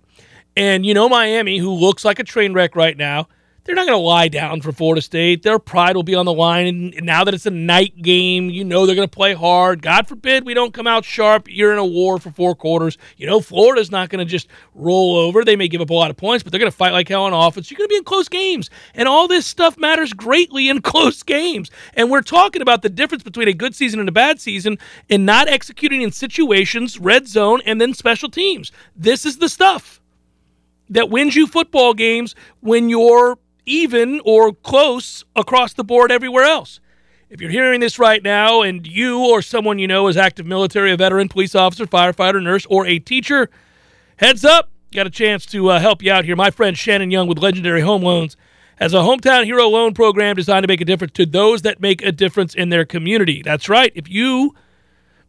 And 0.58 0.86
you 0.86 0.94
know 0.94 1.10
Miami, 1.10 1.58
who 1.58 1.72
looks 1.72 2.06
like 2.06 2.20
a 2.20 2.24
train 2.24 2.54
wreck 2.54 2.76
right 2.76 2.96
now, 2.96 3.28
they're 3.66 3.76
not 3.76 3.88
going 3.88 3.98
to 3.98 4.02
lie 4.02 4.28
down 4.28 4.62
for 4.62 4.72
Florida 4.72 5.02
State. 5.02 5.42
Their 5.42 5.58
pride 5.58 5.96
will 5.96 6.04
be 6.04 6.14
on 6.14 6.26
the 6.26 6.34
line. 6.34 6.68
And 6.68 7.04
now 7.04 7.24
that 7.24 7.34
it's 7.34 7.48
a 7.48 7.52
night 7.52 8.00
game, 8.00 8.52
you 8.52 8.64
know 8.64 8.86
they're 8.86 8.96
going 8.96 9.08
to 9.08 9.16
play 9.16 9.34
hard. 9.34 9.82
God 9.82 10.08
forbid 10.08 10.46
we 10.46 10.54
don't 10.54 10.74
come 10.74 10.86
out 10.86 11.04
sharp. 11.04 11.48
You're 11.50 11.72
in 11.72 11.80
a 11.80 11.86
war 11.86 12.20
for 12.20 12.30
four 12.30 12.54
quarters. 12.54 13.00
You 13.18 13.26
know 13.26 13.42
Florida's 13.42 13.90
not 13.90 14.10
going 14.10 14.24
to 14.24 14.32
just 14.32 14.48
roll 14.76 15.18
over. 15.18 15.44
They 15.44 15.56
may 15.56 15.68
give 15.68 15.82
up 15.82 15.90
a 15.90 15.96
lot 15.96 16.12
of 16.12 16.18
points, 16.18 16.44
but 16.44 16.52
they're 16.52 16.60
going 16.60 16.72
to 16.72 16.78
fight 16.78 16.92
like 16.92 17.10
hell 17.10 17.24
on 17.24 17.34
offense. 17.34 17.72
You're 17.72 17.80
going 17.80 17.88
to 17.88 17.94
be 17.94 17.98
in 17.98 18.04
close 18.04 18.30
games. 18.30 18.70
And 18.94 19.08
all 19.08 19.28
this 19.28 19.48
stuff 19.48 19.80
matters 19.80 20.14
greatly 20.14 20.70
in 20.70 20.82
close 20.84 21.24
games. 21.24 21.72
And 21.96 22.12
we're 22.12 22.22
talking 22.22 22.62
about 22.62 22.84
the 22.84 22.90
difference 22.90 23.24
between 23.24 23.48
a 23.48 23.54
good 23.54 23.74
season 23.74 24.00
and 24.00 24.08
a 24.08 24.12
bad 24.12 24.40
season 24.40 24.78
and 25.10 25.26
not 25.26 25.48
executing 25.48 26.04
in 26.04 26.12
situations, 26.12 27.00
red 27.00 27.28
zone, 27.28 27.62
and 27.66 27.82
then 27.82 27.96
special 27.96 28.30
teams. 28.30 28.72
This 28.96 29.26
is 29.26 29.40
the 29.40 29.50
stuff 29.50 30.02
that 30.90 31.10
wins 31.10 31.36
you 31.36 31.48
football 31.48 31.96
games 31.96 32.36
when 32.60 32.90
you're 32.90 33.40
even 33.66 34.22
or 34.26 34.54
close 34.54 35.24
across 35.36 35.74
the 35.74 35.84
board 35.84 36.12
everywhere 36.12 36.44
else. 36.44 36.80
If 37.30 37.42
you're 37.42 37.52
hearing 37.52 37.80
this 37.80 37.98
right 37.98 38.24
now 38.24 38.62
and 38.62 38.86
you 38.86 39.20
or 39.20 39.42
someone 39.42 39.80
you 39.80 39.88
know 39.88 40.08
is 40.08 40.16
active 40.16 40.46
military, 40.46 40.92
a 40.92 40.98
veteran, 40.98 41.28
police 41.28 41.56
officer, 41.56 41.86
firefighter, 41.86 42.42
nurse, 42.42 42.66
or 42.68 42.86
a 42.86 43.00
teacher, 43.00 43.50
heads 44.18 44.46
up, 44.46 44.70
got 44.94 45.08
a 45.08 45.10
chance 45.10 45.46
to 45.48 45.70
uh, 45.70 45.80
help 45.80 46.04
you 46.04 46.12
out 46.12 46.26
here. 46.26 46.36
My 46.36 46.52
friend 46.52 46.78
Shannon 46.78 47.12
Young 47.12 47.28
with 47.28 47.40
Legendary 47.40 47.82
Home 47.82 48.04
Loans 48.04 48.38
has 48.78 48.94
a 48.94 48.98
hometown 48.98 49.46
hero 49.46 49.68
loan 49.68 49.94
program 49.94 50.36
designed 50.36 50.64
to 50.64 50.68
make 50.68 50.82
a 50.82 50.86
difference 50.86 51.14
to 51.14 51.26
those 51.26 51.64
that 51.64 51.80
make 51.82 52.02
a 52.04 52.12
difference 52.12 52.54
in 52.54 52.70
their 52.70 52.86
community. 52.86 53.42
That's 53.44 53.70
right. 53.70 53.92
If 53.96 54.10
you 54.10 54.54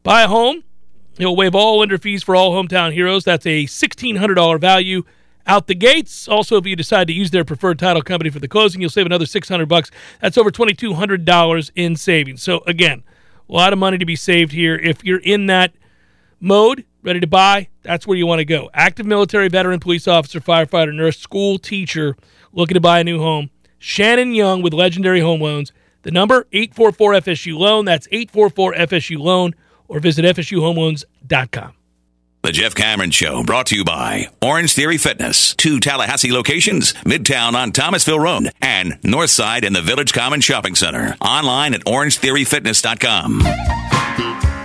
buy 0.03 0.23
a 0.23 0.29
home, 0.29 0.65
he'll 1.17 1.37
waive 1.37 1.55
all 1.55 1.79
lender 1.79 1.99
fees 1.99 2.23
for 2.23 2.37
all 2.37 2.53
hometown 2.53 2.93
heroes. 2.93 3.25
That's 3.25 3.47
a 3.47 3.65
$1,600 3.65 4.61
value 4.61 5.05
out 5.47 5.67
the 5.67 5.75
gates. 5.75 6.29
Also, 6.29 6.57
if 6.57 6.67
you 6.67 6.77
decide 6.77 7.07
to 7.07 7.13
use 7.13 7.31
their 7.31 7.45
preferred 7.45 7.79
title 7.79 8.03
company 8.03 8.31
for 8.31 8.41
the 8.41 8.49
closing, 8.49 8.81
you'll 8.81 8.91
save 8.91 9.07
another 9.07 9.27
600 9.27 9.67
bucks. 9.67 9.91
That's 10.21 10.37
over 10.37 10.51
$2,200 10.51 11.71
in 11.75 11.97
savings. 11.97 12.43
So 12.43 12.63
again, 12.67 13.05
a 13.49 13.53
lot 13.53 13.73
of 13.73 13.79
money 13.79 13.99
to 13.99 14.05
be 14.05 14.17
saved 14.17 14.53
here. 14.53 14.77
If 14.77 15.05
you're 15.05 15.21
in 15.21 15.47
that 15.47 15.75
mode, 16.41 16.85
ready 17.03 17.21
to 17.21 17.27
buy, 17.27 17.69
that's 17.83 18.07
where 18.07 18.19
you 18.19 18.27
want 18.27 18.41
to 18.41 18.45
go. 18.45 18.69
Active 18.75 19.07
military, 19.07 19.49
veteran, 19.49 19.81
police 19.81 20.09
officer, 20.09 20.41
firefighter, 20.41 20.95
nurse, 20.95 21.19
school 21.19 21.59
teacher, 21.59 22.17
looking 22.53 22.75
to 22.75 22.81
buy 22.81 23.01
a 23.01 23.05
new 23.05 23.21
home. 23.21 23.51
Shannon 23.79 24.35
Young 24.35 24.63
with 24.63 24.75
Legendary 24.75 25.21
Home 25.21 25.41
Loans. 25.41 25.73
The 26.03 26.11
number 26.11 26.47
844 26.53 27.13
FSU 27.15 27.59
loan. 27.59 27.85
That's 27.85 28.09
844 28.11 28.75
FSU 28.75 29.19
loan 29.19 29.55
or 29.89 30.01
visit 30.01 30.25
fsuhomeloans.com. 30.25 31.73
The 32.47 32.53
Jeff 32.53 32.77
Cameron 32.77 33.11
Show 33.11 33.43
brought 33.43 33.67
to 33.67 33.75
you 33.75 33.85
by 33.85 34.29
Orange 34.41 34.73
Theory 34.73 34.99
Fitness. 34.99 35.53
Two 35.57 35.81
Tallahassee 35.81 36.31
locations, 36.31 36.93
Midtown 37.03 37.55
on 37.55 37.73
Thomasville 37.73 38.21
Road 38.21 38.53
and 38.63 38.93
Northside 39.03 39.65
in 39.65 39.73
the 39.73 39.83
Village 39.83 40.13
Common 40.13 40.41
Shopping 40.41 40.77
Center. 40.77 41.17
Online 41.21 41.75
at 41.75 41.85
orangetheoryfitness.com. 41.87 44.56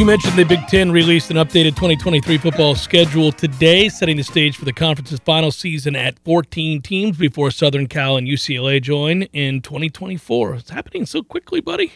You 0.00 0.06
mentioned 0.06 0.38
the 0.38 0.44
Big 0.44 0.66
Ten 0.66 0.90
released 0.90 1.30
an 1.30 1.36
updated 1.36 1.76
2023 1.76 2.38
football 2.38 2.74
schedule 2.74 3.30
today, 3.32 3.90
setting 3.90 4.16
the 4.16 4.22
stage 4.22 4.56
for 4.56 4.64
the 4.64 4.72
conference's 4.72 5.20
final 5.26 5.52
season 5.52 5.94
at 5.94 6.18
14 6.20 6.80
teams 6.80 7.18
before 7.18 7.50
Southern 7.50 7.86
Cal 7.86 8.16
and 8.16 8.26
UCLA 8.26 8.80
join 8.80 9.24
in 9.24 9.60
2024. 9.60 10.54
It's 10.54 10.70
happening 10.70 11.04
so 11.04 11.22
quickly, 11.22 11.60
buddy. 11.60 11.88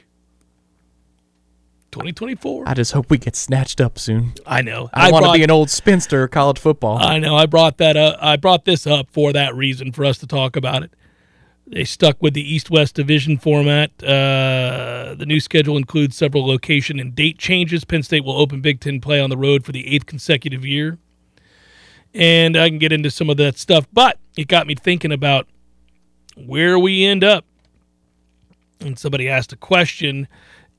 2024. 1.92 2.64
I 2.68 2.74
just 2.74 2.92
hope 2.92 3.08
we 3.08 3.16
get 3.16 3.36
snatched 3.36 3.80
up 3.80 3.98
soon. 3.98 4.34
I 4.46 4.60
know. 4.60 4.90
I, 4.92 5.10
want 5.10 5.24
to 5.24 5.32
be 5.32 5.42
an 5.42 5.50
old 5.50 5.70
spinster 5.70 6.28
college 6.28 6.58
football. 6.58 6.98
I 6.98 7.18
know. 7.18 7.36
I 7.36 7.46
brought 7.46 7.78
that 7.78 7.96
up. 7.96 8.18
I 8.20 8.36
brought 8.36 8.66
this 8.66 8.86
up 8.86 9.08
for 9.12 9.32
that 9.32 9.54
reason 9.54 9.92
for 9.92 10.04
us 10.04 10.18
to 10.18 10.26
talk 10.26 10.56
about 10.56 10.82
it. 10.82 10.92
They 11.66 11.84
stuck 11.84 12.22
with 12.22 12.34
the 12.34 12.54
East-West 12.54 12.94
division 12.94 13.38
format. 13.38 13.90
Uh, 14.02 15.14
the 15.16 15.24
new 15.26 15.40
schedule 15.40 15.78
includes 15.78 16.14
several 16.14 16.46
location 16.46 17.00
and 17.00 17.14
date 17.14 17.38
changes. 17.38 17.84
Penn 17.84 18.02
State 18.02 18.24
will 18.24 18.38
open 18.38 18.60
Big 18.60 18.80
Ten 18.80 19.00
play 19.00 19.18
on 19.18 19.30
the 19.30 19.36
road 19.36 19.64
for 19.64 19.72
the 19.72 19.86
eighth 19.94 20.04
consecutive 20.04 20.66
year, 20.66 20.98
and 22.12 22.56
I 22.56 22.68
can 22.68 22.78
get 22.78 22.92
into 22.92 23.10
some 23.10 23.30
of 23.30 23.38
that 23.38 23.56
stuff. 23.56 23.86
But 23.92 24.18
it 24.36 24.46
got 24.46 24.66
me 24.66 24.74
thinking 24.74 25.10
about 25.10 25.48
where 26.36 26.78
we 26.78 27.04
end 27.04 27.24
up. 27.24 27.46
And 28.80 28.98
somebody 28.98 29.28
asked 29.28 29.52
a 29.52 29.56
question 29.56 30.28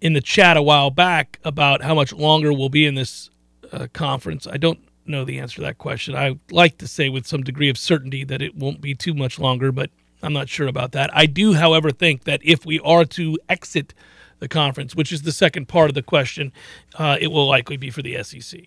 in 0.02 0.14
the 0.14 0.22
chat 0.22 0.56
a 0.56 0.62
while 0.62 0.92
back 0.92 1.40
about 1.44 1.82
how 1.82 1.96
much 1.96 2.14
longer 2.14 2.54
we'll 2.54 2.70
be 2.70 2.86
in 2.86 2.94
this 2.94 3.32
uh, 3.72 3.88
conference. 3.92 4.46
I 4.46 4.58
don't 4.58 4.80
know 5.08 5.26
the 5.26 5.40
answer 5.40 5.56
to 5.56 5.62
that 5.62 5.80
question. 5.80 6.16
I 6.16 6.38
like 6.52 6.78
to 6.78 6.88
say 6.88 7.10
with 7.10 7.26
some 7.26 7.42
degree 7.42 7.70
of 7.70 7.78
certainty 7.78 8.24
that 8.26 8.42
it 8.44 8.56
won't 8.56 8.82
be 8.82 8.94
too 8.94 9.16
much 9.16 9.40
longer, 9.40 9.72
but 9.72 9.90
I'm 10.26 10.34
not 10.34 10.50
sure 10.50 10.68
about 10.68 10.92
that. 10.94 11.16
I 11.16 11.26
do, 11.26 11.54
however, 11.54 11.92
think 11.92 12.24
that 12.24 12.42
if 12.44 12.66
we 12.66 12.80
are 12.80 13.06
to 13.06 13.38
exit 13.48 13.94
the 14.40 14.48
conference, 14.48 14.96
which 14.96 15.12
is 15.12 15.22
the 15.22 15.32
second 15.32 15.68
part 15.68 15.90
of 15.90 15.94
the 15.94 16.02
question, 16.02 16.52
uh, 16.96 17.18
it 17.22 17.28
will 17.28 17.48
likely 17.48 17.78
be 17.78 17.90
for 17.90 18.02
the 18.02 18.22
SEC. 18.24 18.62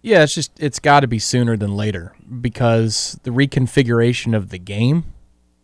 Yeah, 0.00 0.22
it's 0.22 0.34
just 0.34 0.52
it's 0.60 0.78
got 0.78 1.00
to 1.00 1.08
be 1.08 1.18
sooner 1.18 1.56
than 1.56 1.76
later 1.76 2.14
because 2.40 3.18
the 3.24 3.30
reconfiguration 3.30 4.34
of 4.34 4.50
the 4.50 4.58
game 4.58 5.12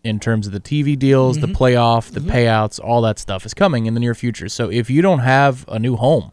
in 0.03 0.18
terms 0.18 0.46
of 0.46 0.53
the 0.53 0.61
TV 0.61 0.98
deals, 0.98 1.38
the 1.38 1.46
playoff, 1.46 2.11
the 2.11 2.20
payouts, 2.20 2.79
all 2.83 3.00
that 3.03 3.18
stuff 3.18 3.46
is 3.46 3.55
coming 3.55 3.87
in 3.87 3.94
the 3.94 4.00
near 4.00 4.14
future. 4.14 4.48
So 4.48 4.70
if 4.70 4.90
you 4.90 5.00
don't 5.00 5.20
have 5.20 5.64
a 5.68 5.79
new 5.79 5.96
home 5.96 6.33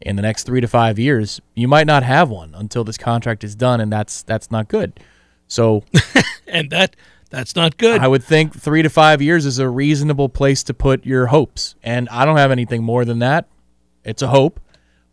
in 0.00 0.16
the 0.16 0.22
next 0.22 0.44
3 0.44 0.60
to 0.60 0.68
5 0.68 0.98
years, 0.98 1.40
you 1.54 1.66
might 1.66 1.86
not 1.86 2.02
have 2.02 2.28
one 2.28 2.54
until 2.54 2.84
this 2.84 2.96
contract 2.96 3.42
is 3.42 3.56
done 3.56 3.80
and 3.80 3.90
that's 3.90 4.22
that's 4.22 4.50
not 4.50 4.68
good. 4.68 5.00
So 5.48 5.82
And 6.46 6.70
that 6.70 6.96
that's 7.30 7.56
not 7.56 7.76
good. 7.76 8.00
I 8.00 8.08
would 8.08 8.24
think 8.24 8.58
3 8.58 8.82
to 8.82 8.90
5 8.90 9.22
years 9.22 9.46
is 9.46 9.58
a 9.58 9.68
reasonable 9.68 10.28
place 10.28 10.62
to 10.64 10.74
put 10.74 11.06
your 11.06 11.26
hopes. 11.26 11.76
And 11.82 12.08
I 12.10 12.24
don't 12.24 12.36
have 12.36 12.50
anything 12.50 12.82
more 12.82 13.04
than 13.04 13.20
that. 13.20 13.48
It's 14.04 14.22
a 14.22 14.28
hope, 14.28 14.60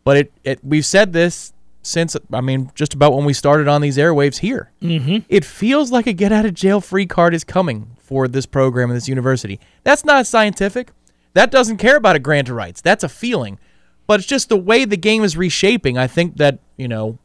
but 0.04 0.16
it, 0.16 0.32
it 0.44 0.60
we've 0.64 0.86
said 0.86 1.12
this 1.12 1.52
since 1.82 2.16
I 2.32 2.40
mean 2.40 2.70
just 2.74 2.94
about 2.94 3.14
when 3.14 3.24
we 3.24 3.32
started 3.32 3.68
on 3.68 3.80
these 3.80 3.96
airwaves 3.96 4.38
here. 4.38 4.72
Mm-hmm. 4.82 5.18
It 5.28 5.44
feels 5.44 5.90
like 5.90 6.06
a 6.06 6.12
get 6.12 6.32
out 6.32 6.44
of 6.44 6.54
jail 6.54 6.80
free 6.80 7.06
card 7.06 7.34
is 7.34 7.44
coming 7.44 7.96
for 7.98 8.26
this 8.28 8.46
program 8.46 8.90
and 8.90 8.96
this 8.96 9.08
university. 9.08 9.60
That's 9.84 10.04
not 10.04 10.26
scientific. 10.26 10.90
That 11.34 11.50
doesn't 11.50 11.76
care 11.76 11.96
about 11.96 12.16
a 12.16 12.18
grant 12.18 12.48
of 12.48 12.56
rights. 12.56 12.80
That's 12.80 13.04
a 13.04 13.08
feeling. 13.08 13.58
But 14.06 14.20
it's 14.20 14.28
just 14.28 14.48
the 14.48 14.56
way 14.56 14.86
the 14.86 14.96
game 14.96 15.22
is 15.22 15.36
reshaping. 15.36 15.98
I 15.98 16.06
think 16.06 16.38
that 16.38 16.58
you 16.76 16.88
know 16.88 17.18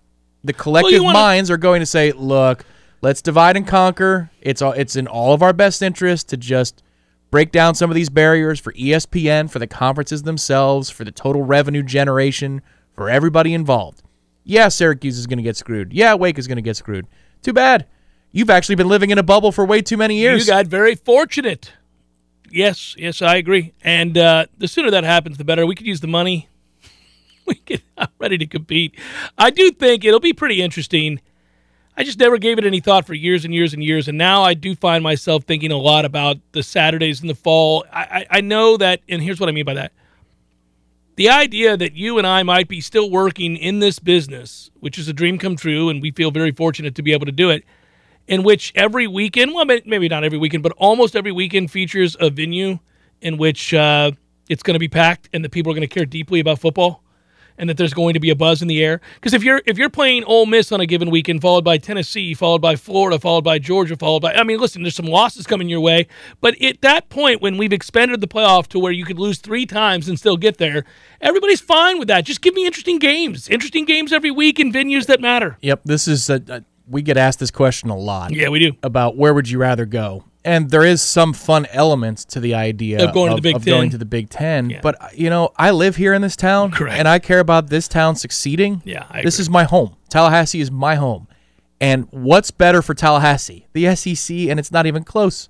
the 0.44 0.54
collective 0.54 1.02
wanna- 1.02 1.18
minds 1.18 1.50
are 1.50 1.58
going 1.58 1.80
to 1.80 1.86
say, 1.86 2.12
"Look, 2.12 2.66
let's 3.04 3.22
divide 3.22 3.58
and 3.58 3.68
conquer. 3.68 4.32
It's 4.42 4.62
all, 4.62 4.72
it's 4.72 4.96
in 4.96 5.08
all 5.08 5.34
of 5.34 5.44
our 5.44 5.54
best 5.54 5.82
interest 5.82 6.30
to 6.30 6.38
just 6.38 6.82
break 7.30 7.52
down 7.52 7.76
some 7.76 7.92
of 7.92 7.96
these 7.96 8.10
barriers 8.10 8.60
for 8.60 8.72
ESPN, 8.74 9.52
for 9.52 9.60
the 9.60 9.68
conferences 9.68 10.24
themselves, 10.24 10.90
for 10.90 11.04
the 11.04 11.12
total 11.12 11.44
revenue 11.44 11.84
generation, 11.84 12.62
for 12.94 13.10
everybody 13.10 13.54
involved. 13.54 14.02
Yeah, 14.46 14.70
Syracuse 14.70 15.18
is 15.18 15.28
going 15.28 15.38
to 15.38 15.44
get 15.44 15.58
screwed. 15.58 15.92
Yeah, 15.92 16.16
Wake 16.16 16.40
is 16.40 16.48
going 16.48 16.56
to 16.56 16.62
get 16.62 16.78
screwed. 16.78 17.06
Too 17.42 17.54
bad. 17.54 17.88
You've 18.32 18.50
actually 18.50 18.76
been 18.76 18.88
living 18.88 19.10
in 19.10 19.18
a 19.18 19.24
bubble 19.24 19.52
for 19.52 19.66
way 19.66 19.82
too 19.82 19.98
many 19.98 20.18
years. 20.18 20.48
You 20.48 20.54
got 20.54 20.68
very 20.68 20.96
fortunate. 20.96 21.74
Yes, 22.50 22.96
yes, 22.98 23.22
I 23.22 23.36
agree. 23.36 23.74
And 23.84 24.18
uh, 24.18 24.46
the 24.58 24.68
sooner 24.68 24.90
that 24.92 25.04
happens, 25.04 25.38
the 25.38 25.44
better. 25.44 25.66
We 25.66 25.76
could 25.76 25.88
use 25.88 26.00
the 26.00 26.08
money. 26.08 26.48
We 27.46 27.56
get 27.66 27.82
ready 28.20 28.38
to 28.38 28.46
compete. 28.46 28.98
I 29.38 29.50
do 29.50 29.70
think 29.72 30.06
it'll 30.06 30.22
be 30.22 30.32
pretty 30.32 30.62
interesting. 30.62 31.20
I 31.96 32.04
just 32.04 32.18
never 32.18 32.38
gave 32.38 32.58
it 32.58 32.66
any 32.66 32.80
thought 32.80 33.06
for 33.06 33.14
years 33.14 33.46
and 33.46 33.54
years 33.54 33.74
and 33.74 33.84
years, 33.84 34.08
and 34.08 34.18
now 34.18 34.42
I 34.42 34.56
do 34.56 34.76
find 34.76 35.04
myself 35.04 35.44
thinking 35.44 35.72
a 35.72 35.78
lot 35.78 36.06
about 36.06 36.38
the 36.52 36.64
Saturdays 36.64 37.22
in 37.22 37.28
the 37.28 37.36
fall. 37.36 37.86
I, 37.92 38.02
I, 38.02 38.38
I 38.38 38.42
know 38.42 38.78
that, 38.78 39.02
and 39.08 39.22
here's 39.22 39.40
what 39.40 39.48
I 39.48 39.52
mean 39.52 39.66
by 39.66 39.76
that: 39.76 39.92
the 41.16 41.30
idea 41.30 41.78
that 41.78 41.94
you 41.94 42.18
and 42.18 42.26
I 42.26 42.42
might 42.42 42.68
be 42.68 42.82
still 42.82 43.12
working 43.12 43.56
in 43.58 43.80
this 43.80 44.00
business, 44.00 44.72
which 44.80 44.98
is 44.98 45.08
a 45.08 45.14
dream 45.14 45.38
come 45.38 45.56
true, 45.56 45.90
and 45.90 46.02
we 46.02 46.10
feel 46.10 46.32
very 46.32 46.52
fortunate 46.52 46.96
to 46.96 47.04
be 47.04 47.14
able 47.14 47.28
to 47.28 47.32
do 47.32 47.52
it 47.52 47.64
in 48.28 48.42
which 48.42 48.72
every 48.74 49.06
weekend, 49.06 49.54
well, 49.54 49.66
maybe 49.66 50.08
not 50.08 50.24
every 50.24 50.38
weekend, 50.38 50.64
but 50.64 50.72
almost 50.78 51.16
every 51.16 51.32
weekend 51.32 51.70
features 51.70 52.16
a 52.20 52.30
venue 52.30 52.80
in 53.22 53.38
which 53.38 53.74
uh, 53.74 54.12
it's 54.50 54.64
going 54.64 54.76
to 54.76 54.80
be 54.80 54.88
packed 54.88 55.30
and 55.34 55.44
the 55.44 55.50
people 55.50 55.72
are 55.72 55.76
going 55.76 55.88
to 55.88 55.94
care 55.94 56.06
deeply 56.06 56.40
about 56.40 56.58
football 56.60 57.03
and 57.58 57.70
that 57.70 57.78
there's 57.78 57.94
going 57.94 58.14
to 58.14 58.20
be 58.20 58.30
a 58.30 58.36
buzz 58.36 58.62
in 58.62 58.68
the 58.68 58.84
air. 58.84 59.02
Because 59.16 59.34
if 59.34 59.44
you're 59.44 59.62
if 59.66 59.78
you're 59.78 59.90
playing 59.90 60.24
Ole 60.26 60.46
Miss 60.46 60.72
on 60.72 60.80
a 60.80 60.86
given 60.86 61.10
weekend, 61.10 61.42
followed 61.42 61.64
by 61.64 61.78
Tennessee, 61.78 62.34
followed 62.34 62.62
by 62.62 62.76
Florida, 62.76 63.20
followed 63.20 63.44
by 63.44 63.60
Georgia, 63.60 63.96
followed 63.96 64.22
by 64.22 64.34
I 64.34 64.44
mean, 64.44 64.60
listen, 64.60 64.84
there's 64.84 64.96
some 64.96 65.06
losses 65.06 65.46
coming 65.46 65.70
your 65.70 65.82
way, 65.82 66.08
but 66.42 66.60
at 66.62 66.82
that 66.82 67.10
point 67.10 67.42
when 67.42 67.58
we've 67.58 67.74
expanded 67.74 68.22
the 68.22 68.28
playoff 68.28 68.68
to 68.68 68.80
where 68.80 68.92
you 68.92 69.06
could 69.06 69.20
lose 69.20 69.40
three 69.40 69.66
times 69.66 70.08
and 70.08 70.18
still 70.18 70.38
get 70.38 70.58
there, 70.58 70.86
everybody's 71.22 71.62
fine 71.62 72.00
with 72.00 72.08
that. 72.08 72.26
Just 72.26 72.42
give 72.42 72.54
me 72.54 72.66
interesting 72.66 73.00
games, 73.00 73.50
interesting 73.50 73.86
games 73.86 74.12
every 74.12 74.32
week 74.32 74.60
in 74.60 74.72
venues 74.72 75.06
that 75.08 75.22
matter. 75.22 75.58
Yep, 75.62 75.82
this 75.86 76.08
is 76.08 76.30
a, 76.30 76.42
a, 76.50 76.64
we 76.88 77.02
get 77.02 77.18
asked 77.18 77.40
this 77.40 77.52
question 77.52 77.90
a 77.90 77.98
lot. 77.98 78.34
Yeah, 78.34 78.50
we 78.50 78.60
do. 78.60 78.74
about 78.84 79.16
where 79.18 79.34
would 79.34 79.50
you 79.50 79.58
rather 79.58 79.86
go 79.86 80.26
and 80.46 80.70
there 80.70 80.84
is 80.84 81.02
some 81.02 81.34
fun 81.34 81.66
elements 81.72 82.26
to 82.26 82.40
the 82.40 82.54
idea 82.56 83.04
Of 83.08 83.14
going 83.14 83.30
to 83.30 83.36
the 83.36 83.42
Big 83.42 83.56
of 83.56 83.66
going 83.66 83.84
Ten. 83.84 83.92
to 83.92 83.98
the 83.98 84.06
Big 84.06 84.30
Ten. 84.30 84.70
Yeah. 84.70 84.80
But 84.82 85.18
you 85.18 85.30
know, 85.30 85.52
I 85.58 85.72
live 85.72 85.96
here 85.96 86.14
in 86.14 86.22
this 86.22 86.36
town, 86.36 86.72
Correct. 86.72 86.98
and 86.98 87.08
I 87.08 87.20
care 87.20 87.40
about 87.40 87.68
this 87.70 87.88
town 87.88 88.16
succeeding. 88.16 88.82
Yeah, 88.86 89.06
this 89.24 89.40
is 89.40 89.50
my 89.50 89.64
home. 89.64 89.96
Tallahassee 90.10 90.62
is 90.62 90.70
my 90.72 90.96
home, 90.96 91.28
and 91.82 92.08
what's 92.12 92.52
better 92.52 92.82
for 92.82 92.94
Tallahassee? 92.94 93.68
The 93.74 93.96
SEC, 93.96 94.36
and 94.50 94.60
it's 94.60 94.72
not 94.72 94.86
even 94.86 95.04
close. 95.04 95.50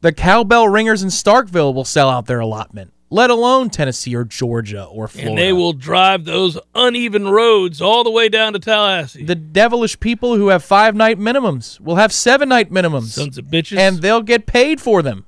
The 0.00 0.12
cowbell 0.12 0.68
ringers 0.68 1.02
in 1.02 1.08
Starkville 1.08 1.74
will 1.74 1.84
sell 1.84 2.08
out 2.08 2.26
their 2.26 2.38
allotment, 2.40 2.92
let 3.10 3.30
alone 3.30 3.70
Tennessee 3.70 4.14
or 4.14 4.24
Georgia 4.24 4.84
or 4.84 5.08
Florida. 5.08 5.30
And 5.30 5.38
they 5.38 5.52
will 5.52 5.72
drive 5.72 6.24
those 6.24 6.58
uneven 6.74 7.28
roads 7.28 7.80
all 7.80 8.04
the 8.04 8.10
way 8.10 8.28
down 8.28 8.52
to 8.52 8.58
Tallahassee. 8.58 9.24
The 9.24 9.34
devilish 9.34 9.98
people 10.00 10.36
who 10.36 10.48
have 10.48 10.62
five 10.62 10.94
night 10.94 11.18
minimums 11.18 11.80
will 11.80 11.96
have 11.96 12.12
seven 12.12 12.48
night 12.48 12.70
minimums. 12.70 13.08
Sons 13.14 13.38
of 13.38 13.46
bitches. 13.46 13.78
and 13.78 13.98
they'll 14.02 14.22
get 14.22 14.46
paid 14.46 14.80
for 14.80 15.02
them 15.02 15.24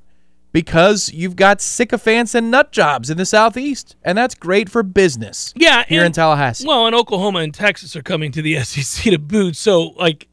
because 0.52 1.12
you've 1.12 1.36
got 1.36 1.60
sycophants 1.60 2.34
and 2.34 2.50
nut 2.50 2.72
jobs 2.72 3.08
in 3.08 3.16
the 3.16 3.24
southeast, 3.24 3.96
and 4.04 4.18
that's 4.18 4.34
great 4.34 4.68
for 4.68 4.82
business. 4.82 5.54
yeah, 5.56 5.84
here 5.88 6.04
in 6.04 6.12
Tallahassee. 6.12 6.66
Well, 6.66 6.86
and 6.86 6.94
Oklahoma 6.94 7.38
and 7.38 7.54
Texas 7.54 7.94
are 7.96 8.02
coming 8.02 8.32
to 8.32 8.42
the 8.42 8.58
SEC 8.64 9.12
to 9.12 9.18
boot. 9.18 9.56
So, 9.56 9.82
like, 9.96 10.26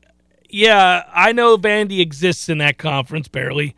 yeah, 0.49 1.03
I 1.13 1.33
know 1.33 1.57
Vandy 1.57 1.99
exists 1.99 2.49
in 2.49 2.57
that 2.57 2.77
conference 2.77 3.27
barely, 3.27 3.75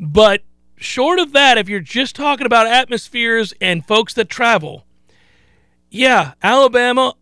but 0.00 0.42
short 0.76 1.18
of 1.18 1.32
that, 1.32 1.58
if 1.58 1.68
you're 1.68 1.80
just 1.80 2.16
talking 2.16 2.46
about 2.46 2.66
atmospheres 2.66 3.52
and 3.60 3.86
folks 3.86 4.14
that 4.14 4.28
travel, 4.28 4.84
yeah, 5.90 6.34
Alabama, 6.42 7.14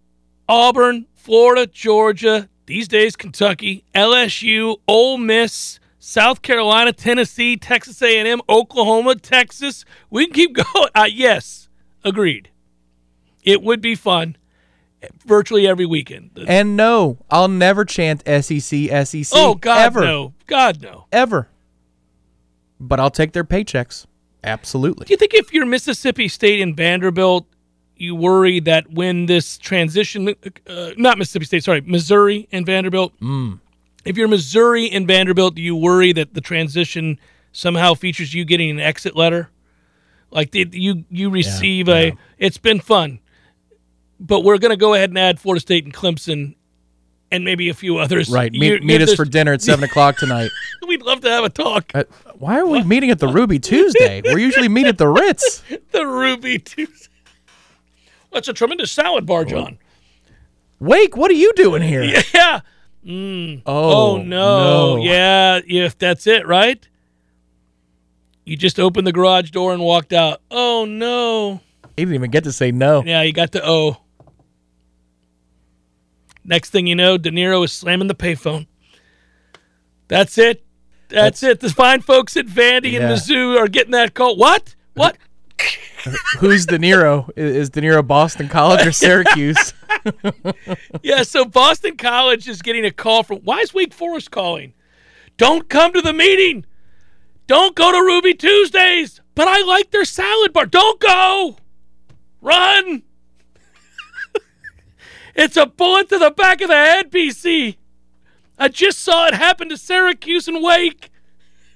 Auburn, 0.48 1.06
Florida, 1.14 1.66
Georgia, 1.66 2.48
these 2.66 2.88
days 2.88 3.16
Kentucky, 3.16 3.84
LSU, 3.94 4.76
Ole 4.88 5.18
Miss, 5.18 5.78
South 5.98 6.42
Carolina, 6.42 6.92
Tennessee, 6.92 7.56
Texas 7.56 8.02
A&M, 8.02 8.40
Oklahoma, 8.48 9.14
Texas. 9.16 9.84
We 10.10 10.26
can 10.26 10.34
keep 10.34 10.52
going. 10.74 10.88
Uh, 10.94 11.08
yes, 11.10 11.68
agreed. 12.04 12.50
It 13.42 13.62
would 13.62 13.80
be 13.80 13.94
fun 13.94 14.36
virtually 15.24 15.66
every 15.66 15.86
weekend. 15.86 16.30
and 16.46 16.76
no, 16.76 17.18
I'll 17.30 17.48
never 17.48 17.84
chant 17.84 18.22
SEC, 18.26 19.06
SEC. 19.06 19.26
oh 19.32 19.54
God, 19.54 19.78
ever, 19.80 20.00
no, 20.00 20.34
God 20.46 20.82
no. 20.82 21.06
ever. 21.12 21.48
But 22.80 23.00
I'll 23.00 23.10
take 23.10 23.32
their 23.32 23.44
paychecks. 23.44 24.06
Absolutely. 24.42 25.06
Do 25.06 25.12
you 25.12 25.16
think 25.16 25.32
if 25.34 25.52
you're 25.52 25.64
Mississippi 25.66 26.28
State 26.28 26.60
and 26.60 26.76
Vanderbilt, 26.76 27.46
you 27.96 28.14
worry 28.14 28.60
that 28.60 28.90
when 28.90 29.26
this 29.26 29.56
transition, 29.56 30.34
uh, 30.66 30.90
not 30.96 31.16
Mississippi 31.16 31.44
State, 31.46 31.64
sorry, 31.64 31.80
Missouri 31.80 32.48
and 32.52 32.66
Vanderbilt, 32.66 33.12
Mm. 33.20 33.60
if 34.04 34.16
you're 34.18 34.28
Missouri 34.28 34.90
and 34.90 35.06
Vanderbilt, 35.06 35.54
do 35.54 35.62
you 35.62 35.76
worry 35.76 36.12
that 36.12 36.34
the 36.34 36.40
transition 36.40 37.18
somehow 37.52 37.94
features 37.94 38.34
you 38.34 38.44
getting 38.44 38.68
an 38.70 38.80
exit 38.80 39.16
letter? 39.16 39.48
Like 40.30 40.50
the, 40.50 40.68
you, 40.72 41.04
you 41.08 41.30
receive 41.30 41.88
a. 41.88 42.12
It's 42.38 42.58
been 42.58 42.80
fun, 42.80 43.20
but 44.18 44.40
we're 44.42 44.58
going 44.58 44.72
to 44.72 44.76
go 44.76 44.92
ahead 44.94 45.10
and 45.10 45.18
add 45.18 45.38
Florida 45.38 45.60
State 45.60 45.84
and 45.84 45.94
Clemson, 45.94 46.56
and 47.34 47.44
maybe 47.44 47.68
a 47.68 47.74
few 47.74 47.98
others. 47.98 48.28
Right. 48.30 48.52
Meet, 48.52 48.84
meet 48.84 49.02
us 49.02 49.14
for 49.14 49.24
dinner 49.24 49.52
at 49.52 49.62
seven 49.62 49.84
o'clock 49.84 50.16
tonight. 50.16 50.50
We'd 50.88 51.02
love 51.02 51.20
to 51.22 51.30
have 51.30 51.44
a 51.44 51.48
talk. 51.50 51.90
Uh, 51.94 52.04
why 52.38 52.58
are 52.58 52.66
we 52.66 52.82
meeting 52.82 53.10
at 53.10 53.18
the 53.18 53.28
Ruby 53.28 53.58
Tuesday? 53.58 54.22
We 54.22 54.42
usually 54.42 54.68
meet 54.68 54.86
at 54.86 54.98
the 54.98 55.08
Ritz. 55.08 55.62
the 55.90 56.06
Ruby 56.06 56.58
Tuesday. 56.58 57.08
That's 58.32 58.48
a 58.48 58.52
tremendous 58.52 58.92
salad 58.92 59.26
bar, 59.26 59.44
John. 59.44 59.78
Wake, 60.80 61.16
what 61.16 61.30
are 61.30 61.34
you 61.34 61.52
doing 61.54 61.82
here? 61.82 62.02
Yeah. 62.34 62.60
Oh, 63.06 64.16
Oh, 64.16 64.22
no. 64.24 64.96
Yeah, 64.96 65.60
if 65.66 65.98
that's 65.98 66.26
it, 66.26 66.46
right? 66.46 66.86
You 68.44 68.56
just 68.56 68.78
opened 68.80 69.06
the 69.06 69.12
garage 69.12 69.50
door 69.50 69.72
and 69.72 69.82
walked 69.82 70.12
out. 70.12 70.40
Oh 70.50 70.84
no. 70.84 71.60
He 71.96 72.02
didn't 72.04 72.14
even 72.14 72.30
get 72.30 72.44
to 72.44 72.52
say 72.52 72.72
no. 72.72 73.02
Yeah, 73.04 73.22
you 73.22 73.32
got 73.32 73.52
the 73.52 73.66
O. 73.66 73.98
Next 76.44 76.70
thing 76.70 76.86
you 76.86 76.94
know, 76.94 77.16
De 77.16 77.30
Niro 77.30 77.64
is 77.64 77.72
slamming 77.72 78.08
the 78.08 78.14
payphone. 78.14 78.66
That's 80.08 80.36
it. 80.38 80.64
That's, 81.08 81.42
it. 81.42 81.60
The 81.60 81.70
fine 81.70 82.00
folks 82.00 82.36
at 82.36 82.46
Vandy 82.46 82.94
and 82.98 83.08
Yeah. 83.08 83.12
Mizzou 83.12 83.58
are 83.58 83.68
getting 83.68 83.92
that 83.92 84.14
call. 84.14 84.36
What? 84.36 84.74
What? 84.94 85.16
Who's 86.38 86.66
De 86.66 86.78
Niro? 86.78 87.30
Is 87.36 87.70
De 87.70 87.80
Niro 87.80 88.06
Boston 88.06 88.48
College 88.48 88.86
or 88.86 88.92
Syracuse? 88.92 89.72
Yeah, 91.02 91.22
so 91.22 91.46
Boston 91.46 91.96
College 91.96 92.46
is 92.46 92.60
getting 92.60 92.84
a 92.84 92.90
call 92.90 93.22
from. 93.22 93.38
Why 93.38 93.60
is 93.60 93.72
Wake 93.72 93.94
Forest 93.94 94.30
calling? 94.30 94.74
Don't 95.38 95.68
come 95.68 95.92
to 95.94 96.02
the 96.02 96.12
meeting. 96.12 96.66
Don't 97.46 97.74
go 97.74 97.90
to 97.90 97.98
Ruby 97.98 98.34
Tuesdays. 98.34 99.20
But 99.34 99.48
I 99.48 99.62
like 99.62 99.90
their 99.90 100.04
salad 100.04 100.52
bar. 100.52 100.66
Don't 100.66 101.00
go. 101.00 101.56
Run. 102.42 103.02
It's 105.34 105.56
a 105.56 105.66
bullet 105.66 106.08
to 106.10 106.18
the 106.18 106.30
back 106.30 106.60
of 106.60 106.68
the 106.68 106.74
head, 106.74 107.10
BC. 107.10 107.76
I 108.58 108.68
just 108.68 109.00
saw 109.00 109.26
it 109.26 109.34
happen 109.34 109.68
to 109.68 109.76
Syracuse 109.76 110.46
and 110.46 110.62
Wake. 110.62 111.10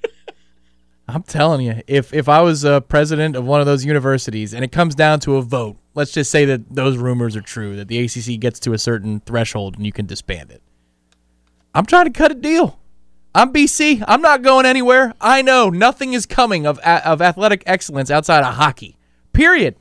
I'm 1.08 1.22
telling 1.22 1.62
you, 1.62 1.82
if 1.86 2.14
if 2.14 2.28
I 2.28 2.40
was 2.42 2.64
a 2.64 2.80
president 2.80 3.34
of 3.34 3.44
one 3.44 3.60
of 3.60 3.66
those 3.66 3.84
universities 3.84 4.54
and 4.54 4.64
it 4.64 4.70
comes 4.70 4.94
down 4.94 5.20
to 5.20 5.36
a 5.36 5.42
vote, 5.42 5.76
let's 5.94 6.12
just 6.12 6.30
say 6.30 6.44
that 6.44 6.74
those 6.74 6.96
rumors 6.96 7.34
are 7.34 7.40
true, 7.40 7.74
that 7.76 7.88
the 7.88 7.98
ACC 7.98 8.38
gets 8.38 8.60
to 8.60 8.72
a 8.72 8.78
certain 8.78 9.20
threshold 9.20 9.76
and 9.76 9.84
you 9.84 9.92
can 9.92 10.06
disband 10.06 10.50
it. 10.50 10.62
I'm 11.74 11.86
trying 11.86 12.06
to 12.06 12.12
cut 12.12 12.30
a 12.30 12.34
deal. 12.34 12.78
I'm 13.34 13.52
BC. 13.52 14.02
I'm 14.06 14.22
not 14.22 14.42
going 14.42 14.66
anywhere. 14.66 15.14
I 15.20 15.42
know 15.42 15.68
nothing 15.68 16.12
is 16.12 16.26
coming 16.26 16.66
of 16.66 16.78
of 16.78 17.20
athletic 17.20 17.64
excellence 17.66 18.10
outside 18.10 18.44
of 18.44 18.54
hockey. 18.54 18.96
Period. 19.32 19.76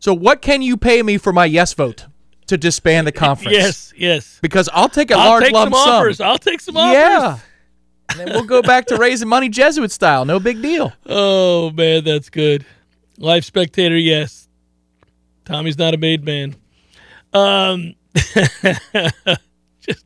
So 0.00 0.14
what 0.14 0.42
can 0.42 0.62
you 0.62 0.76
pay 0.76 1.02
me 1.02 1.18
for 1.18 1.32
my 1.32 1.44
yes 1.44 1.74
vote 1.74 2.06
to 2.50 2.58
disband 2.58 3.06
the 3.06 3.12
conference? 3.26 3.56
Yes, 3.56 3.92
yes. 3.96 4.38
Because 4.42 4.68
I'll 4.72 4.88
take 4.88 5.10
a 5.10 5.14
I'll 5.14 5.30
large 5.30 5.44
take 5.44 5.52
lump 5.54 5.74
some 5.74 5.82
sum. 5.84 5.94
offers. 5.94 6.20
I'll 6.20 6.38
take 6.38 6.60
some 6.60 6.76
offers. 6.76 6.94
Yeah. 6.94 7.38
and 8.10 8.20
then 8.20 8.28
we'll 8.30 8.44
go 8.44 8.62
back 8.62 8.86
to 8.86 8.96
raising 8.96 9.28
money 9.28 9.48
Jesuit 9.48 9.90
style. 9.90 10.24
No 10.24 10.38
big 10.38 10.60
deal. 10.62 10.92
Oh 11.06 11.70
man, 11.70 12.04
that's 12.04 12.28
good. 12.30 12.64
Life 13.18 13.44
spectator, 13.44 13.96
yes. 13.96 14.48
Tommy's 15.44 15.76
not 15.78 15.94
a 15.94 15.96
made 15.96 16.24
man. 16.24 16.54
Um, 17.32 17.94
just 19.80 20.04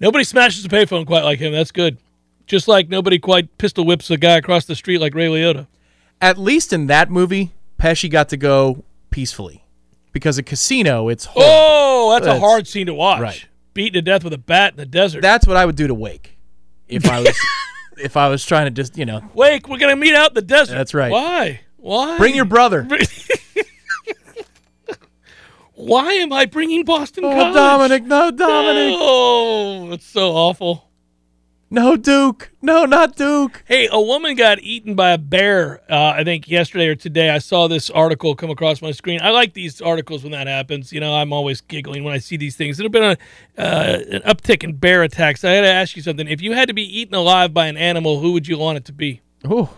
nobody 0.00 0.24
smashes 0.24 0.64
a 0.64 0.68
payphone 0.68 1.06
quite 1.06 1.24
like 1.24 1.38
him. 1.38 1.52
That's 1.52 1.72
good. 1.72 1.98
Just 2.46 2.66
like 2.68 2.88
nobody 2.88 3.18
quite 3.18 3.56
pistol 3.58 3.84
whips 3.84 4.10
a 4.10 4.16
guy 4.16 4.36
across 4.36 4.64
the 4.64 4.74
street 4.74 4.98
like 4.98 5.14
Ray 5.14 5.26
Liotta. 5.28 5.66
At 6.20 6.36
least 6.36 6.72
in 6.72 6.86
that 6.88 7.10
movie, 7.10 7.52
Pesci 7.80 8.10
got 8.10 8.28
to 8.28 8.36
go 8.36 8.84
peacefully. 9.10 9.64
Because 10.12 10.38
a 10.38 10.42
casino, 10.42 11.08
it's 11.08 11.26
oh, 11.26 11.30
horrible. 11.30 11.50
Oh, 11.52 12.12
that's 12.12 12.22
a 12.24 12.26
That's- 12.26 12.40
hard 12.42 12.66
scene 12.68 12.86
to 12.86 12.94
watch. 12.94 13.20
right. 13.20 13.46
Beaten 13.72 13.94
to 13.94 14.02
death 14.02 14.24
with 14.24 14.32
a 14.32 14.38
bat 14.38 14.72
in 14.72 14.76
the 14.78 14.86
desert. 14.86 15.22
That's 15.22 15.46
what 15.46 15.56
I 15.56 15.64
would 15.64 15.76
do 15.76 15.86
to 15.86 15.94
Wake. 15.94 16.36
If 16.88 17.08
I 17.08 17.20
was 17.20 17.38
if 17.98 18.16
I 18.16 18.28
was 18.28 18.44
trying 18.44 18.66
to 18.66 18.70
just, 18.72 18.98
you 18.98 19.06
know, 19.06 19.22
Wake, 19.34 19.68
we're 19.68 19.78
gonna 19.78 19.94
meet 19.94 20.14
out 20.14 20.30
in 20.30 20.34
the 20.34 20.42
desert. 20.42 20.74
That's 20.74 20.92
right. 20.92 21.12
Why? 21.12 21.60
Why? 21.76 22.18
bring 22.18 22.34
your 22.34 22.44
brother. 22.46 22.86
Why 25.74 26.12
am 26.14 26.32
I 26.32 26.44
bringing 26.44 26.84
Boston 26.84 27.24
Oh, 27.24 27.30
College? 27.30 27.54
Dominic, 27.54 28.04
no 28.04 28.30
Dominic. 28.30 28.96
Oh, 28.98 29.92
it's 29.92 30.04
so 30.06 30.32
awful. 30.32 30.89
No 31.72 31.96
Duke. 31.96 32.50
No, 32.60 32.84
not 32.84 33.14
Duke. 33.14 33.62
Hey, 33.64 33.88
a 33.92 34.00
woman 34.00 34.34
got 34.34 34.58
eaten 34.60 34.96
by 34.96 35.12
a 35.12 35.18
bear. 35.18 35.80
Uh, 35.88 36.14
I 36.16 36.24
think 36.24 36.48
yesterday 36.48 36.88
or 36.88 36.96
today. 36.96 37.30
I 37.30 37.38
saw 37.38 37.68
this 37.68 37.90
article 37.90 38.34
come 38.34 38.50
across 38.50 38.82
my 38.82 38.90
screen. 38.90 39.20
I 39.22 39.30
like 39.30 39.54
these 39.54 39.80
articles 39.80 40.24
when 40.24 40.32
that 40.32 40.48
happens. 40.48 40.92
You 40.92 40.98
know, 40.98 41.14
I'm 41.14 41.32
always 41.32 41.60
giggling 41.60 42.02
when 42.02 42.12
I 42.12 42.18
see 42.18 42.36
these 42.36 42.56
things. 42.56 42.76
There's 42.76 42.90
been 42.90 43.04
a, 43.04 43.16
uh, 43.56 43.98
an 44.10 44.22
uptick 44.22 44.64
in 44.64 44.76
bear 44.76 45.04
attacks. 45.04 45.44
I 45.44 45.50
had 45.52 45.60
to 45.60 45.68
ask 45.68 45.94
you 45.94 46.02
something. 46.02 46.26
If 46.26 46.42
you 46.42 46.54
had 46.54 46.66
to 46.66 46.74
be 46.74 46.82
eaten 46.82 47.14
alive 47.14 47.54
by 47.54 47.68
an 47.68 47.76
animal, 47.76 48.18
who 48.18 48.32
would 48.32 48.48
you 48.48 48.58
want 48.58 48.78
it 48.78 48.84
to 48.86 48.92
be? 48.92 49.20
Oh. 49.44 49.72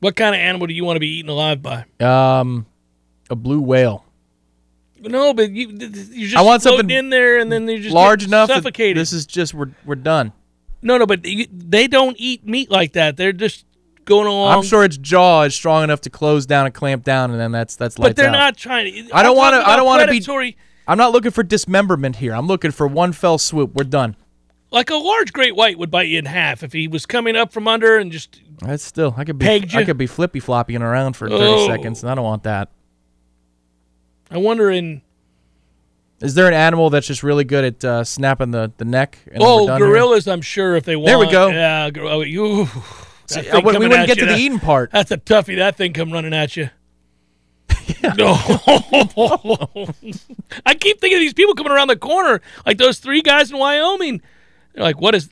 What 0.00 0.16
kind 0.16 0.34
of 0.34 0.40
animal 0.40 0.66
do 0.66 0.74
you 0.74 0.84
want 0.84 0.96
to 0.96 1.00
be 1.00 1.18
eaten 1.18 1.30
alive 1.30 1.62
by? 1.62 1.84
Um 2.00 2.66
a 3.30 3.36
blue 3.36 3.60
whale. 3.60 4.04
No, 5.00 5.32
but 5.32 5.50
you, 5.50 5.68
you're 5.68 6.28
just 6.28 6.36
I 6.36 6.42
want 6.42 6.62
something 6.62 6.90
in 6.90 7.10
there, 7.10 7.38
and 7.38 7.52
then 7.52 7.66
they 7.66 7.78
just 7.78 7.94
Large 7.94 8.24
enough 8.24 8.48
suffocated. 8.48 8.96
this 8.96 9.12
is 9.12 9.26
just 9.26 9.54
we're 9.54 9.70
we're 9.84 9.94
done. 9.94 10.32
No, 10.86 10.98
no, 10.98 11.06
but 11.06 11.24
you, 11.26 11.46
they 11.52 11.86
don't 11.88 12.16
eat 12.18 12.46
meat 12.46 12.70
like 12.70 12.92
that. 12.94 13.16
They're 13.16 13.32
just 13.32 13.64
going 14.04 14.26
along. 14.26 14.56
I'm 14.58 14.62
sure 14.64 14.84
its 14.84 14.96
jaw 14.96 15.42
is 15.42 15.54
strong 15.54 15.84
enough 15.84 16.00
to 16.02 16.10
close 16.10 16.46
down 16.46 16.64
and 16.66 16.74
clamp 16.74 17.04
down, 17.04 17.30
and 17.32 17.40
then 17.40 17.52
that's 17.52 17.76
that's 17.76 17.96
but 17.96 18.16
they're 18.16 18.28
out. 18.28 18.32
not 18.32 18.56
trying 18.56 18.92
to. 19.08 19.14
I 19.14 19.22
don't 19.22 19.36
wanna- 19.36 19.62
I 19.66 19.76
don't 19.76 19.84
wanna 19.86 20.04
be- 20.04 20.12
predatory. 20.20 20.56
I'm 20.88 20.96
not 20.98 21.12
looking 21.12 21.32
for 21.32 21.42
dismemberment 21.42 22.16
here. 22.16 22.32
I'm 22.32 22.46
looking 22.46 22.70
for 22.70 22.86
one 22.86 23.12
fell 23.12 23.38
swoop. 23.38 23.74
We're 23.74 23.82
done. 23.84 24.14
Like 24.70 24.90
a 24.90 24.94
large 24.96 25.32
great 25.32 25.56
white 25.56 25.78
would 25.78 25.90
bite 25.90 26.08
you 26.08 26.18
in 26.18 26.26
half 26.26 26.62
if 26.62 26.72
he 26.72 26.86
was 26.88 27.06
coming 27.06 27.34
up 27.36 27.52
from 27.52 27.66
under 27.68 27.98
and 27.98 28.12
just. 28.12 28.40
That's 28.60 28.82
still 28.84 29.14
I 29.16 29.24
could 29.24 29.38
be 29.38 29.46
I 29.48 29.84
could 29.84 29.98
be 29.98 30.06
flippy 30.06 30.40
flopping 30.40 30.80
around 30.82 31.14
for 31.16 31.28
30 31.28 31.42
Oh. 31.44 31.66
seconds, 31.66 32.02
and 32.02 32.10
I 32.10 32.14
don't 32.14 32.24
want 32.24 32.44
that. 32.44 32.70
I 34.30 34.38
wonder 34.38 34.70
in. 34.70 35.02
Is 36.20 36.34
there 36.34 36.48
an 36.48 36.54
animal 36.54 36.88
that's 36.90 37.06
just 37.06 37.22
really 37.22 37.44
good 37.44 37.64
at 37.64 37.84
uh, 37.84 38.04
snapping 38.04 38.50
the, 38.50 38.72
the 38.78 38.84
neck? 38.86 39.18
And 39.30 39.42
Oh, 39.42 39.66
done 39.66 39.80
here? 39.80 39.88
gorillas! 39.88 40.26
I'm 40.26 40.40
sure 40.40 40.74
if 40.76 40.84
they 40.84 40.96
want. 40.96 41.06
There 41.08 41.18
we 41.18 41.30
go. 41.30 41.48
Yeah, 41.48 41.90
oh, 41.96 42.22
you. 42.22 42.68
See, 43.26 43.42
we 43.52 43.60
wouldn't 43.60 44.06
get 44.06 44.16
you, 44.16 44.26
to 44.26 44.32
the 44.32 44.36
eating 44.38 44.58
part. 44.60 44.92
That's 44.92 45.10
a 45.10 45.18
toughie. 45.18 45.56
That 45.56 45.76
thing 45.76 45.92
come 45.92 46.10
running 46.12 46.32
at 46.34 46.56
you. 46.56 46.70
No, 48.16 48.34
I 50.64 50.74
keep 50.74 51.00
thinking 51.00 51.14
of 51.16 51.20
these 51.20 51.34
people 51.34 51.54
coming 51.54 51.72
around 51.72 51.88
the 51.88 51.96
corner, 51.96 52.40
like 52.64 52.78
those 52.78 52.98
three 52.98 53.20
guys 53.22 53.50
in 53.50 53.58
Wyoming. 53.58 54.20
They're 54.74 54.84
like, 54.84 55.00
"What 55.00 55.14
is 55.14 55.30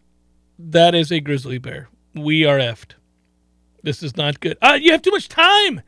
that? 0.59 0.95
Is 0.95 1.13
a 1.13 1.21
grizzly 1.21 1.59
bear? 1.59 1.89
We 2.15 2.45
are 2.45 2.59
effed. 2.59 2.93
This 3.83 4.03
is 4.03 4.17
not 4.17 4.41
good. 4.41 4.57
Uh, 4.63 4.79
you 4.81 4.93
have 4.93 5.03
too 5.03 5.11
much 5.13 5.29
time. 5.29 5.83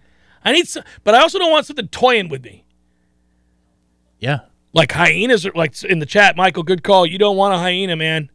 I 0.44 0.52
need 0.52 0.68
some, 0.68 0.84
but 1.02 1.14
I 1.14 1.20
also 1.20 1.38
don't 1.38 1.50
want 1.50 1.66
something 1.66 1.88
toying 1.88 2.28
with 2.28 2.44
me, 2.44 2.64
Yeah. 4.20 4.40
Like 4.76 4.92
hyenas. 4.92 5.46
Are 5.46 5.52
like 5.54 5.82
in 5.82 5.98
the 5.98 6.06
chat, 6.06 6.36
Michael. 6.36 6.62
Good 6.62 6.84
call. 6.84 7.06
You 7.06 7.18
don't 7.18 7.36
want 7.36 7.54
a 7.54 7.58
hyena, 7.58 7.96
man. 7.96 8.30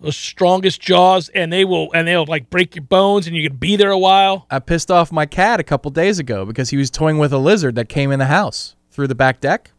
Those 0.00 0.16
strongest 0.16 0.82
jaws, 0.82 1.30
and 1.30 1.50
they 1.50 1.64
will, 1.64 1.90
and 1.94 2.06
they'll 2.06 2.26
like 2.26 2.50
break 2.50 2.76
your 2.76 2.84
bones, 2.84 3.26
and 3.26 3.34
you 3.34 3.42
could 3.48 3.58
be 3.58 3.74
there 3.74 3.90
a 3.90 3.98
while. 3.98 4.46
I 4.50 4.58
pissed 4.58 4.90
off 4.90 5.10
my 5.10 5.24
cat 5.24 5.60
a 5.60 5.62
couple 5.62 5.90
days 5.90 6.18
ago 6.18 6.44
because 6.44 6.70
he 6.70 6.76
was 6.76 6.90
toying 6.90 7.18
with 7.18 7.32
a 7.32 7.38
lizard 7.38 7.74
that 7.76 7.88
came 7.88 8.12
in 8.12 8.18
the 8.18 8.26
house 8.26 8.76
through 8.90 9.06
the 9.06 9.14
back 9.14 9.40
deck, 9.40 9.70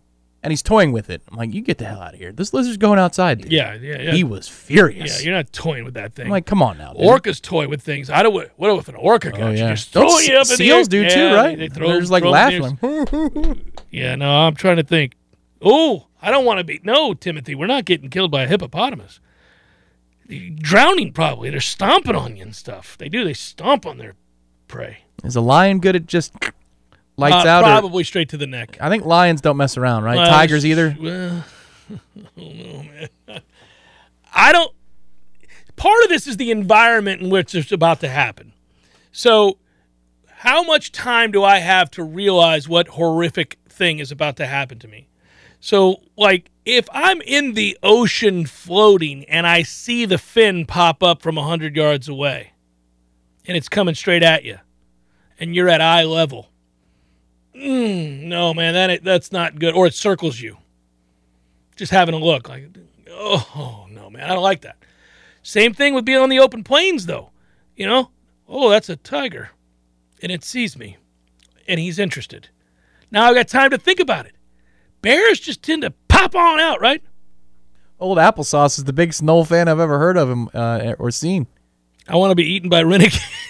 and 0.42 0.52
he's 0.52 0.64
toying 0.64 0.92
with 0.92 1.12
it. 1.12 1.22
I'm 1.30 1.38
like, 1.38 1.54
you 1.54 1.62
get 1.62 1.78
the 1.78 1.86
hell 1.86 2.02
out 2.02 2.16
of 2.16 2.20
here. 2.20 2.32
This 2.32 2.54
lizard's 2.54 2.78
going 2.78 2.98
outside. 2.98 3.42
Dude. 3.42 3.52
Yeah, 3.52 3.76
yeah, 3.76 4.02
yeah. 4.02 4.12
He 4.14 4.24
was 4.24 4.48
furious. 4.48 5.20
Yeah, 5.20 5.26
you're 5.26 5.36
not 5.36 5.54
toying 5.54 5.84
with 5.84 5.94
that 5.94 6.16
thing. 6.16 6.26
I'm 6.26 6.32
like, 6.32 6.48
come 6.48 6.64
on 6.64 6.80
now. 6.80 6.94
Dude. 6.94 7.04
Orcas 7.04 7.40
toy 7.40 7.68
with 7.68 7.84
things. 7.84 8.10
I 8.10 8.24
don't. 8.24 8.34
What 8.56 8.80
if 8.80 8.88
an 8.88 8.96
orca 8.96 9.28
oh, 9.28 9.32
got 9.32 9.42
Oh, 9.42 9.52
you? 9.52 9.58
yeah. 9.60 9.70
Just 9.76 9.94
throwing 9.94 10.08
Don't 10.08 10.28
you 10.28 10.36
up 10.38 10.46
in 10.46 10.50
the 10.50 10.56
seals 10.56 10.88
do 10.88 11.08
too, 11.08 11.20
Yeah, 11.20 11.34
right? 11.36 11.58
They, 11.58 11.68
throw, 11.68 11.90
They're 11.90 12.00
just 12.00 12.12
like 12.12 12.24
laughing. 12.24 12.80
Yeah, 13.92 14.16
no, 14.16 14.30
I'm 14.30 14.56
trying 14.56 14.76
to 14.78 14.84
think. 14.84 15.16
Oh, 15.66 16.06
I 16.22 16.30
don't 16.32 16.46
want 16.46 16.60
to 16.60 16.64
be. 16.64 16.80
No, 16.84 17.14
Timothy, 17.16 17.56
we're 17.56 17.66
not 17.66 17.86
getting 17.86 18.10
killed 18.12 18.30
by 18.32 18.44
a 18.44 18.48
hippopotamus. 18.48 19.20
Drowning, 20.56 21.12
probably. 21.12 21.50
They're 21.50 21.60
stomping 21.60 22.16
on 22.16 22.36
you 22.36 22.44
and 22.44 22.56
stuff. 22.56 22.98
They 22.98 23.10
do. 23.10 23.24
They 23.24 23.34
stomp 23.34 23.86
on 23.86 23.98
their 23.98 24.16
prey. 24.68 25.00
Is 25.24 25.36
a 25.36 25.42
lion 25.42 25.80
good 25.80 25.96
at 25.96 26.06
just 26.08 26.34
lights 27.18 27.46
Uh, 27.46 27.50
out? 27.50 27.64
Or, 27.64 27.68
Probably 27.68 28.04
straight 28.04 28.30
to 28.30 28.38
the 28.38 28.48
neck. 28.48 28.78
I 28.80 28.90
think 28.90 29.06
lions 29.06 29.42
don't 29.42 29.58
mess 29.58 29.78
around, 29.78 30.04
right? 30.04 30.16
Tigers 30.28 30.66
either. 30.66 30.96
Well, 31.88 31.98
I 32.36 32.42
don't 32.42 32.56
know, 32.58 32.84
man. 33.28 33.42
I 34.34 34.52
don't. 34.52 34.72
Part 35.76 36.02
of 36.04 36.10
this 36.10 36.26
is 36.26 36.38
the 36.38 36.50
environment 36.50 37.22
in 37.22 37.30
which 37.30 37.54
it's 37.54 37.72
about 37.72 38.00
to 38.00 38.08
happen. 38.10 38.54
So, 39.12 39.60
how 40.28 40.64
much 40.64 40.92
time 40.92 41.32
do 41.32 41.44
I 41.44 41.60
have 41.60 41.92
to 41.92 42.04
realize 42.04 42.68
what 42.68 42.88
horrific 42.88 43.60
thing 43.70 44.00
is 44.00 44.12
about 44.12 44.36
to 44.38 44.48
happen 44.48 44.80
to 44.80 44.88
me? 44.88 45.08
So, 45.60 46.02
like, 46.18 46.52
if 46.66 46.88
I'm 46.92 47.22
in 47.22 47.54
the 47.54 47.78
ocean 47.84 48.46
floating 48.46 49.24
and 49.26 49.46
I 49.46 49.64
see 49.64 50.06
the 50.06 50.18
fin 50.18 50.66
pop 50.66 51.04
up 51.04 51.22
from 51.22 51.36
100 51.36 51.76
yards 51.76 52.08
away 52.08 52.54
and 53.46 53.56
it's 53.56 53.70
coming 53.70 53.96
straight 53.96 54.24
at 54.24 54.44
you 54.44 54.58
and 55.40 55.56
you're 55.56 55.70
at 55.70 55.82
eye 55.82 56.04
level, 56.04 56.50
mm, 57.56 58.24
no, 58.24 58.54
man, 58.54 58.74
that 58.74 59.04
that's 59.04 59.32
not 59.32 59.60
good. 59.60 59.76
Or 59.76 59.88
it 59.88 59.94
circles 59.94 60.40
you. 60.40 60.58
Just 61.76 61.92
having 61.92 62.16
a 62.16 62.20
look, 62.20 62.48
like, 62.48 62.70
oh 63.10 63.86
no, 63.90 64.10
man, 64.10 64.30
I 64.30 64.34
don't 64.34 64.44
like 64.44 64.62
that. 64.62 64.78
Same 65.44 65.74
thing 65.74 65.94
with 65.94 66.06
being 66.06 66.20
on 66.20 66.30
the 66.30 66.40
open 66.40 66.64
plains, 66.64 67.06
though. 67.06 67.32
You 67.76 67.86
know, 67.86 68.12
oh, 68.48 68.70
that's 68.70 68.90
a 68.90 68.96
tiger, 68.96 69.50
and 70.22 70.32
it 70.32 70.44
sees 70.44 70.78
me, 70.78 70.98
and 71.68 71.80
he's 71.80 72.00
interested. 72.00 72.50
Now 73.12 73.26
I've 73.26 73.36
got 73.36 73.48
time 73.48 73.70
to 73.72 73.78
think 73.78 74.00
about 74.00 74.26
it. 74.26 74.35
Bears 75.06 75.40
just 75.40 75.62
tend 75.62 75.84
to 75.84 75.92
pop 76.08 76.36
on 76.36 76.60
out, 76.60 76.82
right? 76.82 77.02
Old 78.00 78.18
applesauce 78.18 78.78
is 78.78 78.86
the 78.86 78.92
biggest 78.92 79.22
Nole 79.22 79.46
fan 79.46 79.68
I've 79.68 79.80
ever 79.80 80.00
heard 80.00 80.18
of 80.18 80.30
him 80.30 80.50
uh, 80.54 80.96
or 81.00 81.12
seen. 81.12 81.48
I 82.08 82.16
want 82.16 82.32
to 82.32 82.36
be 82.36 82.44
eaten 82.44 82.70
by 82.70 82.82
renegade. 82.84 83.22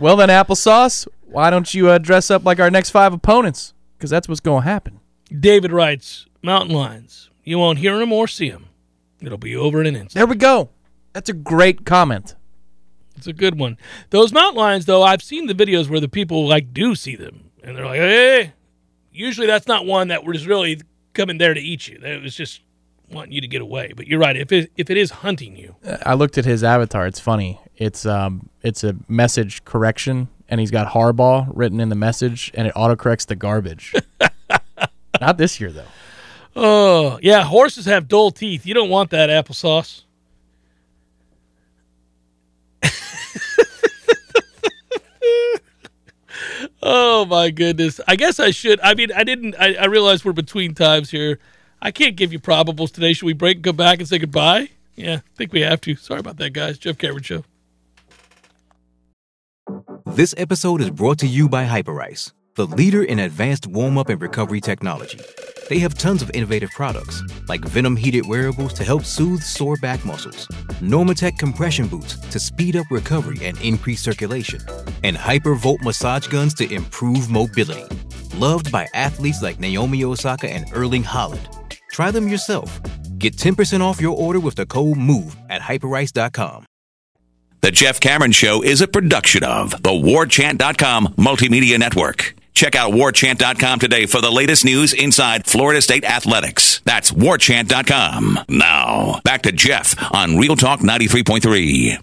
Well 0.00 0.14
then, 0.14 0.28
applesauce. 0.28 1.08
Why 1.24 1.50
don't 1.50 1.74
you 1.74 1.88
uh, 1.88 1.98
dress 1.98 2.30
up 2.30 2.44
like 2.44 2.60
our 2.60 2.70
next 2.70 2.90
five 2.90 3.12
opponents? 3.12 3.74
Because 3.96 4.10
that's 4.10 4.28
what's 4.28 4.38
going 4.38 4.62
to 4.62 4.68
happen. 4.68 5.00
David 5.28 5.72
writes, 5.72 6.26
"Mountain 6.40 6.74
lions. 6.74 7.30
You 7.42 7.58
won't 7.58 7.80
hear 7.80 7.98
them 7.98 8.12
or 8.12 8.28
see 8.28 8.48
them. 8.48 8.66
It'll 9.20 9.38
be 9.38 9.56
over 9.56 9.80
in 9.80 9.88
an 9.88 9.96
instant." 9.96 10.14
There 10.14 10.26
we 10.26 10.36
go. 10.36 10.68
That's 11.14 11.28
a 11.28 11.32
great 11.32 11.84
comment. 11.84 12.36
It's 13.16 13.26
a 13.26 13.32
good 13.32 13.58
one. 13.58 13.76
Those 14.10 14.32
mountain 14.32 14.60
lions, 14.60 14.86
though, 14.86 15.02
I've 15.02 15.22
seen 15.22 15.46
the 15.46 15.54
videos 15.54 15.90
where 15.90 15.98
the 15.98 16.08
people 16.08 16.46
like 16.46 16.72
do 16.72 16.94
see 16.94 17.16
them, 17.16 17.47
and 17.68 17.76
they're 17.76 17.86
like, 17.86 18.00
"Hey." 18.00 18.52
Usually, 19.12 19.46
that's 19.48 19.66
not 19.66 19.84
one 19.84 20.08
that 20.08 20.24
was 20.24 20.46
really 20.46 20.80
coming 21.12 21.38
there 21.38 21.52
to 21.52 21.60
eat 21.60 21.88
you. 21.88 21.98
That 21.98 22.22
was 22.22 22.36
just 22.36 22.60
wanting 23.10 23.32
you 23.32 23.40
to 23.40 23.48
get 23.48 23.60
away. 23.60 23.92
But 23.96 24.06
you're 24.06 24.20
right. 24.20 24.36
If 24.36 24.52
it 24.52 24.70
if 24.76 24.90
it 24.90 24.96
is 24.96 25.10
hunting 25.10 25.56
you, 25.56 25.74
I 26.04 26.14
looked 26.14 26.38
at 26.38 26.44
his 26.44 26.62
avatar. 26.62 27.06
It's 27.06 27.18
funny. 27.20 27.60
It's 27.76 28.06
um, 28.06 28.48
it's 28.62 28.84
a 28.84 28.94
message 29.08 29.64
correction, 29.64 30.28
and 30.48 30.60
he's 30.60 30.70
got 30.70 30.92
Harbaugh 30.92 31.50
written 31.52 31.80
in 31.80 31.88
the 31.88 31.96
message, 31.96 32.52
and 32.54 32.68
it 32.68 32.74
autocorrects 32.74 33.26
the 33.26 33.36
garbage. 33.36 33.94
Not 35.20 35.36
this 35.36 35.60
year 35.60 35.72
though. 35.72 35.84
oh 36.54 37.18
yeah, 37.22 37.42
horses 37.42 37.86
have 37.86 38.06
dull 38.08 38.30
teeth. 38.30 38.66
You 38.66 38.74
don't 38.74 38.90
want 38.90 39.10
that 39.10 39.30
applesauce. 39.30 40.02
oh 46.82 47.24
my 47.26 47.50
goodness! 47.50 48.00
I 48.06 48.16
guess 48.16 48.40
I 48.40 48.50
should. 48.50 48.80
I 48.80 48.94
mean, 48.94 49.12
I 49.12 49.24
didn't. 49.24 49.54
I, 49.58 49.74
I 49.74 49.86
realize 49.86 50.24
we're 50.24 50.32
between 50.32 50.74
times 50.74 51.10
here. 51.10 51.38
I 51.80 51.90
can't 51.90 52.16
give 52.16 52.32
you 52.32 52.40
probables 52.40 52.92
today. 52.92 53.12
Should 53.12 53.26
we 53.26 53.32
break 53.32 53.58
and 53.58 53.64
come 53.64 53.76
back 53.76 53.98
and 54.00 54.08
say 54.08 54.18
goodbye? 54.18 54.70
Yeah, 54.96 55.16
I 55.16 55.36
think 55.36 55.52
we 55.52 55.60
have 55.60 55.80
to. 55.82 55.94
Sorry 55.94 56.20
about 56.20 56.38
that, 56.38 56.52
guys. 56.52 56.78
Jeff 56.78 56.98
Cameron 56.98 57.22
Show. 57.22 57.44
This 60.06 60.34
episode 60.36 60.80
is 60.80 60.90
brought 60.90 61.18
to 61.18 61.26
you 61.26 61.48
by 61.48 61.64
Hyperice, 61.64 62.32
the 62.58 62.66
leader 62.66 63.04
in 63.04 63.20
advanced 63.20 63.68
warm 63.68 63.96
up 63.96 64.08
and 64.08 64.20
recovery 64.20 64.60
technology. 64.60 65.20
They 65.68 65.78
have 65.78 65.96
tons 65.96 66.22
of 66.22 66.30
innovative 66.34 66.70
products, 66.72 67.22
like 67.46 67.60
Venom 67.60 67.94
heated 67.94 68.26
wearables 68.26 68.72
to 68.74 68.84
help 68.84 69.04
soothe 69.04 69.42
sore 69.42 69.76
back 69.76 70.04
muscles, 70.04 70.48
Normatec 70.82 71.38
compression 71.38 71.86
boots 71.86 72.16
to 72.18 72.40
speed 72.40 72.74
up 72.74 72.86
recovery 72.90 73.46
and 73.46 73.60
increase 73.60 74.00
circulation, 74.00 74.60
and 75.04 75.16
Hypervolt 75.16 75.82
massage 75.82 76.26
guns 76.26 76.52
to 76.54 76.68
improve 76.74 77.30
mobility. 77.30 77.84
Loved 78.36 78.72
by 78.72 78.88
athletes 78.92 79.40
like 79.40 79.60
Naomi 79.60 80.02
Osaka 80.02 80.50
and 80.50 80.66
Erling 80.72 81.04
Haaland. 81.04 81.46
Try 81.92 82.10
them 82.10 82.26
yourself. 82.26 82.80
Get 83.18 83.36
10% 83.36 83.82
off 83.82 84.00
your 84.00 84.16
order 84.16 84.40
with 84.40 84.56
the 84.56 84.66
code 84.66 84.96
MOVE 84.96 85.36
at 85.48 85.62
hyperice.com. 85.62 86.66
The 87.60 87.70
Jeff 87.70 88.00
Cameron 88.00 88.32
Show 88.32 88.62
is 88.62 88.80
a 88.80 88.88
production 88.88 89.44
of 89.44 89.70
the 89.82 89.90
WarChant.com 89.90 91.14
Multimedia 91.18 91.78
Network. 91.78 92.34
Check 92.58 92.74
out 92.74 92.92
WarChant.com 92.92 93.78
today 93.78 94.06
for 94.06 94.20
the 94.20 94.32
latest 94.32 94.64
news 94.64 94.92
inside 94.92 95.46
Florida 95.46 95.80
State 95.80 96.04
athletics. 96.04 96.80
That's 96.84 97.12
WarChant.com. 97.12 98.40
Now, 98.48 99.20
back 99.22 99.42
to 99.42 99.52
Jeff 99.52 99.94
on 100.12 100.36
Real 100.38 100.56
Talk 100.56 100.80
93.3. 100.80 102.02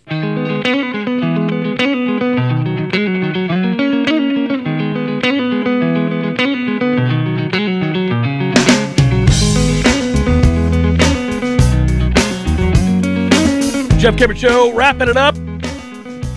Jeff 13.99 14.17
Cameron 14.17 14.37
Show, 14.37 14.71
wrapping 14.73 15.09
it 15.09 15.17
up. 15.17 15.35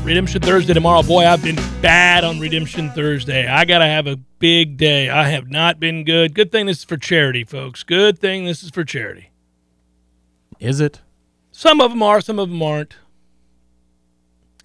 Redemption 0.09 0.41
Thursday 0.41 0.73
tomorrow. 0.73 1.03
Boy, 1.03 1.27
I've 1.27 1.43
been 1.43 1.59
bad 1.83 2.25
on 2.25 2.41
Redemption 2.41 2.91
Thursday. 2.93 3.47
I 3.47 3.67
got 3.67 3.81
to 3.81 3.85
have 3.85 4.07
a 4.07 4.17
big 4.17 4.79
day. 4.79 5.11
I 5.11 5.29
have 5.29 5.51
not 5.51 5.79
been 5.79 6.03
good. 6.03 6.35
Good 6.35 6.51
thing 6.51 6.65
this 6.65 6.79
is 6.79 6.85
for 6.85 6.97
charity, 6.97 7.45
folks. 7.45 7.83
Good 7.83 8.19
thing 8.19 8.47
this 8.47 8.63
is 8.63 8.71
for 8.71 8.85
charity. 8.85 9.33
Is 10.59 10.81
it? 10.81 11.03
Some 11.53 11.83
of 11.83 11.91
them 11.91 12.03
are, 12.03 12.23
some 12.23 12.39
of 12.39 12.49
them 12.49 12.63
aren't. 12.63 12.97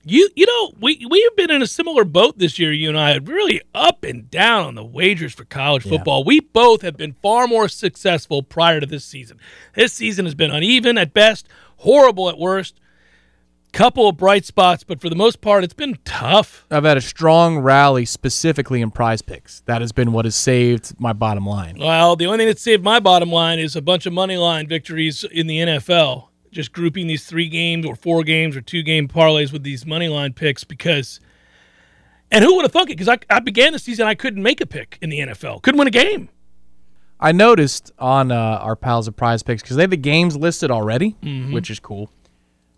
You 0.06 0.30
you 0.34 0.46
know 0.46 0.78
we 0.80 1.06
we 1.10 1.22
have 1.24 1.36
been 1.36 1.52
in 1.52 1.62
a 1.62 1.68
similar 1.68 2.06
boat 2.06 2.38
this 2.38 2.58
year. 2.58 2.72
You 2.72 2.88
and 2.88 2.98
I 2.98 3.16
really 3.18 3.62
up 3.76 4.06
and 4.06 4.32
down 4.32 4.66
on 4.66 4.76
the 4.76 4.86
wagers 4.86 5.34
for 5.34 5.44
college 5.44 5.84
football. 5.84 6.24
We 6.24 6.40
both 6.40 6.84
have 6.84 6.96
been 6.96 7.18
far 7.22 7.48
more 7.48 7.68
successful 7.68 8.44
prior 8.44 8.80
to 8.80 8.86
this 8.86 9.04
season. 9.04 9.40
This 9.76 9.92
season 9.92 10.24
has 10.24 10.36
been 10.36 10.52
uneven 10.52 10.98
at 10.98 11.14
best, 11.14 11.50
horrible 11.80 12.30
at 12.30 12.38
worst. 12.38 12.80
Couple 13.74 14.08
of 14.08 14.18
bright 14.18 14.46
spots, 14.46 14.84
but 14.84 15.02
for 15.02 15.10
the 15.10 15.16
most 15.16 15.42
part, 15.42 15.64
it's 15.64 15.74
been 15.74 15.98
tough. 16.06 16.64
I've 16.70 16.84
had 16.84 16.96
a 16.96 17.02
strong 17.02 17.58
rally 17.58 18.06
specifically 18.06 18.82
in 18.82 18.92
prize 18.92 19.24
picks. 19.24 19.62
That 19.62 19.82
has 19.82 19.92
been 19.92 20.12
what 20.14 20.26
has 20.26 20.36
saved 20.36 20.94
my 21.00 21.12
bottom 21.12 21.44
line. 21.48 21.78
Well, 21.80 22.16
the 22.16 22.28
only 22.28 22.38
thing 22.38 22.48
that 22.50 22.60
saved 22.60 22.84
my 22.84 23.00
bottom 23.00 23.32
line 23.32 23.58
is 23.58 23.76
a 23.76 23.82
bunch 23.82 24.06
of 24.06 24.14
money 24.14 24.38
line 24.38 24.68
victories 24.68 25.24
in 25.24 25.48
the 25.48 25.58
NFL. 25.58 26.28
Just 26.52 26.72
grouping 26.72 27.08
these 27.08 27.26
three 27.26 27.50
games 27.50 27.84
or 27.84 27.96
four 27.96 28.24
games 28.24 28.56
or 28.56 28.62
two 28.62 28.84
game 28.84 29.08
parlays 29.08 29.52
with 29.52 29.64
these 29.64 29.88
money 29.88 30.08
line 30.08 30.34
picks 30.34 30.64
because, 30.64 31.20
and 32.30 32.46
who 32.46 32.56
would 32.56 32.66
have 32.66 32.72
thunk 32.72 32.92
it? 32.92 32.98
Because 33.00 33.10
I, 33.10 33.18
I 33.36 33.40
began 33.40 33.74
the 33.74 33.80
season, 33.80 34.06
I 34.06 34.14
couldn't 34.14 34.44
make 34.44 34.62
a 34.62 34.68
pick 34.68 35.00
in 35.02 35.10
the 35.10 35.18
NFL, 35.18 35.64
couldn't 35.64 35.80
win 35.80 35.88
a 35.88 35.92
game. 35.92 36.30
I 37.20 37.32
noticed 37.32 37.92
on 37.98 38.32
uh, 38.32 38.36
our 38.36 38.76
pals 38.76 39.08
of 39.08 39.16
prize 39.16 39.42
picks 39.42 39.64
because 39.64 39.78
they 39.78 39.84
have 39.84 39.90
the 39.90 39.98
games 39.98 40.38
listed 40.38 40.70
already, 40.70 41.16
Mm-hmm. 41.24 41.54
which 41.54 41.72
is 41.72 41.80
cool. 41.80 42.12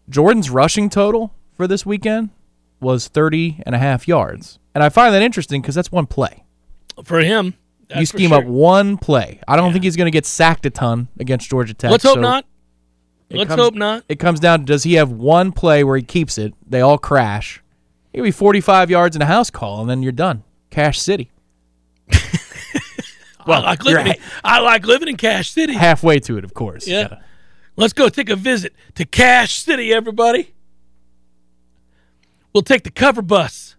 Jordan's 0.09 0.49
rushing 0.49 0.89
total 0.89 1.33
for 1.53 1.67
this 1.67 1.85
weekend 1.85 2.29
was 2.79 3.07
30 3.07 3.61
and 3.65 3.73
a 3.73 3.77
half 3.77 4.07
yards. 4.07 4.59
And 4.73 4.83
I 4.83 4.89
find 4.89 5.13
that 5.13 5.21
interesting 5.21 5.61
because 5.61 5.75
that's 5.75 5.91
one 5.91 6.05
play. 6.05 6.43
For 7.03 7.19
him, 7.19 7.55
you 7.95 8.05
scheme 8.05 8.29
sure. 8.29 8.39
up 8.39 8.45
one 8.45 8.97
play. 8.97 9.39
I 9.47 9.55
don't 9.55 9.71
think 9.71 9.83
he's 9.83 9.95
going 9.95 10.07
to 10.07 10.11
get 10.11 10.25
sacked 10.25 10.65
a 10.65 10.69
ton 10.69 11.07
against 11.19 11.49
Georgia 11.49 11.73
Tech. 11.73 11.91
Let's 11.91 12.03
hope 12.03 12.15
so 12.15 12.21
not. 12.21 12.45
Let's 13.29 13.47
comes- 13.49 13.61
hope 13.61 13.73
not. 13.73 14.03
It 14.07 14.19
comes 14.19 14.39
down 14.39 14.59
to 14.59 14.65
does 14.65 14.83
he 14.83 14.95
have 14.95 15.11
one 15.11 15.51
play 15.51 15.83
where 15.83 15.97
he 15.97 16.03
keeps 16.03 16.37
it? 16.37 16.53
They 16.67 16.81
all 16.81 16.97
crash. 16.97 17.61
It'll 18.13 18.23
be 18.23 18.31
45 18.31 18.89
yards 18.89 19.15
and 19.15 19.23
a 19.23 19.25
house 19.25 19.49
call, 19.49 19.81
and 19.81 19.89
then 19.89 20.03
you're 20.03 20.11
done. 20.11 20.43
Cash 20.69 20.99
City. 20.99 21.31
Well, 23.45 23.61
I 23.61 23.65
like 23.65 23.83
living. 23.85 24.07
In, 24.07 24.13
I 24.43 24.59
like 24.59 24.85
living 24.85 25.07
in 25.07 25.17
Cash 25.17 25.51
City. 25.51 25.73
Halfway 25.73 26.19
to 26.21 26.37
it, 26.37 26.43
of 26.43 26.53
course. 26.53 26.87
You 26.87 26.95
Yeah. 26.95 27.19
Let's 27.77 27.93
go 27.93 28.07
take 28.07 28.29
a 28.29 28.35
visit 28.35 28.73
to 28.95 29.05
Cash 29.05 29.63
City, 29.63 29.93
everybody. 29.93 30.53
We'll 32.53 32.63
take 32.63 32.83
the 32.83 32.91
cover 32.91 33.21
bus. 33.21 33.75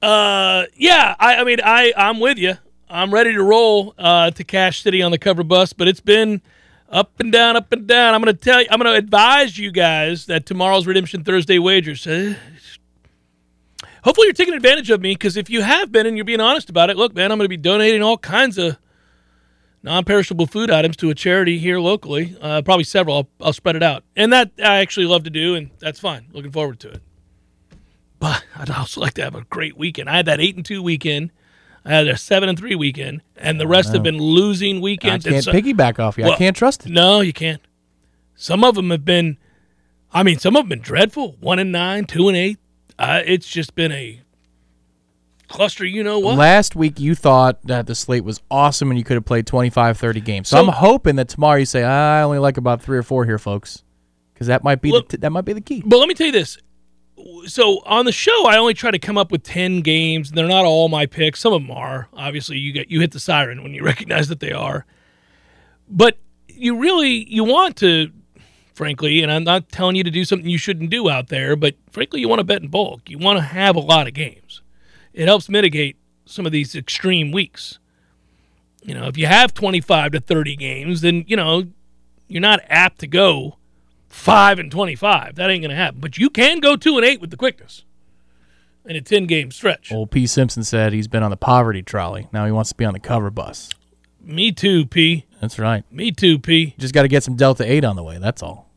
Uh, 0.00 0.64
yeah, 0.74 1.14
I, 1.18 1.36
I 1.36 1.44
mean, 1.44 1.58
I, 1.62 1.92
I'm 1.94 2.20
with 2.20 2.38
you. 2.38 2.54
I'm 2.88 3.12
ready 3.12 3.34
to 3.34 3.42
roll 3.42 3.94
uh, 3.98 4.30
to 4.30 4.44
Cash 4.44 4.82
City 4.82 5.02
on 5.02 5.10
the 5.10 5.18
cover 5.18 5.42
bus, 5.42 5.74
but 5.74 5.88
it's 5.88 6.00
been 6.00 6.40
up 6.88 7.20
and 7.20 7.30
down, 7.30 7.54
up 7.56 7.70
and 7.70 7.86
down. 7.86 8.14
I'm 8.14 8.22
going 8.22 8.34
to 8.34 8.42
tell 8.42 8.62
you, 8.62 8.68
I'm 8.70 8.80
going 8.80 8.90
to 8.90 8.98
advise 8.98 9.58
you 9.58 9.70
guys 9.70 10.24
that 10.26 10.46
tomorrow's 10.46 10.86
Redemption 10.86 11.24
Thursday 11.24 11.58
wagers. 11.58 12.06
Uh, 12.06 12.34
hopefully, 14.04 14.26
you're 14.26 14.32
taking 14.32 14.54
advantage 14.54 14.88
of 14.88 15.02
me 15.02 15.12
because 15.12 15.36
if 15.36 15.50
you 15.50 15.60
have 15.60 15.92
been 15.92 16.06
and 16.06 16.16
you're 16.16 16.24
being 16.24 16.40
honest 16.40 16.70
about 16.70 16.88
it, 16.88 16.96
look, 16.96 17.14
man, 17.14 17.30
I'm 17.30 17.36
going 17.36 17.44
to 17.44 17.50
be 17.50 17.58
donating 17.58 18.02
all 18.02 18.16
kinds 18.16 18.56
of 18.56 18.78
non-perishable 19.82 20.46
food 20.46 20.70
items 20.70 20.96
to 20.96 21.10
a 21.10 21.14
charity 21.14 21.58
here 21.58 21.78
locally. 21.78 22.36
Uh, 22.40 22.62
probably 22.62 22.84
several. 22.84 23.16
I'll, 23.16 23.28
I'll 23.46 23.52
spread 23.52 23.76
it 23.76 23.82
out, 23.82 24.04
and 24.16 24.32
that 24.32 24.50
I 24.58 24.78
actually 24.78 25.06
love 25.06 25.24
to 25.24 25.30
do, 25.30 25.54
and 25.54 25.70
that's 25.78 26.00
fine. 26.00 26.26
Looking 26.32 26.52
forward 26.52 26.80
to 26.80 26.88
it. 26.88 27.02
But 28.18 28.44
I'd 28.56 28.70
also 28.70 29.00
like 29.00 29.14
to 29.14 29.22
have 29.22 29.34
a 29.34 29.44
great 29.44 29.76
weekend. 29.76 30.10
I 30.10 30.16
had 30.16 30.26
that 30.26 30.40
eight 30.40 30.56
and 30.56 30.64
two 30.64 30.82
weekend. 30.82 31.30
I 31.84 31.90
had 31.92 32.08
a 32.08 32.16
seven 32.16 32.48
and 32.48 32.58
three 32.58 32.74
weekend, 32.74 33.22
and 33.36 33.60
the 33.60 33.66
rest 33.66 33.92
have 33.92 34.02
been 34.02 34.18
losing 34.18 34.80
weekends. 34.80 35.24
and 35.24 35.34
can't 35.34 35.44
so- 35.44 35.52
piggyback 35.52 35.98
off 35.98 36.18
you. 36.18 36.24
I 36.24 36.36
can't 36.36 36.56
trust 36.56 36.86
it. 36.86 36.92
No, 36.92 37.20
you 37.20 37.32
can't. 37.32 37.62
Some 38.34 38.64
of 38.64 38.74
them 38.74 38.90
have 38.90 39.04
been. 39.04 39.38
I 40.12 40.22
mean, 40.22 40.38
some 40.38 40.56
of 40.56 40.62
them 40.62 40.70
have 40.70 40.78
been 40.78 40.84
dreadful. 40.84 41.36
One 41.40 41.58
and 41.58 41.70
nine, 41.70 42.04
two 42.06 42.28
and 42.28 42.36
eight. 42.36 42.58
Uh, 42.98 43.22
it's 43.24 43.46
just 43.48 43.74
been 43.74 43.92
a 43.92 44.22
cluster. 45.48 45.84
You 45.84 46.02
know 46.04 46.18
what? 46.18 46.36
Last 46.38 46.76
week 46.76 47.00
you 47.00 47.14
thought 47.14 47.58
that 47.66 47.86
the 47.86 47.94
slate 47.94 48.24
was 48.24 48.40
awesome 48.50 48.90
and 48.90 48.98
you 48.98 49.04
could 49.04 49.14
have 49.14 49.24
played 49.24 49.46
25, 49.46 49.98
30 49.98 50.20
games. 50.20 50.48
So, 50.48 50.56
So- 50.56 50.62
I'm 50.62 50.72
hoping 50.72 51.16
that 51.16 51.28
tomorrow 51.28 51.58
you 51.58 51.64
say, 51.66 51.82
I 51.84 52.22
only 52.22 52.38
like 52.38 52.56
about 52.56 52.82
three 52.82 52.98
or 52.98 53.02
four 53.02 53.24
here, 53.24 53.38
folks. 53.38 53.82
Because 54.34 54.46
that 54.46 54.62
might 54.62 54.80
be 54.80 54.92
Look- 54.92 55.08
the 55.08 55.16
t- 55.16 55.20
that 55.22 55.30
might 55.30 55.44
be 55.44 55.52
the 55.52 55.60
key. 55.60 55.82
But 55.84 55.98
let 55.98 56.06
me 56.08 56.14
tell 56.14 56.26
you 56.26 56.32
this. 56.32 56.58
So 57.46 57.82
on 57.84 58.04
the 58.04 58.12
show, 58.12 58.46
I 58.46 58.56
only 58.56 58.74
try 58.74 58.92
to 58.92 58.98
come 59.00 59.18
up 59.18 59.32
with 59.32 59.42
ten 59.42 59.80
games. 59.80 60.30
They're 60.30 60.46
not 60.46 60.64
all 60.64 60.88
my 60.88 61.06
picks. 61.06 61.40
Some 61.40 61.52
of 61.52 61.60
them 61.62 61.72
are. 61.72 62.08
Obviously, 62.12 62.58
you 62.58 62.72
get 62.72 62.88
you 62.88 63.00
hit 63.00 63.10
the 63.10 63.18
siren 63.18 63.64
when 63.64 63.74
you 63.74 63.82
recognize 63.92 64.28
that 64.28 64.38
they 64.38 64.52
are. 64.52 64.86
But 65.88 66.18
you 66.48 66.78
really 66.78 67.26
you 67.28 67.42
want 67.42 67.74
to, 67.78 68.12
frankly, 68.74 69.20
and 69.24 69.32
I'm 69.32 69.42
not 69.42 69.68
telling 69.70 69.96
you 69.96 70.04
to 70.04 70.10
do 70.12 70.24
something 70.24 70.48
you 70.48 70.58
shouldn't 70.58 70.90
do 70.90 71.10
out 71.10 71.26
there. 71.28 71.56
But 71.56 71.74
frankly, 71.90 72.20
you 72.20 72.28
want 72.28 72.38
to 72.38 72.44
bet 72.44 72.62
in 72.62 72.68
bulk. 72.68 73.10
You 73.10 73.18
want 73.18 73.38
to 73.38 73.42
have 73.42 73.74
a 73.74 73.80
lot 73.80 74.06
of 74.06 74.14
games. 74.14 74.60
It 75.18 75.26
helps 75.26 75.48
mitigate 75.48 75.96
some 76.26 76.46
of 76.46 76.52
these 76.52 76.76
extreme 76.76 77.32
weeks. 77.32 77.80
You 78.82 78.94
know, 78.94 79.08
if 79.08 79.18
you 79.18 79.26
have 79.26 79.52
25 79.52 80.12
to 80.12 80.20
30 80.20 80.54
games, 80.54 81.00
then 81.00 81.24
you 81.26 81.36
know 81.36 81.64
you're 82.28 82.40
not 82.40 82.60
apt 82.68 83.00
to 83.00 83.08
go 83.08 83.56
five 84.08 84.60
and 84.60 84.70
twenty-five. 84.70 85.34
That 85.34 85.50
ain't 85.50 85.62
gonna 85.62 85.74
happen. 85.74 86.00
But 86.00 86.18
you 86.18 86.30
can 86.30 86.60
go 86.60 86.76
two 86.76 86.96
and 86.96 87.04
eight 87.04 87.20
with 87.20 87.30
the 87.30 87.36
quickness 87.36 87.84
in 88.84 88.94
a 88.94 89.00
ten-game 89.00 89.50
stretch. 89.50 89.90
Old 89.90 90.12
P. 90.12 90.24
Simpson 90.26 90.62
said 90.62 90.92
he's 90.92 91.08
been 91.08 91.24
on 91.24 91.32
the 91.32 91.36
poverty 91.36 91.82
trolley. 91.82 92.28
Now 92.32 92.46
he 92.46 92.52
wants 92.52 92.70
to 92.70 92.76
be 92.76 92.84
on 92.84 92.92
the 92.92 93.00
cover 93.00 93.30
bus. 93.30 93.70
Me 94.22 94.52
too, 94.52 94.86
P. 94.86 95.26
That's 95.40 95.58
right. 95.58 95.90
Me 95.92 96.12
too, 96.12 96.38
P. 96.38 96.74
Just 96.78 96.94
got 96.94 97.02
to 97.02 97.08
get 97.08 97.24
some 97.24 97.34
Delta 97.34 97.64
8 97.70 97.82
on 97.84 97.96
the 97.96 98.02
way. 98.02 98.18
That's 98.18 98.42
all. 98.42 98.67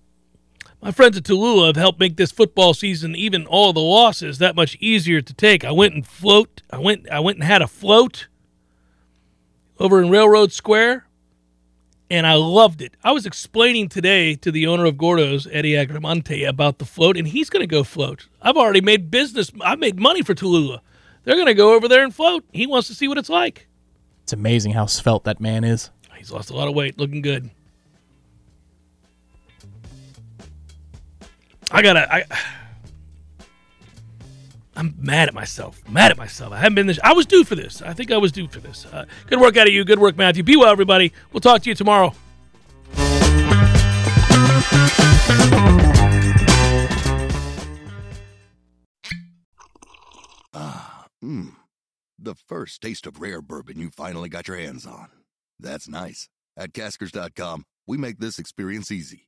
My 0.84 0.90
friends 0.92 1.16
at 1.16 1.24
Tallulah 1.24 1.68
have 1.68 1.76
helped 1.76 2.00
make 2.00 2.18
this 2.18 2.32
football 2.32 2.74
season, 2.74 3.16
even 3.16 3.46
all 3.46 3.72
the 3.72 3.80
losses, 3.80 4.40
that 4.40 4.56
much 4.56 4.76
easier 4.80 5.22
to 5.22 5.34
take. 5.34 5.64
I 5.64 5.72
went 5.72 5.94
and 5.94 6.06
float. 6.06 6.64
I 6.72 6.80
went. 6.80 7.08
I 7.12 7.20
went 7.20 7.38
and 7.38 7.44
had 7.44 7.62
a 7.62 7.68
float 7.68 8.28
over 9.80 10.02
in 10.02 10.10
Railroad 10.10 10.52
Square, 10.52 11.06
and 12.10 12.26
I 12.26 12.34
loved 12.34 12.82
it. 12.82 12.96
I 13.04 13.12
was 13.12 13.28
explaining 13.28 13.90
today 13.90 14.34
to 14.36 14.52
the 14.52 14.66
owner 14.66 14.86
of 14.86 14.98
Gordo's, 14.98 15.48
Eddie 15.52 15.74
Agramonte, 15.74 16.48
about 16.48 16.80
the 16.80 16.86
float, 16.86 17.16
and 17.16 17.28
he's 17.28 17.52
going 17.52 17.62
to 17.62 17.68
go 17.68 17.84
float. 17.84 18.28
I've 18.42 18.58
already 18.58 18.82
made 18.82 19.12
business. 19.12 19.52
I 19.62 19.76
made 19.76 20.00
money 20.00 20.24
for 20.24 20.34
Tallulah. 20.34 20.80
They're 21.24 21.36
going 21.36 21.46
to 21.46 21.54
go 21.54 21.76
over 21.76 21.88
there 21.88 22.04
and 22.04 22.14
float. 22.14 22.44
He 22.52 22.66
wants 22.66 22.88
to 22.88 22.96
see 22.96 23.08
what 23.08 23.20
it's 23.20 23.30
like. 23.30 23.68
It's 24.24 24.34
amazing 24.34 24.72
how 24.72 24.88
svelte 24.88 25.26
that 25.26 25.40
man 25.40 25.64
is. 25.64 25.92
He's 26.18 26.32
lost 26.32 26.50
a 26.50 26.56
lot 26.56 26.68
of 26.68 26.74
weight, 26.74 26.98
looking 26.98 27.22
good. 27.22 27.52
I 31.72 31.82
gotta. 31.82 32.14
I, 32.14 32.26
I'm 34.76 34.96
mad 34.98 35.28
at 35.28 35.34
myself. 35.34 35.82
Mad 35.90 36.12
at 36.12 36.18
myself. 36.18 36.54
I 36.54 36.58
haven't 36.58 36.76
been 36.76 36.88
this. 36.88 37.00
I 37.04 37.14
was 37.14 37.26
due 37.26 37.44
for 37.44 37.56
this. 37.56 37.82
I 37.82 37.94
think 37.94 38.12
I 38.12 38.18
was 38.18 38.32
due 38.32 38.48
for 38.48 38.60
this. 38.60 38.86
Uh, 38.86 39.06
good 39.28 39.40
work 39.40 39.58
out 39.58 39.68
of 39.68 39.74
you. 39.74 39.84
Good 39.84 40.00
work, 40.00 40.18
Matthew. 40.18 40.44
Be 40.44 40.56
well, 40.58 40.70
everybody. 40.72 41.14
We'll 41.32 41.42
talk 41.42 41.62
to 41.64 41.70
you 41.70 41.76
tomorrow. 41.76 42.14
Ah, 50.54 51.06
Mmm. 51.24 51.56
The 52.20 52.36
first 52.36 52.82
taste 52.82 53.08
of 53.08 53.20
rare 53.20 53.42
bourbon 53.42 53.80
you 53.80 53.90
finally 53.90 54.30
got 54.30 54.48
your 54.48 54.58
hands 54.58 54.86
on. 54.86 55.08
That's 55.60 55.88
nice. 55.88 56.30
At 56.56 56.74
Caskers.com, 56.74 57.66
we 57.88 57.98
make 57.98 58.20
this 58.20 58.38
experience 58.38 58.92
easy. 58.92 59.28